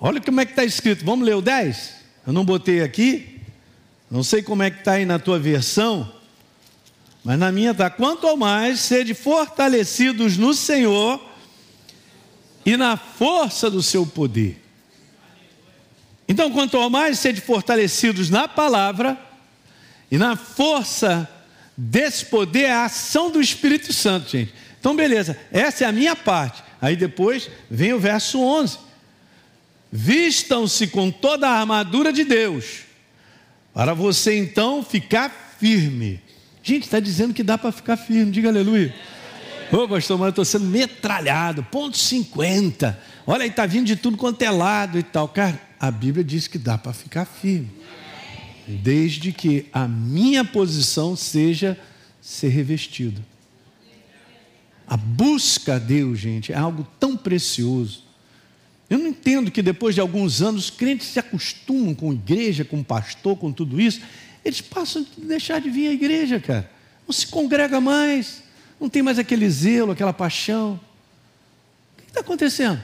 Olha 0.00 0.20
como 0.20 0.40
é 0.40 0.46
que 0.46 0.52
está 0.52 0.64
escrito. 0.64 1.04
Vamos 1.04 1.26
ler 1.26 1.34
o 1.34 1.42
10? 1.42 1.94
Eu 2.26 2.32
não 2.32 2.44
botei 2.44 2.82
aqui. 2.82 3.40
Não 4.10 4.22
sei 4.22 4.42
como 4.42 4.62
é 4.62 4.70
que 4.70 4.78
está 4.78 4.92
aí 4.92 5.04
na 5.04 5.18
tua 5.18 5.38
versão. 5.38 6.10
Mas 7.22 7.38
na 7.38 7.52
minha 7.52 7.72
está: 7.72 7.90
quanto 7.90 8.34
mais, 8.36 8.80
sede 8.80 9.12
fortalecidos 9.12 10.38
no 10.38 10.54
Senhor 10.54 11.20
e 12.64 12.76
na 12.76 12.96
força 12.96 13.70
do 13.70 13.82
seu 13.82 14.06
poder. 14.06 14.67
Então, 16.28 16.50
quanto 16.50 16.90
mais 16.90 17.18
sede 17.18 17.40
fortalecidos 17.40 18.28
na 18.28 18.46
palavra 18.46 19.18
e 20.10 20.18
na 20.18 20.36
força 20.36 21.26
desse 21.74 22.26
poder, 22.26 22.66
a 22.66 22.84
ação 22.84 23.30
do 23.30 23.40
Espírito 23.40 23.92
Santo, 23.92 24.28
gente. 24.28 24.52
Então, 24.78 24.94
beleza, 24.94 25.38
essa 25.50 25.84
é 25.84 25.86
a 25.86 25.92
minha 25.92 26.14
parte. 26.14 26.62
Aí 26.80 26.96
depois 26.96 27.50
vem 27.70 27.94
o 27.94 27.98
verso 27.98 28.40
11: 28.40 28.78
Vistam-se 29.90 30.88
com 30.88 31.10
toda 31.10 31.48
a 31.48 31.60
armadura 31.60 32.12
de 32.12 32.24
Deus, 32.24 32.80
para 33.72 33.94
você 33.94 34.38
então 34.38 34.82
ficar 34.82 35.56
firme. 35.58 36.20
Gente, 36.62 36.84
está 36.84 37.00
dizendo 37.00 37.32
que 37.32 37.42
dá 37.42 37.56
para 37.56 37.72
ficar 37.72 37.96
firme, 37.96 38.30
diga 38.30 38.50
aleluia. 38.50 38.94
Ô, 39.72 39.78
oh, 39.78 39.88
pastor, 39.88 40.18
mas 40.18 40.26
eu 40.26 40.30
estou 40.30 40.44
sendo 40.44 40.66
metralhado, 40.66 41.62
ponto 41.64 41.96
50. 41.96 42.98
Olha 43.26 43.44
aí, 43.44 43.50
está 43.50 43.66
vindo 43.66 43.86
de 43.86 43.96
tudo 43.96 44.16
quanto 44.16 44.42
é 44.42 44.50
lado 44.50 44.98
e 44.98 45.02
tal. 45.02 45.28
Cara, 45.28 45.67
a 45.80 45.90
Bíblia 45.90 46.24
diz 46.24 46.46
que 46.48 46.58
dá 46.58 46.76
para 46.76 46.92
ficar 46.92 47.24
firme, 47.24 47.70
desde 48.66 49.32
que 49.32 49.66
a 49.72 49.86
minha 49.86 50.44
posição 50.44 51.14
seja 51.14 51.78
ser 52.20 52.48
revestido. 52.48 53.24
A 54.86 54.96
busca 54.96 55.76
a 55.76 55.78
Deus, 55.78 56.18
gente, 56.18 56.52
é 56.52 56.56
algo 56.56 56.86
tão 56.98 57.16
precioso. 57.16 58.04
Eu 58.88 58.98
não 58.98 59.08
entendo 59.08 59.50
que 59.50 59.60
depois 59.60 59.94
de 59.94 60.00
alguns 60.00 60.40
anos 60.40 60.64
os 60.64 60.70
crentes 60.70 61.08
se 61.08 61.18
acostumam 61.18 61.94
com 61.94 62.12
igreja, 62.12 62.64
com 62.64 62.82
pastor, 62.82 63.36
com 63.36 63.52
tudo 63.52 63.78
isso. 63.80 64.00
Eles 64.44 64.62
passam 64.62 65.02
a 65.02 65.26
deixar 65.26 65.60
de 65.60 65.68
vir 65.68 65.88
à 65.88 65.92
igreja, 65.92 66.40
cara. 66.40 66.70
Não 67.06 67.12
se 67.12 67.26
congrega 67.26 67.80
mais, 67.80 68.42
não 68.80 68.88
tem 68.88 69.02
mais 69.02 69.18
aquele 69.18 69.48
zelo, 69.48 69.92
aquela 69.92 70.12
paixão. 70.12 70.80
O 71.98 72.02
que 72.02 72.08
está 72.08 72.20
acontecendo? 72.20 72.80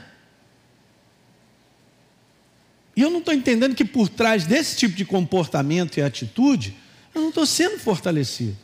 E 2.95 3.01
eu 3.01 3.09
não 3.09 3.19
estou 3.19 3.33
entendendo 3.33 3.75
que 3.75 3.83
por 3.83 4.07
trás 4.07 4.45
desse 4.45 4.77
tipo 4.77 4.95
de 4.95 5.03
comportamento 5.03 5.97
e 5.97 6.01
atitude, 6.01 6.75
eu 7.13 7.21
não 7.21 7.29
estou 7.29 7.45
sendo 7.45 7.77
fortalecido. 7.77 8.57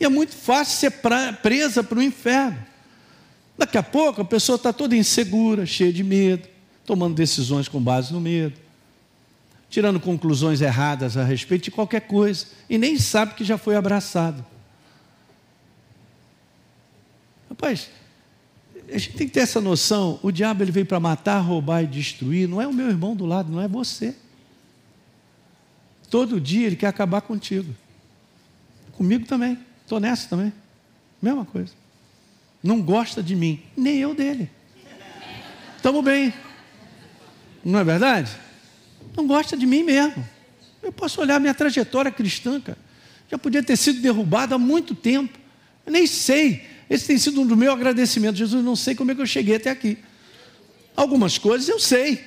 E 0.00 0.04
é 0.04 0.08
muito 0.08 0.34
fácil 0.34 0.78
ser 0.78 0.90
pra, 0.90 1.32
presa 1.32 1.84
para 1.84 1.98
o 1.98 2.02
inferno. 2.02 2.58
Daqui 3.56 3.78
a 3.78 3.82
pouco 3.82 4.22
a 4.22 4.24
pessoa 4.24 4.56
está 4.56 4.72
toda 4.72 4.96
insegura, 4.96 5.64
cheia 5.64 5.92
de 5.92 6.02
medo, 6.02 6.48
tomando 6.84 7.14
decisões 7.14 7.68
com 7.68 7.80
base 7.80 8.12
no 8.12 8.20
medo, 8.20 8.58
tirando 9.70 10.00
conclusões 10.00 10.60
erradas 10.60 11.16
a 11.16 11.22
respeito 11.22 11.64
de 11.64 11.70
qualquer 11.70 12.00
coisa, 12.02 12.46
e 12.68 12.76
nem 12.76 12.98
sabe 12.98 13.34
que 13.34 13.44
já 13.44 13.56
foi 13.56 13.76
abraçado. 13.76 14.44
Rapaz, 17.48 17.88
a 18.92 18.98
gente 18.98 19.14
tem 19.14 19.26
que 19.26 19.32
ter 19.32 19.40
essa 19.40 19.60
noção: 19.60 20.18
o 20.22 20.30
diabo 20.30 20.62
ele 20.62 20.72
veio 20.72 20.86
para 20.86 21.00
matar, 21.00 21.40
roubar 21.40 21.82
e 21.82 21.86
destruir. 21.86 22.48
Não 22.48 22.60
é 22.60 22.66
o 22.66 22.72
meu 22.72 22.88
irmão 22.88 23.16
do 23.16 23.24
lado, 23.24 23.50
não 23.50 23.60
é 23.60 23.66
você. 23.66 24.14
Todo 26.10 26.40
dia 26.40 26.66
ele 26.66 26.76
quer 26.76 26.88
acabar 26.88 27.22
contigo. 27.22 27.74
Comigo 28.92 29.26
também. 29.26 29.58
Estou 29.82 29.98
nessa 29.98 30.28
também. 30.28 30.52
Mesma 31.20 31.44
coisa. 31.44 31.72
Não 32.62 32.80
gosta 32.80 33.22
de 33.22 33.34
mim, 33.34 33.62
nem 33.76 33.98
eu 33.98 34.14
dele. 34.14 34.50
Estamos 35.76 36.04
bem. 36.04 36.32
Não 37.64 37.78
é 37.78 37.84
verdade? 37.84 38.30
Não 39.16 39.26
gosta 39.26 39.56
de 39.56 39.66
mim 39.66 39.82
mesmo. 39.82 40.24
Eu 40.82 40.92
posso 40.92 41.20
olhar 41.20 41.40
minha 41.40 41.54
trajetória 41.54 42.10
cristã, 42.10 42.60
cara. 42.60 42.78
Já 43.30 43.38
podia 43.38 43.62
ter 43.62 43.76
sido 43.76 44.00
derrubado 44.00 44.54
há 44.54 44.58
muito 44.58 44.94
tempo. 44.94 45.38
Eu 45.86 45.92
nem 45.92 46.06
sei 46.06 46.66
esse 46.92 47.06
tem 47.06 47.16
sido 47.16 47.40
um 47.40 47.46
do 47.46 47.56
meu 47.56 47.72
agradecimento. 47.72 48.36
Jesus, 48.36 48.62
não 48.62 48.76
sei 48.76 48.94
como 48.94 49.10
é 49.10 49.14
que 49.14 49.22
eu 49.22 49.26
cheguei 49.26 49.56
até 49.56 49.70
aqui. 49.70 49.96
Algumas 50.94 51.38
coisas 51.38 51.66
eu 51.66 51.80
sei, 51.80 52.22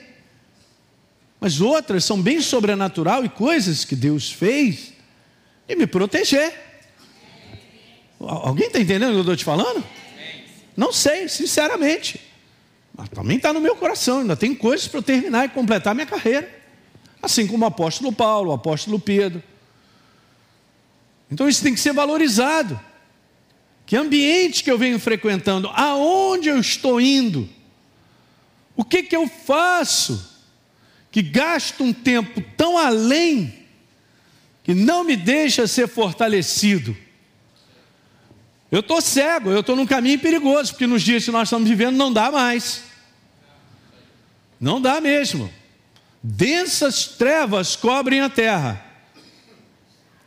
mas 1.39 1.61
outras 1.61 2.03
são 2.03 2.20
bem 2.20 2.41
sobrenatural 2.41 3.24
e 3.24 3.30
coisas 3.30 3.86
que 3.86 3.95
Deus 3.95 4.32
fez 4.32 4.91
e 5.70 5.76
me 5.76 5.86
proteger. 5.86 6.51
Alguém 8.20 8.66
está 8.66 8.80
entendendo 8.80 9.09
o 9.09 9.11
que 9.11 9.18
eu 9.18 9.22
estou 9.22 9.36
te 9.36 9.45
falando? 9.45 9.84
Não 10.76 10.91
sei, 10.91 11.28
sinceramente. 11.28 12.20
Mas 12.97 13.07
também 13.09 13.38
está 13.38 13.53
no 13.53 13.61
meu 13.61 13.76
coração. 13.76 14.22
Ainda 14.22 14.36
tem 14.36 14.55
coisas 14.55 14.88
para 14.88 14.97
eu 14.97 15.03
terminar 15.03 15.45
e 15.45 15.49
completar 15.49 15.93
minha 15.93 16.07
carreira. 16.07 16.49
Assim 17.22 17.45
como 17.45 17.66
o 17.66 17.68
apóstolo 17.68 18.11
Paulo, 18.11 18.49
o 18.49 18.53
apóstolo 18.53 18.99
Pedro. 18.99 19.43
Então 21.30 21.47
isso 21.47 21.61
tem 21.61 21.76
que 21.76 21.80
ser 21.80 21.93
valorizado. 21.93 22.80
Que 23.86 23.96
ambiente 23.96 24.64
que 24.64 24.72
eu 24.72 24.78
venho 24.78 25.00
frequentando? 25.00 25.68
Aonde 25.70 26.50
eu 26.50 26.60
estou 26.60 27.00
indo? 27.00 27.48
O 28.76 28.84
que 28.84 29.04
que 29.04 29.16
eu 29.16 29.28
faço? 29.28 30.34
Que 31.12 31.22
gasto 31.22 31.84
um 31.84 31.94
tempo 31.94 32.42
tão 32.58 32.78
além 32.78 33.66
que 34.64 34.74
não 34.74 35.04
me 35.04 35.16
deixa 35.16 35.68
ser 35.68 35.88
fortalecido. 35.88 36.98
Eu 38.72 38.80
estou 38.80 39.00
cego, 39.00 39.52
eu 39.52 39.60
estou 39.60 39.76
num 39.76 39.86
caminho 39.86 40.20
perigoso, 40.20 40.72
porque 40.72 40.88
nos 40.88 41.04
dias 41.04 41.24
que 41.24 41.32
nós 41.32 41.48
estamos 41.48 41.70
vivendo 41.70 41.96
não 41.96 42.12
dá 42.12 42.32
mais. 42.32 42.84
Não 44.60 44.82
dá 44.82 45.00
mesmo. 45.00 45.54
Densas 46.22 47.06
trevas 47.06 47.76
cobrem 47.76 48.22
a 48.22 48.30
terra. 48.30 48.84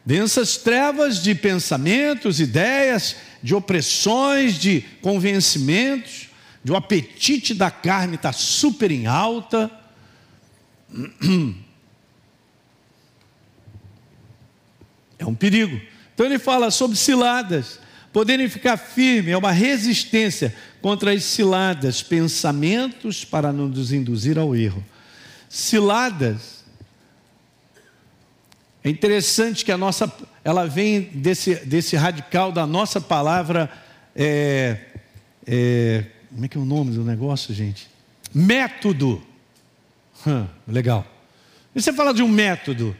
Densas 0.07 0.57
trevas 0.57 1.21
de 1.23 1.35
pensamentos, 1.35 2.41
ideias, 2.41 3.17
de 3.43 3.55
opressões, 3.55 4.55
de 4.55 4.83
convencimentos, 5.01 6.29
de 6.63 6.73
o 6.73 6.77
apetite 6.77 7.55
da 7.55 7.71
carne 7.71 8.17
está 8.17 8.33
super 8.33 8.91
em 8.91 9.07
alta. 9.07 9.71
É 15.19 15.27
um 15.27 15.35
perigo. 15.35 15.81
Então 16.15 16.27
ele 16.27 16.39
fala 16.39 16.71
sobre 16.71 16.97
ciladas, 16.97 17.81
poderem 18.13 18.49
ficar 18.49 18.77
firmes, 18.77 19.33
é 19.33 19.37
uma 19.37 19.53
resistência 19.53 20.55
contra 20.81 21.13
as 21.13 21.25
ciladas, 21.25 22.03
pensamentos 22.03 23.25
para 23.25 23.53
não 23.53 23.69
nos 23.69 23.93
induzir 23.93 24.39
ao 24.39 24.55
erro. 24.55 24.85
Ciladas. 25.49 26.65
É 28.85 28.91
interessante 28.91 29.65
que 29.65 29.73
a 29.73 29.77
nossa, 29.77 30.13
ela 30.49 30.67
vem 30.67 31.03
desse, 31.13 31.57
desse 31.57 31.95
radical 31.95 32.51
da 32.51 32.67
nossa 32.67 33.03
palavra, 33.03 33.71
é, 34.17 34.79
é, 35.47 36.05
como 36.31 36.43
é 36.43 36.49
que 36.49 36.57
é 36.57 36.61
o 36.61 36.65
nome 36.65 36.93
do 36.93 37.05
negócio, 37.05 37.53
gente? 37.55 37.87
Método. 38.35 39.23
Hum, 40.27 40.47
legal. 40.67 41.07
E 41.75 41.83
você 41.83 41.93
fala 41.93 42.15
de 42.15 42.23
um 42.23 42.29
método? 42.29 42.97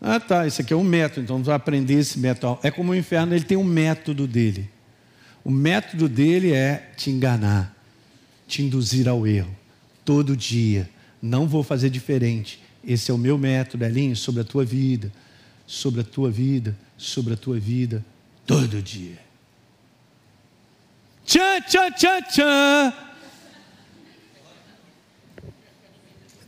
Ah, 0.00 0.18
tá, 0.18 0.48
isso 0.48 0.62
aqui 0.62 0.72
é 0.72 0.76
um 0.76 0.82
método, 0.82 1.20
então 1.20 1.36
vamos 1.36 1.48
aprender 1.48 1.94
esse 1.94 2.18
método. 2.18 2.58
É 2.60 2.72
como 2.72 2.90
o 2.90 2.96
inferno, 2.96 3.36
ele 3.36 3.44
tem 3.44 3.56
um 3.56 3.62
método 3.62 4.26
dele. 4.26 4.68
O 5.44 5.50
método 5.50 6.08
dele 6.08 6.52
é 6.52 6.90
te 6.96 7.08
enganar, 7.08 7.72
te 8.48 8.62
induzir 8.62 9.08
ao 9.08 9.24
erro, 9.28 9.56
todo 10.04 10.36
dia. 10.36 10.90
Não 11.22 11.46
vou 11.46 11.62
fazer 11.62 11.88
diferente. 11.88 12.60
Esse 12.84 13.12
é 13.12 13.14
o 13.14 13.18
meu 13.18 13.38
método, 13.38 13.84
Elinho, 13.84 14.16
sobre 14.16 14.40
a 14.40 14.44
tua 14.44 14.64
vida, 14.64 15.12
sobre 15.70 16.00
a 16.00 16.04
tua 16.04 16.28
vida, 16.28 16.76
sobre 16.98 17.34
a 17.34 17.36
tua 17.36 17.56
vida, 17.60 18.04
todo 18.44 18.82
dia. 18.82 19.16
Tchan, 21.24 21.60
tchan, 21.60 21.92
tchan, 21.92 22.22
tchan. 22.22 22.92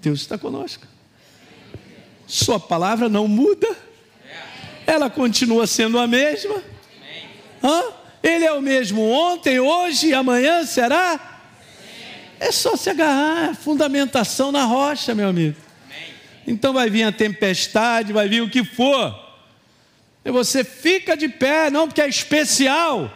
Deus 0.01 0.23
está 0.23 0.37
conosco. 0.37 0.89
Sua 2.27 2.59
palavra 2.59 3.09
não 3.09 3.29
muda. 3.29 3.69
Ela 4.85 5.09
continua 5.09 5.69
sendo 5.69 6.01
a 6.01 6.07
mesma. 6.09 6.61
Hã? 7.63 7.93
Ele 8.25 8.45
é 8.45 8.53
o 8.53 8.61
mesmo 8.61 9.09
ontem, 9.09 9.61
hoje 9.61 10.09
e 10.09 10.15
amanhã 10.15 10.67
será? 10.67 11.45
É 12.41 12.51
só 12.51 12.75
se 12.75 12.91
agarrar, 12.91 13.55
fundamentação 13.55 14.51
na 14.51 14.65
rocha, 14.65 15.15
meu 15.15 15.29
amigo. 15.29 15.62
Então 16.47 16.73
vai 16.73 16.91
vir 16.91 17.05
a 17.05 17.13
tempestade, 17.13 18.13
vai 18.13 18.29
vir 18.29 18.43
o 18.43 18.51
que 18.51 18.65
for. 18.65 19.19
E 20.25 20.31
você 20.31 20.63
fica 20.63 21.17
de 21.17 21.29
pé, 21.29 21.71
não 21.71 21.87
porque 21.87 22.03
é 22.03 22.09
especial. 22.09 23.13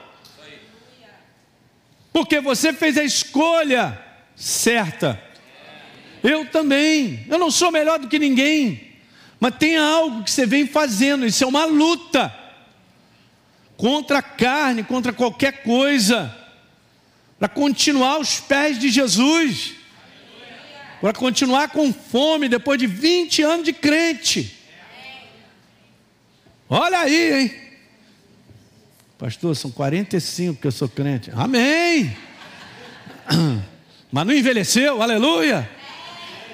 Porque 2.12 2.40
você 2.40 2.72
fez 2.72 2.96
a 2.96 3.04
escolha 3.04 4.00
certa. 4.34 5.22
Eu 6.22 6.46
também. 6.46 7.24
Eu 7.28 7.38
não 7.38 7.50
sou 7.50 7.70
melhor 7.70 7.98
do 7.98 8.08
que 8.08 8.18
ninguém. 8.18 8.86
Mas 9.38 9.56
tem 9.56 9.76
algo 9.76 10.24
que 10.24 10.30
você 10.30 10.46
vem 10.46 10.66
fazendo, 10.66 11.26
isso 11.26 11.44
é 11.44 11.46
uma 11.46 11.66
luta 11.66 12.34
contra 13.76 14.18
a 14.18 14.22
carne, 14.22 14.82
contra 14.82 15.12
qualquer 15.12 15.62
coisa, 15.62 16.34
para 17.38 17.48
continuar 17.48 18.14
aos 18.14 18.40
pés 18.40 18.78
de 18.78 18.88
Jesus, 18.88 19.74
para 21.00 21.12
continuar 21.12 21.70
com 21.70 21.92
fome 21.92 22.48
depois 22.48 22.78
de 22.78 22.86
20 22.86 23.42
anos 23.42 23.64
de 23.64 23.72
crente. 23.72 24.56
Olha 26.68 27.00
aí, 27.00 27.40
hein? 27.42 27.54
Pastor, 29.18 29.54
são 29.56 29.70
45 29.70 30.60
que 30.60 30.66
eu 30.66 30.72
sou 30.72 30.88
crente. 30.88 31.30
Amém. 31.34 32.16
Mas 34.10 34.26
não 34.26 34.34
envelheceu, 34.34 35.00
aleluia. 35.00 35.68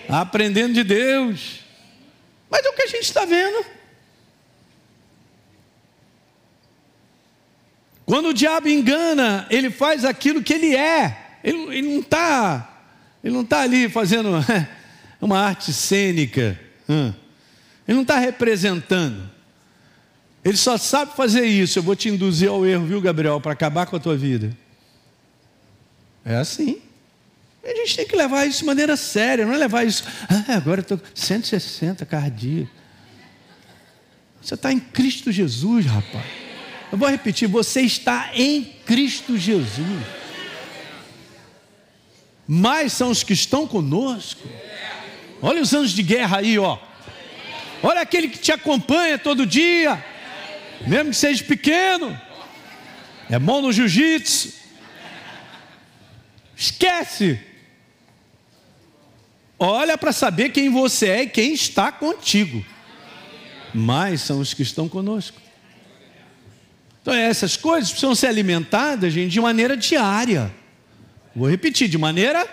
Aprendendo 0.08 0.74
de 0.74 0.84
Deus. 0.84 1.60
Mas 2.50 2.64
é 2.64 2.68
o 2.68 2.74
que 2.74 2.82
a 2.82 2.86
gente 2.86 3.04
está 3.04 3.24
vendo. 3.24 3.64
Quando 8.04 8.28
o 8.28 8.34
diabo 8.34 8.68
engana, 8.68 9.46
ele 9.48 9.70
faz 9.70 10.04
aquilo 10.04 10.42
que 10.42 10.52
ele 10.52 10.76
é. 10.76 11.38
Ele, 11.42 11.78
ele 11.78 11.88
não 11.94 12.00
está, 12.00 12.71
ele 13.22 13.34
não 13.34 13.42
está 13.42 13.60
ali 13.62 13.88
fazendo 13.88 14.30
uma 15.20 15.38
arte 15.38 15.72
cênica. 15.72 16.58
Ele 16.88 17.94
não 17.96 18.02
está 18.02 18.18
representando. 18.18 19.30
Ele 20.44 20.56
só 20.56 20.76
sabe 20.76 21.14
fazer 21.14 21.44
isso. 21.44 21.78
Eu 21.78 21.82
vou 21.82 21.94
te 21.94 22.08
induzir 22.08 22.48
ao 22.48 22.66
erro, 22.66 22.86
viu, 22.86 23.00
Gabriel, 23.00 23.40
para 23.40 23.52
acabar 23.52 23.86
com 23.86 23.96
a 23.96 24.00
tua 24.00 24.16
vida. 24.16 24.56
É 26.24 26.36
assim. 26.36 26.80
A 27.64 27.68
gente 27.68 27.96
tem 27.96 28.06
que 28.06 28.16
levar 28.16 28.44
isso 28.44 28.60
de 28.60 28.64
maneira 28.64 28.96
séria, 28.96 29.46
não 29.46 29.54
é 29.54 29.56
levar 29.56 29.86
isso. 29.86 30.04
Ah, 30.28 30.56
agora 30.56 30.80
eu 30.80 30.82
estou 30.82 31.00
160 31.14 32.04
cardíaco. 32.04 32.70
Você 34.40 34.54
está 34.54 34.72
em 34.72 34.80
Cristo 34.80 35.30
Jesus, 35.30 35.86
rapaz. 35.86 36.26
Eu 36.90 36.98
vou 36.98 37.08
repetir: 37.08 37.46
você 37.46 37.82
está 37.82 38.30
em 38.34 38.64
Cristo 38.84 39.38
Jesus. 39.38 40.21
Mais 42.46 42.92
são 42.92 43.10
os 43.10 43.22
que 43.22 43.32
estão 43.32 43.66
conosco. 43.66 44.48
Olha 45.40 45.62
os 45.62 45.72
anos 45.72 45.92
de 45.92 46.02
guerra 46.02 46.38
aí, 46.38 46.58
ó. 46.58 46.78
Olha 47.82 48.00
aquele 48.00 48.28
que 48.28 48.38
te 48.38 48.52
acompanha 48.52 49.18
todo 49.18 49.44
dia, 49.44 50.02
mesmo 50.86 51.10
que 51.10 51.16
seja 51.16 51.42
pequeno. 51.42 52.18
É 53.28 53.38
bom 53.38 53.60
no 53.60 53.72
jiu-jitsu. 53.72 54.52
Esquece. 56.56 57.40
Olha 59.58 59.98
para 59.98 60.12
saber 60.12 60.50
quem 60.50 60.70
você 60.70 61.08
é 61.08 61.22
e 61.22 61.28
quem 61.28 61.52
está 61.54 61.90
contigo. 61.90 62.64
Mas 63.74 64.20
são 64.20 64.38
os 64.38 64.54
que 64.54 64.62
estão 64.62 64.88
conosco. 64.88 65.40
Então, 67.00 67.14
essas 67.14 67.56
coisas 67.56 67.90
precisam 67.90 68.14
ser 68.14 68.28
alimentadas, 68.28 69.12
gente, 69.12 69.32
de 69.32 69.40
maneira 69.40 69.76
diária. 69.76 70.54
Vou 71.34 71.48
repetir, 71.48 71.88
de 71.88 71.98
maneira. 71.98 72.48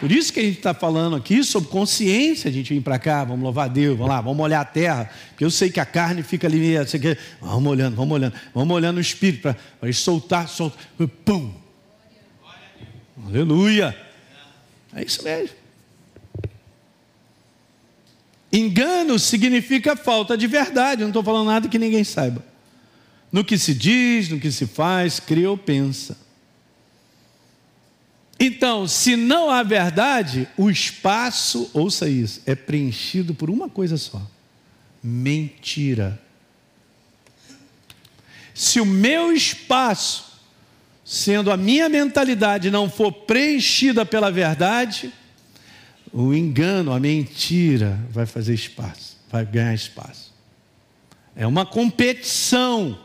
Por 0.00 0.10
isso 0.10 0.32
que 0.32 0.40
a 0.40 0.42
gente 0.42 0.56
está 0.56 0.74
falando 0.74 1.14
aqui 1.14 1.44
sobre 1.44 1.70
consciência. 1.70 2.50
A 2.50 2.52
gente 2.52 2.72
vem 2.72 2.82
para 2.82 2.98
cá, 2.98 3.22
vamos 3.22 3.44
louvar 3.44 3.68
Deus, 3.68 3.96
vamos 3.96 4.12
lá, 4.12 4.20
vamos 4.20 4.42
olhar 4.42 4.60
a 4.60 4.64
terra. 4.64 5.08
Porque 5.28 5.44
eu 5.44 5.50
sei 5.50 5.70
que 5.70 5.78
a 5.78 5.84
carne 5.86 6.24
fica 6.24 6.48
ali, 6.48 6.58
meio, 6.58 6.80
vamos 7.40 7.70
olhando, 7.70 7.94
vamos 7.94 8.12
olhando, 8.12 8.34
vamos 8.52 8.74
olhando 8.74 8.96
o 8.96 9.00
espírito 9.00 9.54
para 9.78 9.92
soltar, 9.92 10.48
soltar, 10.48 10.78
pum. 11.24 11.54
Aleluia. 13.28 13.96
É 14.94 15.04
isso 15.04 15.22
mesmo. 15.22 15.54
Engano 18.52 19.18
significa 19.18 19.96
falta 19.96 20.36
de 20.36 20.46
verdade, 20.46 21.02
eu 21.02 21.06
não 21.06 21.10
estou 21.10 21.22
falando 21.22 21.46
nada 21.46 21.68
que 21.68 21.78
ninguém 21.78 22.04
saiba. 22.04 22.44
No 23.30 23.44
que 23.44 23.56
se 23.56 23.72
diz, 23.72 24.28
no 24.28 24.38
que 24.38 24.50
se 24.52 24.66
faz, 24.66 25.20
crê 25.20 25.46
ou 25.46 25.56
pensa. 25.56 26.18
Então, 28.38 28.88
se 28.88 29.16
não 29.16 29.50
há 29.50 29.62
verdade, 29.62 30.48
o 30.56 30.70
espaço, 30.70 31.70
ouça 31.72 32.08
isso, 32.08 32.42
é 32.46 32.54
preenchido 32.54 33.34
por 33.34 33.48
uma 33.48 33.68
coisa 33.68 33.96
só: 33.96 34.20
mentira. 35.02 36.20
Se 38.54 38.80
o 38.80 38.84
meu 38.84 39.32
espaço, 39.32 40.40
sendo 41.04 41.50
a 41.50 41.56
minha 41.56 41.88
mentalidade, 41.88 42.70
não 42.70 42.90
for 42.90 43.12
preenchida 43.12 44.04
pela 44.04 44.30
verdade, 44.30 45.12
o 46.12 46.34
engano, 46.34 46.92
a 46.92 47.00
mentira 47.00 47.98
vai 48.10 48.26
fazer 48.26 48.52
espaço, 48.52 49.16
vai 49.30 49.46
ganhar 49.46 49.72
espaço. 49.72 50.32
É 51.34 51.46
uma 51.46 51.64
competição 51.64 52.98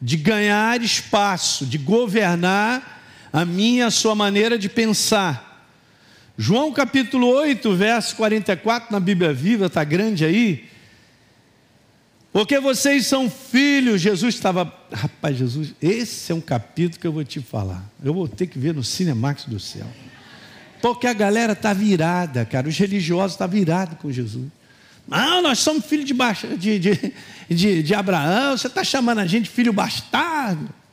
de 0.00 0.16
ganhar 0.16 0.80
espaço, 0.80 1.66
de 1.66 1.76
governar 1.76 3.03
a 3.34 3.44
minha, 3.44 3.88
a 3.88 3.90
sua 3.90 4.14
maneira 4.14 4.56
de 4.56 4.68
pensar. 4.68 5.68
João 6.38 6.72
capítulo 6.72 7.26
8, 7.26 7.74
verso 7.74 8.14
44 8.14 8.92
na 8.92 9.00
Bíblia 9.00 9.32
Viva, 9.32 9.66
está 9.66 9.82
grande 9.82 10.24
aí. 10.24 10.68
Porque 12.32 12.60
vocês 12.60 13.08
são 13.08 13.28
filhos, 13.28 14.00
Jesus 14.00 14.36
estava. 14.36 14.72
Rapaz, 14.92 15.36
Jesus, 15.36 15.74
esse 15.82 16.30
é 16.30 16.34
um 16.34 16.40
capítulo 16.40 17.00
que 17.00 17.06
eu 17.08 17.12
vou 17.12 17.24
te 17.24 17.40
falar. 17.40 17.84
Eu 18.04 18.14
vou 18.14 18.28
ter 18.28 18.46
que 18.46 18.56
ver 18.56 18.72
no 18.72 18.84
Cinemax 18.84 19.46
do 19.46 19.58
céu. 19.58 19.86
Porque 20.80 21.08
a 21.08 21.12
galera 21.12 21.54
está 21.54 21.72
virada, 21.72 22.44
cara. 22.44 22.68
Os 22.68 22.78
religiosos 22.78 23.32
estão 23.32 23.48
tá 23.48 23.52
virados 23.52 23.98
com 23.98 24.12
Jesus. 24.12 24.46
Não, 25.08 25.42
nós 25.42 25.58
somos 25.58 25.84
filhos 25.86 26.06
de, 26.06 26.78
de, 26.78 27.12
de, 27.50 27.82
de, 27.82 27.94
Abraão. 27.96 28.56
Você 28.56 28.68
está 28.68 28.84
chamando 28.84 29.18
a 29.18 29.26
gente 29.26 29.50
filho 29.50 29.72
bastardo. 29.72 30.83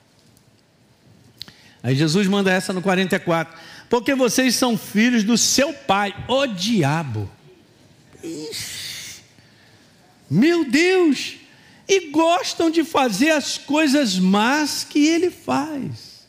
Aí 1.84 1.96
Jesus 1.96 2.28
manda 2.28 2.52
essa 2.52 2.74
no 2.74 2.82
44. 2.82 3.58
Porque 3.90 4.16
vocês 4.16 4.56
são 4.56 4.78
filhos 4.78 5.24
do 5.24 5.38
seu 5.38 5.74
pai, 5.74 6.14
o 6.28 6.46
diabo. 6.46 7.30
Ixi, 8.24 9.22
meu 10.30 10.64
Deus! 10.64 11.38
E 11.88 12.12
gostam 12.12 12.70
de 12.70 12.84
fazer 12.84 13.32
as 13.32 13.58
coisas 13.58 14.18
más 14.18 14.86
que 14.86 15.06
ele 15.08 15.30
faz. 15.30 16.26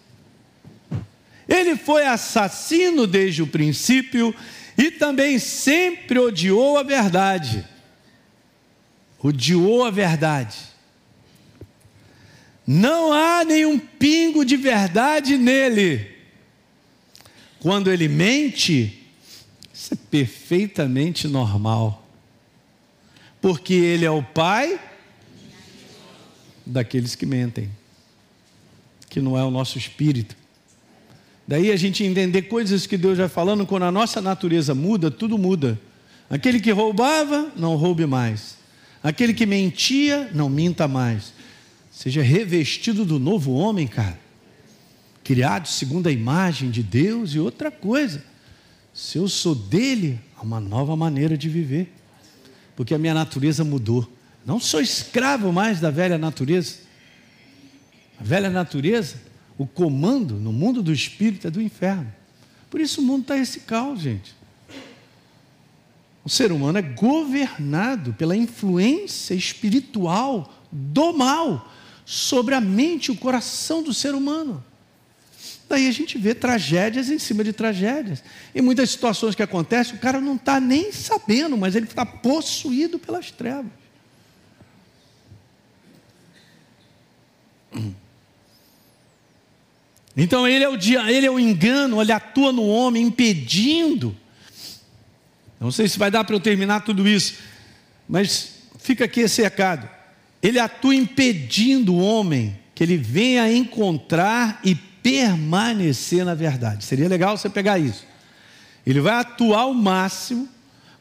Ele 1.49 1.77
foi 1.77 2.05
assassino 2.05 3.07
desde 3.07 3.43
o 3.43 3.47
princípio 3.47 4.35
e 4.77 4.91
também 4.91 5.39
sempre 5.39 6.19
odiou 6.19 6.79
a 6.79 6.83
verdade. 6.83 7.65
Odiou 9.23 9.85
a 9.85 9.91
verdade. 9.91 10.72
Não 12.73 13.13
há 13.13 13.45
nenhum 13.45 13.79
pingo 13.79 14.47
de 14.47 14.57
verdade 14.57 15.37
nele. 15.37 16.11
Quando 17.61 17.93
ele 17.93 18.09
mente, 18.09 19.07
isso 19.75 19.93
é 19.93 19.97
perfeitamente 20.11 21.29
normal. 21.29 22.09
Porque 23.43 23.75
ele 23.75 24.07
é 24.07 24.11
o 24.11 24.23
pai 24.23 24.81
daqueles 26.65 27.15
que 27.15 27.27
mentem, 27.27 27.69
que 29.11 29.21
não 29.21 29.37
é 29.37 29.45
o 29.45 29.51
nosso 29.51 29.77
espírito. 29.77 30.35
Daí 31.47 31.71
a 31.71 31.77
gente 31.77 32.03
entender 32.03 32.43
coisas 32.43 32.87
que 32.87 32.97
Deus 32.97 33.19
vai 33.19 33.29
falando, 33.29 33.67
quando 33.67 33.83
a 33.83 33.93
nossa 33.93 34.19
natureza 34.23 34.75
muda, 34.75 35.11
tudo 35.11 35.37
muda. 35.37 35.79
Aquele 36.31 36.59
que 36.59 36.71
roubava, 36.71 37.53
não 37.55 37.77
roube 37.77 38.07
mais. 38.07 38.57
Aquele 39.03 39.35
que 39.35 39.45
mentia, 39.45 40.31
não 40.33 40.49
minta 40.49 40.89
mais. 40.89 41.35
Seja 41.93 42.23
revestido 42.23 43.05
do 43.05 43.19
novo 43.19 43.53
homem, 43.53 43.87
cara. 43.87 44.19
Criado 45.23 45.69
segundo 45.69 46.07
a 46.09 46.11
imagem 46.11 46.71
de 46.71 46.83
Deus 46.83 47.35
e 47.35 47.39
outra 47.39 47.71
coisa. 47.71 48.25
Se 48.95 49.19
eu 49.19 49.29
sou 49.29 49.55
dele, 49.55 50.19
há 50.35 50.43
uma 50.43 50.59
nova 50.59 50.97
maneira 50.97 51.37
de 51.37 51.51
viver. 51.51 51.93
Porque 52.75 52.95
a 52.95 52.99
minha 52.99 53.13
natureza 53.13 53.63
mudou. 53.63 54.11
Não 54.45 54.59
sou 54.59 54.81
escravo 54.81 55.53
mais 55.53 55.81
da 55.81 55.91
velha 55.91 56.17
natureza. 56.17 56.79
A 58.19 58.25
velha 58.25 58.49
natureza, 58.49 59.17
o 59.59 59.67
comando 59.67 60.37
no 60.37 60.51
mundo 60.51 60.83
do 60.83 60.95
espírito 60.95 61.47
é 61.47 61.51
do 61.51 61.61
inferno. 61.61 62.11
Por 62.71 62.81
isso 62.81 63.03
o 63.03 63.05
mundo 63.05 63.23
está 63.23 63.37
esse 63.37 63.61
caos, 63.61 64.01
gente. 64.01 64.35
O 66.25 66.31
ser 66.31 66.53
humano 66.53 66.79
é 66.79 66.83
governado 66.83 68.15
pela 68.15 68.35
influência 68.35 69.35
espiritual 69.35 70.51
do 70.73 71.13
mal 71.13 71.71
sobre 72.05 72.55
a 72.55 72.61
mente 72.61 73.07
e 73.07 73.11
o 73.11 73.17
coração 73.17 73.83
do 73.83 73.95
ser 73.95 74.15
humano. 74.15 74.65
Daí 75.69 75.89
a 75.89 75.93
gente 75.93 76.19
vê 76.19 76.35
tragédias 76.35 77.09
em 77.09 77.19
cima 77.19 77.43
de 77.43 77.53
tragédias. 77.53 78.23
E 78.55 78.61
muitas 78.61 78.91
situações 78.91 79.35
que 79.35 79.43
acontecem, 79.43 79.95
o 79.95 79.99
cara 79.99 80.21
não 80.21 80.35
está 80.37 80.61
nem 80.61 80.93
sabendo, 80.93 81.57
mas 81.57 81.75
ele 81.75 81.87
está 81.87 82.05
possuído 82.05 82.99
pelas 82.99 83.31
trevas. 83.31 83.73
Então 90.15 90.47
ele 90.47 90.63
é 90.63 90.69
o 90.69 90.77
dia, 90.77 91.11
ele 91.11 91.27
é 91.27 91.31
o 91.31 91.41
engano, 91.41 92.03
ele 92.03 92.13
atua 92.13 92.53
no 92.53 92.67
homem, 92.67 93.05
impedindo. 93.05 94.15
Não 95.59 95.73
sei 95.73 95.89
se 95.89 95.99
vai 95.99 96.11
dar 96.11 96.23
para 96.25 96.37
eu 96.37 96.41
terminar 96.41 96.81
tudo 96.81 97.09
isso, 97.09 97.39
mas 98.07 98.57
fica 98.79 99.07
aqui 99.07 99.21
esse 99.21 99.41
recado. 99.41 99.89
Ele 100.43 100.59
atua 100.59 100.95
impedindo 100.95 101.95
o 101.95 102.01
homem 102.01 102.59
que 102.75 102.83
ele 102.83 102.97
venha 102.97 103.53
encontrar 103.53 104.61
e 104.65 104.75
permanecer 104.75 106.25
na 106.25 106.35
verdade. 106.35 106.85
Seria 106.85 107.09
legal 107.09 107.37
você 107.37 107.49
pegar 107.49 107.79
isso. 107.79 108.05
Ele 108.85 109.01
vai 109.01 109.15
atuar 109.15 109.63
ao 109.63 109.75
máximo 109.75 110.49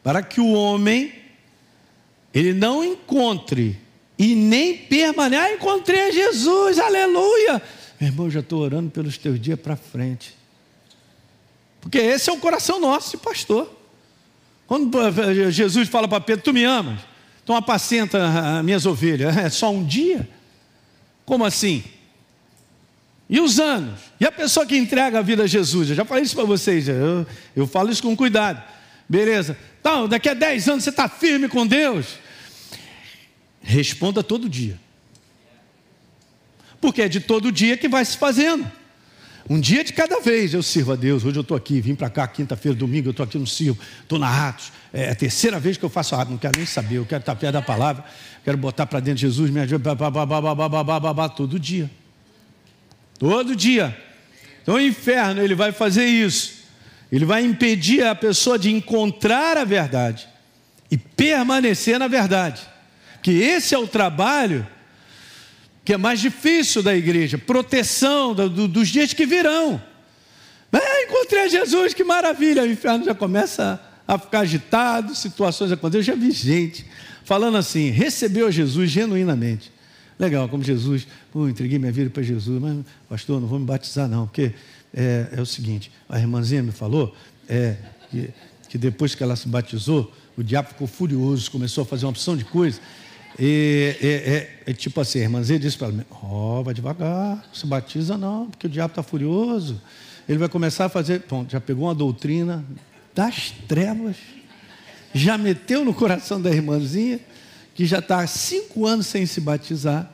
para 0.04 0.22
que 0.22 0.40
o 0.40 0.52
homem 0.52 1.14
ele 2.34 2.54
não 2.54 2.84
encontre 2.84 3.80
e 4.18 4.36
nem 4.36 4.78
permaneça. 4.78 5.44
Ah, 5.44 5.54
encontrei 5.54 6.12
Jesus, 6.12 6.78
aleluia. 6.78 7.62
Meu 8.00 8.10
irmão, 8.10 8.30
já 8.30 8.40
estou 8.40 8.62
orando 8.62 8.90
pelos 8.92 9.18
teus 9.18 9.40
dias 9.40 9.60
para 9.60 9.76
frente. 9.76 10.36
Porque 11.82 11.98
esse 11.98 12.30
é 12.30 12.34
o 12.34 12.38
coração 12.38 12.80
nosso 12.80 13.18
pastor. 13.18 13.72
Quando 14.68 14.92
Jesus 15.50 15.90
fala 15.90 16.08
para 16.08 16.22
Pedro, 16.22 16.46
tu 16.46 16.54
me 16.54 16.64
amas? 16.64 17.11
Então 17.52 17.58
apacenta 17.58 18.58
as 18.60 18.64
minhas 18.64 18.86
ovelhas. 18.86 19.36
É 19.36 19.50
só 19.50 19.70
um 19.70 19.84
dia? 19.84 20.26
Como 21.26 21.44
assim? 21.44 21.84
E 23.30 23.42
os 23.42 23.60
anos? 23.60 24.00
E 24.22 24.26
a 24.26 24.32
pessoa 24.32 24.66
que 24.66 24.78
entrega 24.78 25.20
a 25.20 25.22
vida 25.22 25.44
a 25.44 25.48
Jesus? 25.48 25.90
Eu 25.90 25.96
já 25.98 26.06
falei 26.06 26.24
isso 26.24 26.34
para 26.34 26.46
vocês, 26.46 26.88
eu, 26.88 27.28
eu 27.54 27.68
falo 27.68 27.92
isso 27.92 28.02
com 28.02 28.16
cuidado. 28.16 28.64
Beleza. 29.08 29.58
Então, 29.82 30.08
daqui 30.08 30.30
a 30.30 30.34
10 30.34 30.70
anos 30.70 30.84
você 30.86 30.92
está 30.92 31.10
firme 31.10 31.50
com 31.50 31.68
Deus? 31.68 32.20
Responda 33.62 34.24
todo 34.24 34.48
dia. 34.48 34.80
Porque 36.80 37.02
é 37.02 37.10
de 37.10 37.20
todo 37.20 37.52
dia 37.52 37.76
que 37.76 37.90
vai 37.90 38.06
se 38.06 38.18
fazendo. 38.18 38.72
Um 39.50 39.60
dia 39.60 39.84
de 39.84 39.94
cada 39.94 40.20
vez 40.20 40.54
eu 40.54 40.62
sirvo 40.62 40.94
a 40.94 40.96
Deus. 40.96 41.26
Hoje 41.26 41.38
eu 41.38 41.42
estou 41.42 41.58
aqui, 41.58 41.82
vim 41.82 41.96
para 41.96 42.10
cá 42.10 42.28
quinta-feira, 42.28 42.78
domingo, 42.78 43.08
eu 43.08 43.12
estou 43.12 43.24
aqui 43.24 43.38
no 43.38 43.48
Sirvo, 43.48 43.80
estou 44.02 44.20
na 44.20 44.50
Atos. 44.50 44.72
É 44.94 45.10
a 45.10 45.16
terceira 45.16 45.60
vez 45.60 45.78
que 45.78 45.84
eu 45.84 45.90
faço 45.90 46.16
Atos, 46.16 46.32
não 46.32 46.38
quero 46.38 46.58
nem 46.58 46.66
saber, 46.66 46.98
eu 46.98 47.06
quero 47.06 47.22
estar 47.22 47.36
perto 47.36 47.54
da 47.54 47.62
palavra, 47.62 48.04
quero 48.44 48.58
botar 48.58 48.86
para 48.86 49.00
dentro 49.00 49.16
de 49.16 49.22
Jesus, 49.22 49.50
me 49.50 49.60
ajuda, 49.60 49.96
todo 51.36 51.60
dia. 51.60 51.90
Todo 53.18 53.56
dia. 53.56 53.98
Então 54.62 54.76
o 54.76 54.82
inferno, 54.82 55.42
ele 55.42 55.56
vai 55.56 55.72
fazer 55.72 56.06
isso. 56.06 56.62
Ele 57.12 57.26
vai 57.26 57.44
impedir 57.44 58.06
a 58.06 58.16
pessoa 58.16 58.58
de 58.58 58.72
encontrar 58.72 59.58
a 59.58 59.66
verdade 59.66 60.28
e 60.90 60.98
permanecer 60.98 62.00
na 62.00 62.08
verdade. 62.08 62.62
Que 63.22 63.32
esse 63.32 63.76
é 63.76 63.78
o 63.78 63.88
trabalho 63.88 64.66
que 65.84 65.94
é 65.94 65.98
mais 65.98 66.20
difícil 66.20 66.84
da 66.84 66.96
igreja, 66.96 67.38
proteção 67.38 68.34
do, 68.34 68.50
do, 68.50 68.68
dos 68.68 68.90
dias 68.90 69.14
que 69.14 69.26
virão. 69.26 69.82
Ah, 70.72 71.04
encontrei 71.04 71.50
Jesus, 71.50 71.94
que 71.94 72.04
maravilha! 72.04 72.64
O 72.64 72.68
inferno 72.68 73.04
já 73.04 73.14
começa 73.14 73.82
a, 74.08 74.18
ficar 74.18 74.40
agitado, 74.42 75.16
situações 75.16 75.72
acontecem. 75.72 76.00
Eu 76.00 76.04
já 76.04 76.16
vi 76.16 76.32
gente 76.32 76.86
falando 77.26 77.58
assim: 77.58 77.90
recebeu 77.90 78.52
Jesus 78.52 78.90
genuinamente. 78.90 79.72
Legal, 80.18 80.48
como 80.48 80.64
Jesus, 80.64 81.08
entreguei 81.50 81.80
minha 81.80 81.92
vida 81.92 82.10
para 82.10 82.22
Jesus, 82.22 82.62
mas 82.62 82.78
pastor, 83.10 83.42
não 83.42 83.48
vou 83.48 83.58
me 83.58 83.66
batizar 83.66 84.08
não, 84.08 84.28
porque 84.28 84.54
é, 84.94 85.28
é 85.32 85.42
o 85.42 85.46
seguinte: 85.46 85.92
a 86.08 86.20
irmãzinha 86.20 86.62
me 86.62 86.72
falou 86.72 87.16
é, 87.50 87.76
que, 88.10 88.30
que 88.70 88.78
depois 88.78 89.16
que 89.16 89.24
ela 89.24 89.36
se 89.36 89.48
batizou, 89.48 90.14
o 90.38 90.44
diabo 90.44 90.70
ficou 90.70 90.88
furioso, 90.88 91.50
começou 91.52 91.82
a 91.82 91.86
fazer 91.86 92.06
uma 92.06 92.12
opção 92.12 92.38
de 92.38 92.46
coisas. 92.46 92.80
E, 93.40 93.96
é, 94.68 94.74
tipo 94.74 95.00
assim, 95.00 95.20
a 95.20 95.24
irmãzinha 95.24 95.60
disse 95.60 95.78
para 95.78 95.88
ela: 95.88 96.06
Ó, 96.12 96.60
oh, 96.60 96.64
vai 96.64 96.74
devagar, 96.74 97.38
não 97.38 97.54
se 97.54 97.66
batiza 97.66 98.18
não, 98.18 98.50
porque 98.50 98.68
o 98.68 98.70
diabo 98.70 98.92
está 98.92 99.04
furioso. 99.04 99.82
Ele 100.28 100.38
vai 100.38 100.50
começar 100.50 100.86
a 100.86 100.90
fazer. 100.90 101.22
Pronto, 101.22 101.52
já 101.52 101.60
pegou 101.60 101.86
uma 101.86 101.96
doutrina 101.96 102.64
das 103.14 103.52
trevas, 103.68 104.16
já 105.14 105.38
meteu 105.38 105.84
no 105.84 105.94
coração 105.94 106.42
da 106.42 106.50
irmãzinha, 106.52 107.20
que 107.74 107.86
já 107.86 108.00
está 108.00 108.20
há 108.20 108.28
cinco 108.28 108.86
anos 108.86 109.08
sem 109.08 109.26
se 109.26 109.42
batizar, 109.42 110.12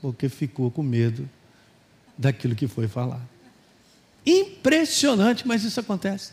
porque 0.00 0.28
ficou 0.28 0.70
com 0.70 0.82
medo 0.82 1.28
daquilo 2.16 2.54
que 2.54 2.66
foi 2.66 2.88
falado. 2.88 3.26
Impressionante, 4.24 5.46
mas 5.46 5.62
isso 5.62 5.78
acontece. 5.78 6.32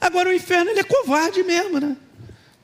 Agora 0.00 0.28
o 0.28 0.32
inferno 0.32 0.70
ele 0.70 0.80
é 0.80 0.84
covarde 0.84 1.42
mesmo, 1.44 1.78
né? 1.78 1.96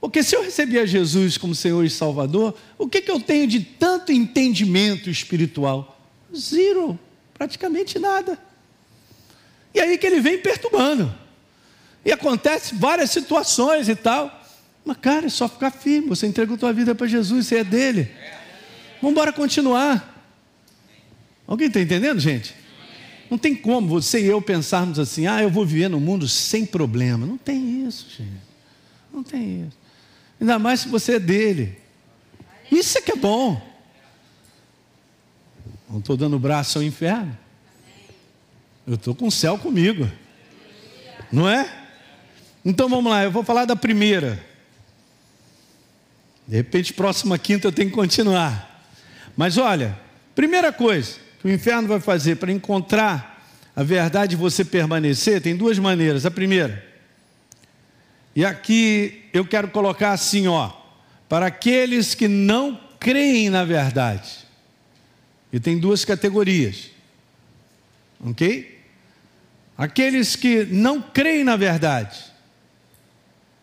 Porque 0.01 0.22
se 0.22 0.36
eu 0.36 0.42
receber 0.42 0.86
Jesus 0.86 1.36
como 1.36 1.55
Senhor 1.55 1.84
e 1.84 1.90
Salvador, 1.90 2.55
o 2.76 2.88
que, 2.88 3.01
que 3.01 3.11
eu 3.11 3.20
tenho 3.20 3.46
de 3.46 3.61
tanto 3.61 4.12
entendimento 4.12 5.11
espiritual? 5.11 6.01
Zero, 6.34 6.99
praticamente 7.34 7.99
nada. 7.99 8.38
E 9.74 9.80
aí 9.80 9.99
que 9.99 10.07
ele 10.07 10.20
vem 10.20 10.38
perturbando. 10.38 11.12
E 12.05 12.12
acontece 12.12 12.74
várias 12.74 13.11
situações 13.11 13.88
e 13.88 13.96
tal. 13.96 14.34
Mas, 14.84 14.96
cara, 14.99 15.26
é 15.26 15.28
só 15.28 15.49
ficar 15.49 15.70
firme. 15.70 16.09
Você 16.09 16.26
entregou 16.26 16.57
tua 16.57 16.72
vida 16.72 16.94
para 16.94 17.07
Jesus, 17.07 17.46
você 17.46 17.59
é 17.59 17.64
dele. 17.64 18.11
Vamos 19.03 19.12
embora 19.12 19.32
continuar. 19.32 20.14
Alguém 21.46 21.66
está 21.66 21.80
entendendo, 21.80 22.20
gente? 22.20 22.55
Não 23.30 23.36
tem 23.36 23.55
como 23.55 23.88
você 23.88 24.20
e 24.20 24.26
eu 24.26 24.40
pensarmos 24.40 24.99
assim, 24.99 25.26
ah, 25.26 25.42
eu 25.42 25.51
vou 25.51 25.66
viver 25.66 25.88
no 25.88 26.01
mundo 26.01 26.26
sem 26.28 26.64
problema. 26.64 27.26
Não 27.26 27.36
tem 27.36 27.86
isso, 27.86 28.07
gente. 28.16 28.49
Não 29.12 29.22
tem 29.22 29.66
isso. 29.66 29.88
Ainda 30.41 30.59
mais 30.59 30.80
se 30.80 30.89
você 30.89 31.14
é 31.14 31.18
dele. 31.18 31.78
Isso 32.70 32.99
é 32.99 33.03
que 33.03 33.12
é 33.12 33.16
bom. 33.16 33.61
Não 35.89 35.99
estou 36.01 36.16
dando 36.16 36.39
braço 36.39 36.78
ao 36.78 36.84
inferno. 36.84 37.36
Eu 38.86 38.95
estou 38.95 39.14
com 39.14 39.26
o 39.26 39.32
céu 39.32 39.59
comigo. 39.59 40.11
Não 41.32 41.49
é? 41.49 41.86
Então 42.64 42.89
vamos 42.89 43.11
lá, 43.11 43.24
eu 43.24 43.30
vou 43.30 43.43
falar 43.43 43.64
da 43.64 43.76
primeira. 43.76 44.43
De 46.47 46.57
repente, 46.57 46.93
próxima 46.93 47.39
quinta 47.39 47.66
eu 47.66 47.72
tenho 47.72 47.91
que 47.91 47.95
continuar. 47.95 48.82
Mas 49.36 49.59
olha, 49.59 49.99
primeira 50.34 50.72
coisa, 50.72 51.16
que 51.41 51.47
o 51.47 51.53
inferno 51.53 51.86
vai 51.86 52.01
fazer 52.01 52.36
para 52.36 52.51
encontrar 52.51 53.39
a 53.76 53.82
verdade 53.82 54.34
e 54.34 54.36
você 54.36 54.64
permanecer, 54.64 55.41
tem 55.41 55.55
duas 55.55 55.78
maneiras. 55.78 56.26
A 56.26 56.30
primeira, 56.30 56.84
e 58.39 58.45
aqui 58.45 59.24
eu 59.32 59.45
quero 59.45 59.66
colocar 59.66 60.12
assim, 60.12 60.47
ó, 60.47 60.70
para 61.28 61.47
aqueles 61.47 62.14
que 62.14 62.28
não 62.28 62.80
creem 63.01 63.51
na 63.51 63.64
verdade. 63.64 64.47
E 65.53 65.59
tem 65.59 65.76
duas 65.76 66.05
categorias. 66.05 66.93
Ok? 68.24 68.80
Aqueles 69.76 70.36
que 70.36 70.64
não 70.66 71.03
creem 71.03 71.43
na 71.43 71.57
verdade. 71.57 72.26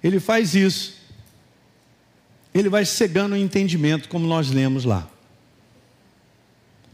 Ele 0.03 0.19
faz 0.19 0.53
isso. 0.53 0.95
Ele 2.53 2.67
vai 2.67 2.84
cegando 2.84 3.34
o 3.34 3.38
entendimento, 3.38 4.09
como 4.09 4.28
nós 4.28 4.49
lemos 4.49 4.84
lá. 4.84 5.09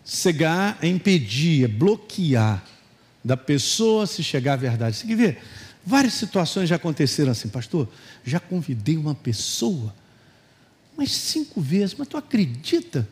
Cegar 0.04 0.78
é 0.84 0.88
impedir, 0.88 1.66
é 1.66 1.68
bloquear 1.68 2.64
da 3.26 3.36
pessoa 3.36 4.06
se 4.06 4.24
chegar 4.24 4.54
à 4.54 4.58
verdade. 4.58 4.98
Você 4.98 5.08
quer 5.08 5.16
ver? 5.16 5.42
Várias 5.86 6.14
situações 6.14 6.70
já 6.70 6.76
aconteceram 6.76 7.32
assim, 7.32 7.50
pastor. 7.50 7.88
Já 8.24 8.40
convidei 8.40 8.98
uma 8.98 9.16
pessoa, 9.16 9.94
mas 10.96 11.12
cinco 11.12 11.60
vezes, 11.60 11.96
mas 11.98 12.08
tu 12.08 12.18
acredita 12.18 13.08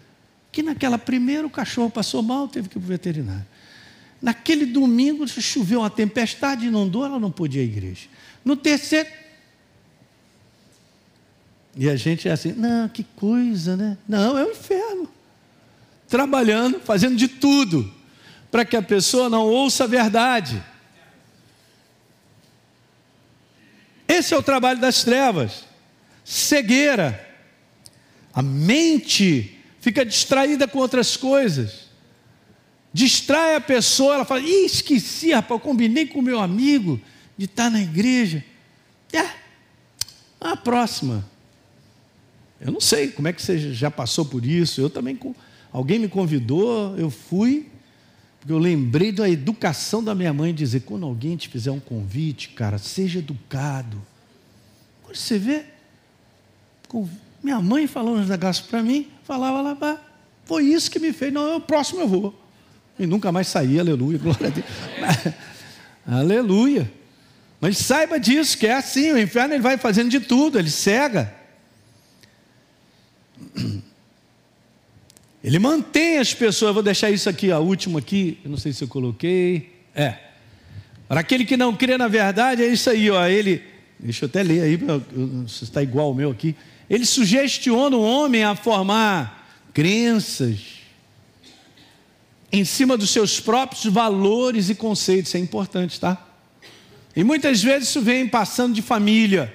que 0.51 0.61
naquela 0.61 0.97
primeira 0.97 1.45
o 1.45 1.49
cachorro 1.49 1.89
passou 1.89 2.21
mal, 2.21 2.47
teve 2.47 2.69
que 2.69 2.77
ir 2.77 2.79
para 2.79 2.85
o 2.85 2.89
veterinário. 2.89 3.45
Naquele 4.21 4.65
domingo 4.65 5.27
choveu 5.27 5.79
uma 5.79 5.89
tempestade, 5.89 6.65
inundou, 6.65 7.05
ela 7.05 7.19
não 7.19 7.31
podia 7.31 7.63
ir 7.63 7.65
à 7.65 7.71
igreja. 7.71 8.07
No 8.43 8.55
terceiro. 8.55 9.09
E 11.75 11.89
a 11.89 11.95
gente 11.95 12.27
é 12.27 12.31
assim, 12.31 12.51
não, 12.51 12.89
que 12.89 13.03
coisa, 13.15 13.77
né? 13.77 13.97
Não, 14.07 14.37
é 14.37 14.43
o 14.43 14.51
inferno 14.51 15.09
trabalhando, 16.09 16.79
fazendo 16.79 17.15
de 17.15 17.27
tudo 17.27 17.89
para 18.49 18.65
que 18.65 18.75
a 18.75 18.81
pessoa 18.81 19.29
não 19.29 19.45
ouça 19.45 19.83
a 19.83 19.87
verdade. 19.87 20.61
Esse 24.09 24.33
é 24.33 24.37
o 24.37 24.43
trabalho 24.43 24.81
das 24.81 25.03
trevas. 25.03 25.65
Cegueira. 26.25 27.27
A 28.33 28.41
mente 28.41 29.57
fica 29.79 30.03
distraída 30.03 30.67
com 30.67 30.79
outras 30.79 31.15
coisas. 31.15 31.87
Distrai 32.91 33.55
a 33.55 33.61
pessoa, 33.61 34.15
ela 34.15 34.25
fala: 34.25 34.41
Ih, 34.41 34.65
esqueci, 34.65 35.31
rapaz, 35.31 35.51
eu 35.51 35.59
combinei 35.59 36.07
com 36.07 36.19
o 36.19 36.23
meu 36.23 36.39
amigo 36.39 36.99
de 37.37 37.45
estar 37.45 37.69
na 37.69 37.79
igreja. 37.79 38.43
É, 39.13 39.29
a 40.41 40.57
próxima. 40.57 41.23
Eu 42.59 42.71
não 42.71 42.81
sei 42.81 43.09
como 43.09 43.27
é 43.27 43.33
que 43.33 43.41
você 43.41 43.73
já 43.73 43.91
passou 43.91 44.25
por 44.25 44.43
isso. 44.43 44.81
Eu 44.81 44.89
também 44.89 45.15
Alguém 45.71 45.99
me 45.99 46.07
convidou, 46.07 46.97
eu 46.97 47.11
fui, 47.11 47.68
eu 48.47 48.57
lembrei 48.57 49.11
da 49.11 49.29
educação 49.29 50.03
da 50.03 50.15
minha 50.15 50.33
mãe 50.33 50.53
dizer: 50.53 50.81
quando 50.81 51.05
alguém 51.05 51.35
te 51.35 51.49
fizer 51.49 51.71
um 51.71 51.79
convite, 51.79 52.49
cara, 52.49 52.77
seja 52.77 53.19
educado. 53.19 54.01
Quando 55.03 55.15
você 55.15 55.37
vê, 55.37 55.65
minha 57.43 57.59
mãe 57.59 57.87
falando 57.87 58.19
um 58.19 58.25
negócio 58.25 58.65
para 58.65 58.81
mim, 58.81 59.07
falava 59.23 59.61
lá, 59.61 60.01
foi 60.45 60.63
isso 60.65 60.89
que 60.89 60.99
me 60.99 61.13
fez, 61.13 61.31
não, 61.33 61.57
o 61.57 61.61
próximo 61.61 62.01
eu 62.01 62.07
vou. 62.07 62.41
E 62.97 63.05
nunca 63.05 63.31
mais 63.31 63.47
saí, 63.47 63.79
aleluia, 63.79 64.17
glória 64.19 64.47
a 64.47 64.49
Deus. 64.49 65.35
aleluia. 66.07 66.91
Mas 67.61 67.77
saiba 67.77 68.19
disso, 68.19 68.57
que 68.57 68.67
é 68.67 68.73
assim, 68.73 69.11
o 69.11 69.19
inferno 69.19 69.53
ele 69.53 69.61
vai 69.61 69.77
fazendo 69.77 70.09
de 70.09 70.19
tudo, 70.19 70.57
ele 70.57 70.69
cega. 70.69 71.38
Ele 75.49 75.57
mantém 75.57 76.19
as 76.19 76.31
pessoas, 76.31 76.69
eu 76.69 76.73
vou 76.75 76.83
deixar 76.83 77.09
isso 77.09 77.27
aqui, 77.27 77.51
a 77.51 77.57
última 77.57 77.97
aqui, 77.97 78.37
eu 78.43 78.51
não 78.51 78.57
sei 78.59 78.71
se 78.71 78.83
eu 78.83 78.87
coloquei. 78.87 79.71
É. 79.95 80.13
Para 81.07 81.21
aquele 81.21 81.43
que 81.43 81.57
não 81.57 81.75
crê 81.75 81.97
na 81.97 82.07
verdade, 82.07 82.61
é 82.61 82.67
isso 82.67 82.87
aí, 82.87 83.09
ó. 83.09 83.25
Ele, 83.25 83.63
deixa 83.99 84.25
eu 84.25 84.29
até 84.29 84.43
ler 84.43 84.61
aí, 84.61 84.79
se 85.47 85.63
está 85.63 85.81
igual 85.81 86.05
ao 86.05 86.13
meu 86.13 86.29
aqui. 86.29 86.55
Ele 86.87 87.03
sugestiona 87.03 87.97
o 87.97 88.03
homem 88.03 88.43
a 88.43 88.55
formar 88.55 89.49
crenças 89.73 90.59
em 92.51 92.63
cima 92.63 92.95
dos 92.95 93.09
seus 93.09 93.39
próprios 93.39 93.85
valores 93.85 94.69
e 94.69 94.75
conceitos. 94.75 95.29
Isso 95.29 95.37
é 95.37 95.39
importante, 95.39 95.99
tá? 95.99 96.27
E 97.15 97.23
muitas 97.23 97.63
vezes 97.63 97.89
isso 97.89 98.01
vem 98.01 98.27
passando 98.27 98.75
de 98.75 98.83
família. 98.83 99.51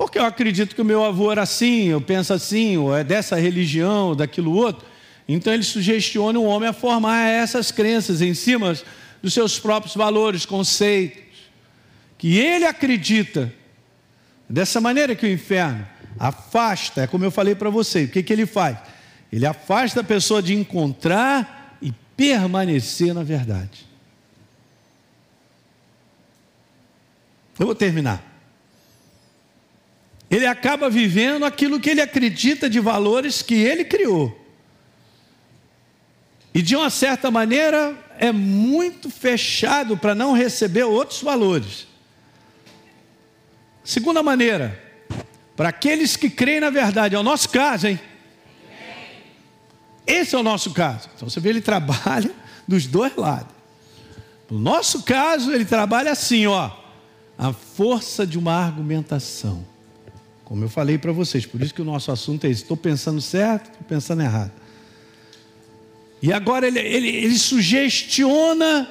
Porque 0.00 0.18
eu 0.18 0.24
acredito 0.24 0.74
que 0.74 0.80
o 0.80 0.84
meu 0.84 1.04
avô 1.04 1.30
era 1.30 1.42
assim, 1.42 1.88
eu 1.88 2.00
penso 2.00 2.32
assim, 2.32 2.78
ou 2.78 2.96
é 2.96 3.04
dessa 3.04 3.36
religião, 3.36 4.16
daquilo 4.16 4.54
outro. 4.54 4.86
Então 5.28 5.52
ele 5.52 5.62
sugestiona 5.62 6.38
o 6.38 6.44
homem 6.44 6.70
a 6.70 6.72
formar 6.72 7.28
essas 7.28 7.70
crenças 7.70 8.22
em 8.22 8.32
cima 8.32 8.74
dos 9.22 9.34
seus 9.34 9.58
próprios 9.58 9.94
valores, 9.94 10.46
conceitos, 10.46 11.22
que 12.16 12.38
ele 12.38 12.64
acredita. 12.64 13.52
Dessa 14.48 14.80
maneira 14.80 15.14
que 15.14 15.26
o 15.26 15.30
inferno 15.30 15.86
afasta, 16.18 17.02
é 17.02 17.06
como 17.06 17.26
eu 17.26 17.30
falei 17.30 17.54
para 17.54 17.68
você, 17.68 18.04
o 18.04 18.08
que, 18.08 18.22
que 18.22 18.32
ele 18.32 18.46
faz? 18.46 18.78
Ele 19.30 19.44
afasta 19.44 20.00
a 20.00 20.04
pessoa 20.04 20.42
de 20.42 20.54
encontrar 20.54 21.76
e 21.82 21.92
permanecer 22.16 23.12
na 23.12 23.22
verdade. 23.22 23.86
Eu 27.58 27.66
vou 27.66 27.74
terminar 27.74 28.29
ele 30.30 30.46
acaba 30.46 30.88
vivendo 30.88 31.44
aquilo 31.44 31.80
que 31.80 31.90
ele 31.90 32.00
acredita 32.00 32.70
de 32.70 32.78
valores 32.78 33.42
que 33.42 33.54
ele 33.54 33.84
criou. 33.84 34.38
E 36.54 36.62
de 36.62 36.76
uma 36.76 36.88
certa 36.88 37.30
maneira 37.30 37.96
é 38.16 38.30
muito 38.30 39.10
fechado 39.10 39.96
para 39.96 40.14
não 40.14 40.32
receber 40.32 40.84
outros 40.84 41.20
valores. 41.20 41.86
Segunda 43.82 44.22
maneira, 44.22 44.80
para 45.56 45.70
aqueles 45.70 46.16
que 46.16 46.30
creem 46.30 46.60
na 46.60 46.70
verdade, 46.70 47.16
é 47.16 47.18
o 47.18 47.24
nosso 47.24 47.48
caso, 47.48 47.88
hein? 47.88 47.98
Esse 50.06 50.34
é 50.34 50.38
o 50.38 50.42
nosso 50.42 50.72
caso. 50.72 51.08
Então 51.14 51.28
você 51.28 51.40
vê, 51.40 51.48
ele 51.48 51.60
trabalha 51.60 52.30
dos 52.68 52.86
dois 52.86 53.16
lados. 53.16 53.54
No 54.48 54.58
nosso 54.58 55.02
caso, 55.02 55.52
ele 55.52 55.64
trabalha 55.64 56.10
assim, 56.10 56.46
ó, 56.46 56.70
a 57.38 57.52
força 57.52 58.26
de 58.26 58.36
uma 58.38 58.54
argumentação. 58.54 59.69
Como 60.50 60.64
eu 60.64 60.68
falei 60.68 60.98
para 60.98 61.12
vocês, 61.12 61.46
por 61.46 61.62
isso 61.62 61.72
que 61.72 61.80
o 61.80 61.84
nosso 61.84 62.10
assunto 62.10 62.44
é 62.44 62.50
esse: 62.50 62.62
estou 62.62 62.76
pensando 62.76 63.20
certo, 63.20 63.70
estou 63.70 63.86
pensando 63.88 64.20
errado. 64.20 64.50
E 66.20 66.32
agora 66.32 66.66
ele, 66.66 66.80
ele, 66.80 67.08
ele 67.08 67.38
sugestiona 67.38 68.90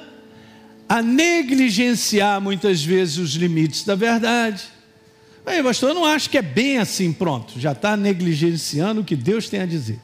a 0.88 1.02
negligenciar 1.02 2.40
muitas 2.40 2.82
vezes 2.82 3.18
os 3.18 3.34
limites 3.34 3.84
da 3.84 3.94
verdade. 3.94 4.64
Aí, 5.44 5.62
pastor, 5.62 5.90
eu 5.90 5.94
não 5.96 6.06
acho 6.06 6.30
que 6.30 6.38
é 6.38 6.42
bem 6.42 6.78
assim, 6.78 7.12
pronto, 7.12 7.60
já 7.60 7.72
está 7.72 7.94
negligenciando 7.94 9.02
o 9.02 9.04
que 9.04 9.14
Deus 9.14 9.50
tem 9.50 9.60
a 9.60 9.66
dizer. 9.66 9.98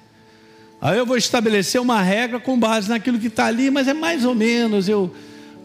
Aí 0.78 0.98
eu 0.98 1.07
vou 1.07 1.16
estabelecer 1.16 1.80
uma 1.80 2.02
regra 2.02 2.38
com 2.38 2.59
base 2.59 2.90
naquilo 2.90 3.18
que 3.18 3.28
está 3.28 3.46
ali, 3.46 3.70
mas 3.70 3.88
é 3.88 3.94
mais 3.94 4.26
ou 4.26 4.34
menos. 4.34 4.90
Eu, 4.90 5.11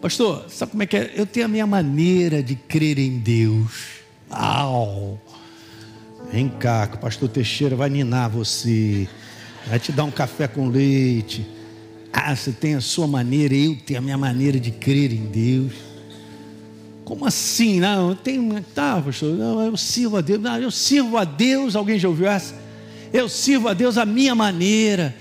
pastor, 0.00 0.46
sabe 0.48 0.70
como 0.70 0.84
é 0.84 0.86
que 0.86 0.96
é? 0.96 1.12
Eu 1.14 1.26
tenho 1.26 1.44
a 1.44 1.48
minha 1.50 1.66
maneira 1.66 2.42
de 2.42 2.56
crer 2.56 2.98
em 2.98 3.18
Deus. 3.18 4.00
Au! 4.30 5.20
Vem 6.32 6.48
cá, 6.48 6.86
que 6.86 6.96
o 6.96 6.98
pastor 6.98 7.28
Teixeira 7.28 7.76
vai 7.76 7.90
ninar 7.90 8.30
você, 8.30 9.06
vai 9.66 9.78
te 9.78 9.92
dar 9.92 10.04
um 10.04 10.10
café 10.10 10.48
com 10.48 10.66
leite. 10.66 11.46
Ah, 12.10 12.34
você 12.34 12.50
tem 12.50 12.74
a 12.74 12.80
sua 12.80 13.06
maneira, 13.06 13.54
eu 13.54 13.76
tenho 13.76 13.98
a 13.98 14.02
minha 14.02 14.16
maneira 14.16 14.58
de 14.58 14.70
crer 14.70 15.12
em 15.12 15.26
Deus. 15.26 15.74
Como 17.04 17.26
assim? 17.26 17.80
Não, 17.80 18.08
eu 18.08 18.16
tenho. 18.16 18.62
Tá, 18.74 18.98
pastor, 19.02 19.36
não, 19.36 19.60
eu 19.60 19.76
sirvo 19.76 20.16
a 20.16 20.22
Deus. 20.22 20.40
Não, 20.40 20.56
eu 20.56 20.70
sirvo 20.70 21.18
a 21.18 21.24
Deus. 21.24 21.76
Alguém 21.76 21.98
já 21.98 22.08
ouviu 22.08 22.26
essa? 22.28 22.54
Eu 23.12 23.28
sirvo 23.28 23.68
a 23.68 23.74
Deus 23.74 23.98
a 23.98 24.06
minha 24.06 24.34
maneira. 24.34 25.14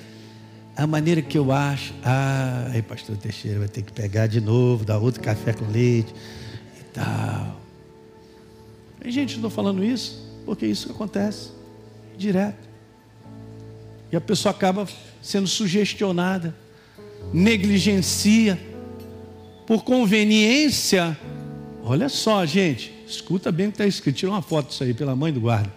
A 0.78 0.88
maneira 0.88 1.22
que 1.22 1.38
eu 1.38 1.52
acho. 1.52 1.94
Ah, 2.06 2.70
aí, 2.72 2.82
pastor 2.82 3.18
Teixeira 3.18 3.60
vai 3.60 3.68
ter 3.68 3.82
que 3.82 3.92
pegar 3.92 4.28
de 4.28 4.40
novo, 4.40 4.86
dar 4.86 4.98
outro 4.98 5.22
café 5.22 5.52
com 5.52 5.66
leite 5.66 6.14
e 6.80 6.84
tal. 6.94 7.60
E, 9.04 9.12
gente, 9.12 9.36
estou 9.36 9.50
falando 9.50 9.84
isso 9.84 10.21
porque 10.46 10.66
isso 10.66 10.92
acontece 10.92 11.52
direto. 12.18 12.70
E 14.12 14.16
a 14.16 14.22
pessoa 14.22 14.52
acaba 14.52 14.88
sendo 15.22 15.48
sugestionada, 15.48 16.56
negligencia, 17.34 18.60
por 19.66 19.84
conveniência. 19.84 21.18
Olha 21.84 22.10
só, 22.10 22.46
gente, 22.46 22.94
escuta 23.08 23.52
bem 23.52 23.68
o 23.68 23.70
que 23.70 23.76
está 23.76 23.88
escrito. 23.88 24.18
Tira 24.18 24.32
uma 24.32 24.42
foto 24.42 24.70
disso 24.70 24.84
aí, 24.84 24.94
pela 24.94 25.16
mãe 25.16 25.32
do 25.32 25.40
guarda. 25.40 25.72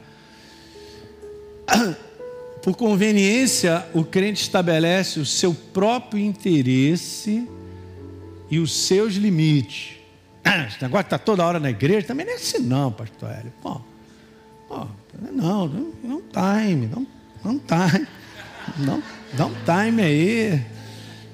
Por 2.62 2.74
conveniência, 2.76 3.86
o 3.92 4.02
crente 4.02 4.40
estabelece 4.40 5.20
o 5.20 5.26
seu 5.26 5.52
próprio 5.52 6.18
interesse 6.18 7.46
e 8.50 8.58
os 8.58 8.72
seus 8.72 9.14
limites. 9.14 9.96
Esse 10.68 10.82
negócio 10.82 11.04
está 11.04 11.18
toda 11.18 11.44
hora 11.44 11.60
na 11.60 11.68
igreja, 11.68 12.06
também 12.06 12.24
não 12.24 12.32
é 12.32 12.36
assim, 12.36 12.60
não, 12.60 12.90
pastor 12.90 13.30
Hélio. 13.30 13.52
Não, 15.32 15.68
não, 15.68 15.92
não 16.02 16.22
time, 16.22 16.86
não, 16.86 17.06
não 17.44 17.58
time. 17.58 18.06
Não, 18.78 19.02
dá 19.34 19.46
um 19.46 19.54
time 19.64 20.02
aí. 20.02 20.62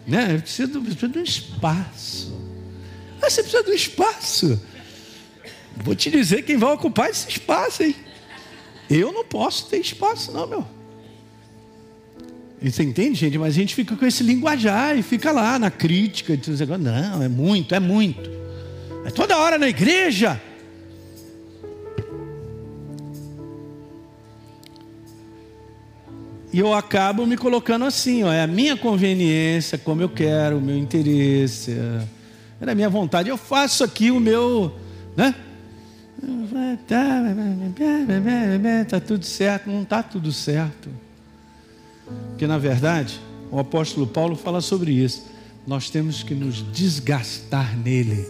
Né? 0.07 0.35
Eu 0.35 0.41
preciso, 0.41 0.81
preciso 0.81 1.09
de 1.09 1.19
um 1.19 1.23
espaço. 1.23 2.41
Ah, 3.23 3.31
você 3.31 3.43
precisa 3.43 3.63
de 3.63 3.71
um 3.71 3.75
espaço. 3.75 4.61
Vou 5.77 5.95
te 5.95 6.11
dizer 6.11 6.43
quem 6.43 6.57
vai 6.57 6.73
ocupar 6.73 7.11
esse 7.11 7.29
espaço, 7.29 7.83
hein? 7.83 7.95
Eu 8.89 9.13
não 9.13 9.25
posso 9.25 9.67
ter 9.69 9.79
espaço, 9.79 10.33
não, 10.33 10.47
meu. 10.47 10.67
Você 12.63 12.83
entende, 12.83 13.15
gente? 13.19 13.39
Mas 13.39 13.55
a 13.55 13.59
gente 13.59 13.75
fica 13.75 13.97
com 13.97 14.05
esse 14.05 14.23
linguajar 14.23 14.99
e 14.99 15.03
fica 15.03 15.33
lá 15.33 15.59
na 15.59 15.71
crítica. 15.71 16.39
Não, 16.79 17.23
é 17.23 17.29
muito, 17.29 17.75
é 17.75 17.81
muito. 17.81 18.29
É 19.07 19.11
toda 19.11 19.39
hora 19.39 19.57
na 19.59 19.69
igreja. 19.69 20.41
E 26.53 26.59
eu 26.59 26.75
acabo 26.75 27.25
me 27.27 27.37
colocando 27.37 27.85
assim, 27.85 28.25
ó, 28.25 28.33
é 28.33 28.43
a 28.43 28.47
minha 28.47 28.77
conveniência, 28.77 29.79
como 29.79 30.03
eu 30.03 30.09
quero, 30.09 30.59
o 30.59 30.61
meu 30.61 30.77
interesse, 30.77 31.77
é 32.61 32.71
a 32.71 32.75
minha 32.75 32.91
vontade. 32.91 33.29
Eu 33.29 33.37
faço 33.37 33.85
aqui 33.85 34.11
o 34.11 34.19
meu, 34.19 34.75
né? 35.17 35.35
Tá 38.89 39.01
tudo 39.01 39.25
certo, 39.25 39.71
não 39.71 39.83
está 39.83 40.03
tudo 40.03 40.33
certo. 40.33 40.89
Porque 42.31 42.47
na 42.47 42.59
verdade, 42.59 43.21
o 43.51 43.59
apóstolo 43.59 44.07
Paulo 44.07 44.35
fala 44.35 44.61
sobre 44.61 44.91
isso. 44.93 45.31
Nós 45.67 45.89
temos 45.89 46.23
que 46.25 46.35
nos 46.35 46.65
desgastar 46.73 47.79
nele. 47.79 48.27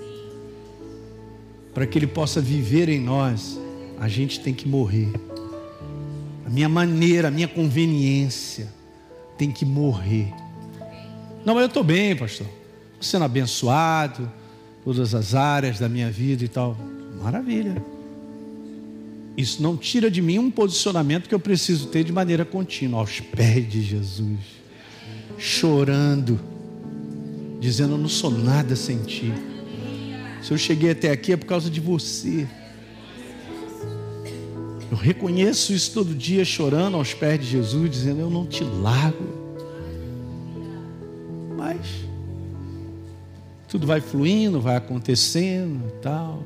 Para 1.73 1.87
que 1.87 1.99
ele 1.99 2.07
possa 2.07 2.41
viver 2.41 2.89
em 2.91 3.01
nós, 3.01 3.59
a 3.99 4.09
gente 4.09 4.41
tem 4.41 4.53
que 4.53 4.68
morrer. 4.68 5.11
A 6.51 6.53
minha 6.53 6.68
maneira, 6.68 7.28
a 7.28 7.30
minha 7.30 7.46
conveniência 7.46 8.66
tem 9.38 9.53
que 9.53 9.64
morrer. 9.64 10.34
Não, 11.44 11.55
mas 11.55 11.62
eu 11.62 11.68
estou 11.68 11.84
bem, 11.84 12.16
pastor. 12.16 12.44
Estou 12.94 13.03
sendo 13.03 13.24
abençoado, 13.24 14.28
todas 14.84 15.14
as 15.14 15.32
áreas 15.32 15.78
da 15.78 15.88
minha 15.88 16.11
vida 16.11 16.44
e 16.44 16.48
tal. 16.48 16.76
Maravilha. 17.22 17.80
Isso 19.36 19.62
não 19.62 19.76
tira 19.76 20.11
de 20.11 20.20
mim 20.20 20.40
um 20.40 20.51
posicionamento 20.51 21.28
que 21.28 21.34
eu 21.36 21.38
preciso 21.38 21.86
ter 21.86 22.03
de 22.03 22.12
maneira 22.12 22.44
contínua, 22.44 22.98
aos 22.98 23.20
pés 23.20 23.70
de 23.70 23.80
Jesus, 23.80 24.40
chorando, 25.38 26.40
dizendo: 27.61 27.94
Eu 27.94 27.98
não 27.98 28.09
sou 28.09 28.28
nada 28.28 28.74
sem 28.74 28.98
ti. 29.05 29.32
Se 30.42 30.51
eu 30.51 30.59
cheguei 30.59 30.90
até 30.90 31.12
aqui 31.12 31.32
é 31.32 31.36
por 31.36 31.46
causa 31.46 31.70
de 31.70 31.78
você. 31.78 32.48
Eu 34.91 34.97
reconheço 34.97 35.72
isso 35.72 35.93
todo 35.93 36.14
dia, 36.14 36.45
chorando 36.45 36.97
aos 36.97 37.14
pés 37.14 37.38
de 37.38 37.47
Jesus, 37.47 37.88
dizendo: 37.91 38.20
Eu 38.20 38.30
não 38.30 38.45
te 38.45 38.64
largo. 38.64 39.24
Mas 41.57 41.78
tudo 43.68 43.86
vai 43.86 44.01
fluindo, 44.01 44.61
vai 44.61 44.74
acontecendo 44.74 45.86
e 45.88 45.93
tal. 46.03 46.43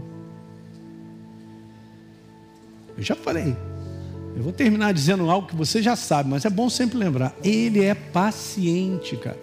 Eu 2.99 3.03
já 3.03 3.15
falei. 3.15 3.57
Eu 4.37 4.43
vou 4.43 4.53
terminar 4.53 4.93
dizendo 4.93 5.31
algo 5.31 5.47
que 5.47 5.57
você 5.57 5.81
já 5.81 5.97
sabe, 5.97 6.29
mas 6.29 6.45
é 6.45 6.51
bom 6.51 6.69
sempre 6.69 6.99
lembrar. 6.99 7.35
Ele 7.43 7.83
é 7.83 7.95
paciente, 7.95 9.17
cara. 9.17 9.39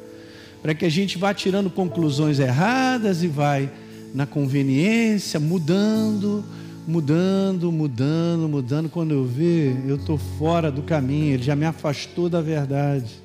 Para 0.62 0.76
que 0.76 0.86
a 0.86 0.90
gente 0.90 1.18
vá 1.18 1.34
tirando 1.34 1.70
conclusões 1.70 2.40
erradas 2.40 3.24
e 3.24 3.28
vai 3.28 3.72
na 4.14 4.28
conveniência, 4.28 5.40
mudando, 5.40 6.44
mudando, 6.92 7.72
mudando, 7.72 8.50
mudando. 8.50 8.90
Quando 8.90 9.12
eu 9.14 9.24
ver, 9.24 9.76
eu 9.88 9.96
estou 9.96 10.18
fora 10.18 10.70
do 10.70 10.84
caminho, 10.84 11.34
ele 11.34 11.44
já 11.44 11.56
me 11.56 11.66
afastou 11.66 12.30
da 12.30 12.42
verdade. 12.42 13.22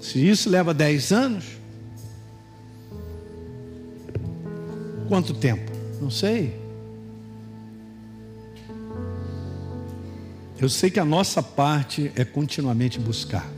Se 0.00 0.18
isso 0.18 0.50
leva 0.50 0.74
10 0.74 1.12
anos, 1.12 1.44
quanto 5.08 5.32
tempo? 5.32 5.72
Não 6.00 6.10
sei. 6.10 6.62
Eu 10.60 10.68
sei 10.68 10.90
que 10.90 11.00
a 11.00 11.04
nossa 11.04 11.42
parte 11.42 12.10
é 12.14 12.24
continuamente 12.24 12.98
buscar. 12.98 13.50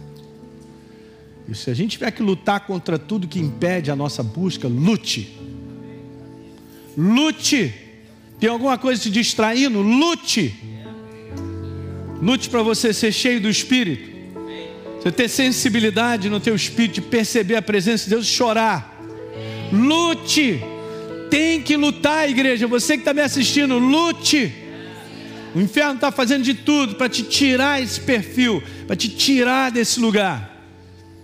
E 1.49 1.55
se 1.55 1.71
a 1.71 1.75
gente 1.75 1.93
tiver 1.93 2.11
que 2.11 2.23
lutar 2.23 2.67
contra 2.67 2.99
tudo 2.99 3.29
que 3.29 3.39
impede 3.39 3.91
a 3.91 3.97
nossa 3.97 4.23
busca, 4.23 4.67
lute. 4.67 5.36
Lute. 6.97 7.75
Tem 8.41 8.49
alguma 8.49 8.79
coisa 8.79 9.03
te 9.03 9.11
distraindo? 9.11 9.81
Lute. 9.81 10.55
Lute 12.23 12.49
para 12.49 12.63
você 12.63 12.93
ser 12.93 13.13
cheio 13.13 13.41
do 13.41 13.49
Espírito. 13.49 14.17
Você 15.01 15.13
ter 15.13 15.29
sensibilidade 15.29 16.29
no 16.29 16.41
teu 16.41 16.57
espírito 16.57 16.95
de 16.95 17.01
perceber 17.03 17.55
a 17.57 17.63
presença 17.63 18.05
de 18.05 18.11
Deus 18.11 18.27
chorar. 18.27 19.01
Lute. 19.73 20.61
Tem 21.31 21.63
que 21.63 21.77
lutar, 21.77 22.29
igreja. 22.29 22.67
Você 22.67 22.95
que 22.95 23.03
está 23.03 23.15
me 23.15 23.21
assistindo, 23.21 23.79
lute. 23.79 24.53
O 25.55 25.61
inferno 25.61 25.95
está 25.95 26.11
fazendo 26.11 26.43
de 26.43 26.55
tudo 26.55 26.97
para 26.97 27.09
te 27.09 27.23
tirar 27.23 27.81
esse 27.81 28.01
perfil, 28.01 28.63
para 28.87 28.97
te 28.97 29.09
tirar 29.09 29.71
desse 29.71 29.99
lugar, 29.99 30.61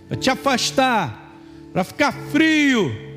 para 0.09 0.17
te 0.17 0.31
afastar, 0.31 1.37
para 1.73 1.85
ficar 1.85 2.13
frio. 2.31 3.12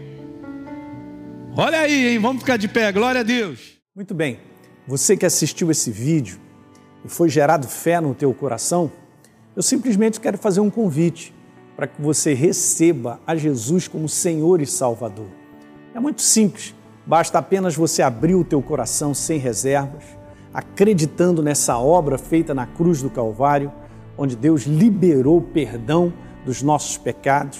Olha 1.58 1.80
aí, 1.80 2.10
hein? 2.10 2.20
Vamos 2.20 2.42
ficar 2.42 2.58
de 2.58 2.68
pé, 2.68 2.92
glória 2.92 3.22
a 3.22 3.24
Deus. 3.24 3.80
Muito 3.96 4.14
bem. 4.14 4.42
Você 4.86 5.16
que 5.16 5.26
assistiu 5.26 5.72
esse 5.72 5.90
vídeo 5.90 6.38
e 7.06 7.08
foi 7.08 7.30
gerado 7.30 7.66
fé 7.66 8.02
no 8.02 8.14
teu 8.14 8.34
coração, 8.34 8.92
eu 9.56 9.64
simplesmente 9.64 10.20
quero 10.20 10.38
fazer 10.38 10.60
um 10.60 10.70
convite 10.70 11.34
para 11.74 11.88
que 11.88 12.02
você 12.02 12.34
receba 12.34 13.22
a 13.26 13.38
Jesus 13.38 13.88
como 13.88 14.10
Senhor 14.10 14.60
e 14.60 14.66
Salvador. 14.66 15.30
É 15.94 16.00
muito 16.02 16.22
simples, 16.22 16.76
basta 17.06 17.40
apenas 17.40 17.74
você 17.74 18.02
abrir 18.02 18.36
o 18.36 18.44
teu 18.44 18.62
coração 18.62 19.14
sem 19.14 19.40
reservas, 19.40 20.04
acreditando 20.54 21.42
nessa 21.42 21.78
obra 21.78 22.18
feita 22.18 22.54
na 22.54 22.66
cruz 22.66 23.02
do 23.02 23.10
Calvário, 23.10 23.72
onde 24.18 24.36
Deus 24.36 24.64
liberou 24.64 25.38
o 25.38 25.42
perdão 25.42 26.12
dos 26.46 26.62
nossos 26.62 26.98
pecados, 26.98 27.60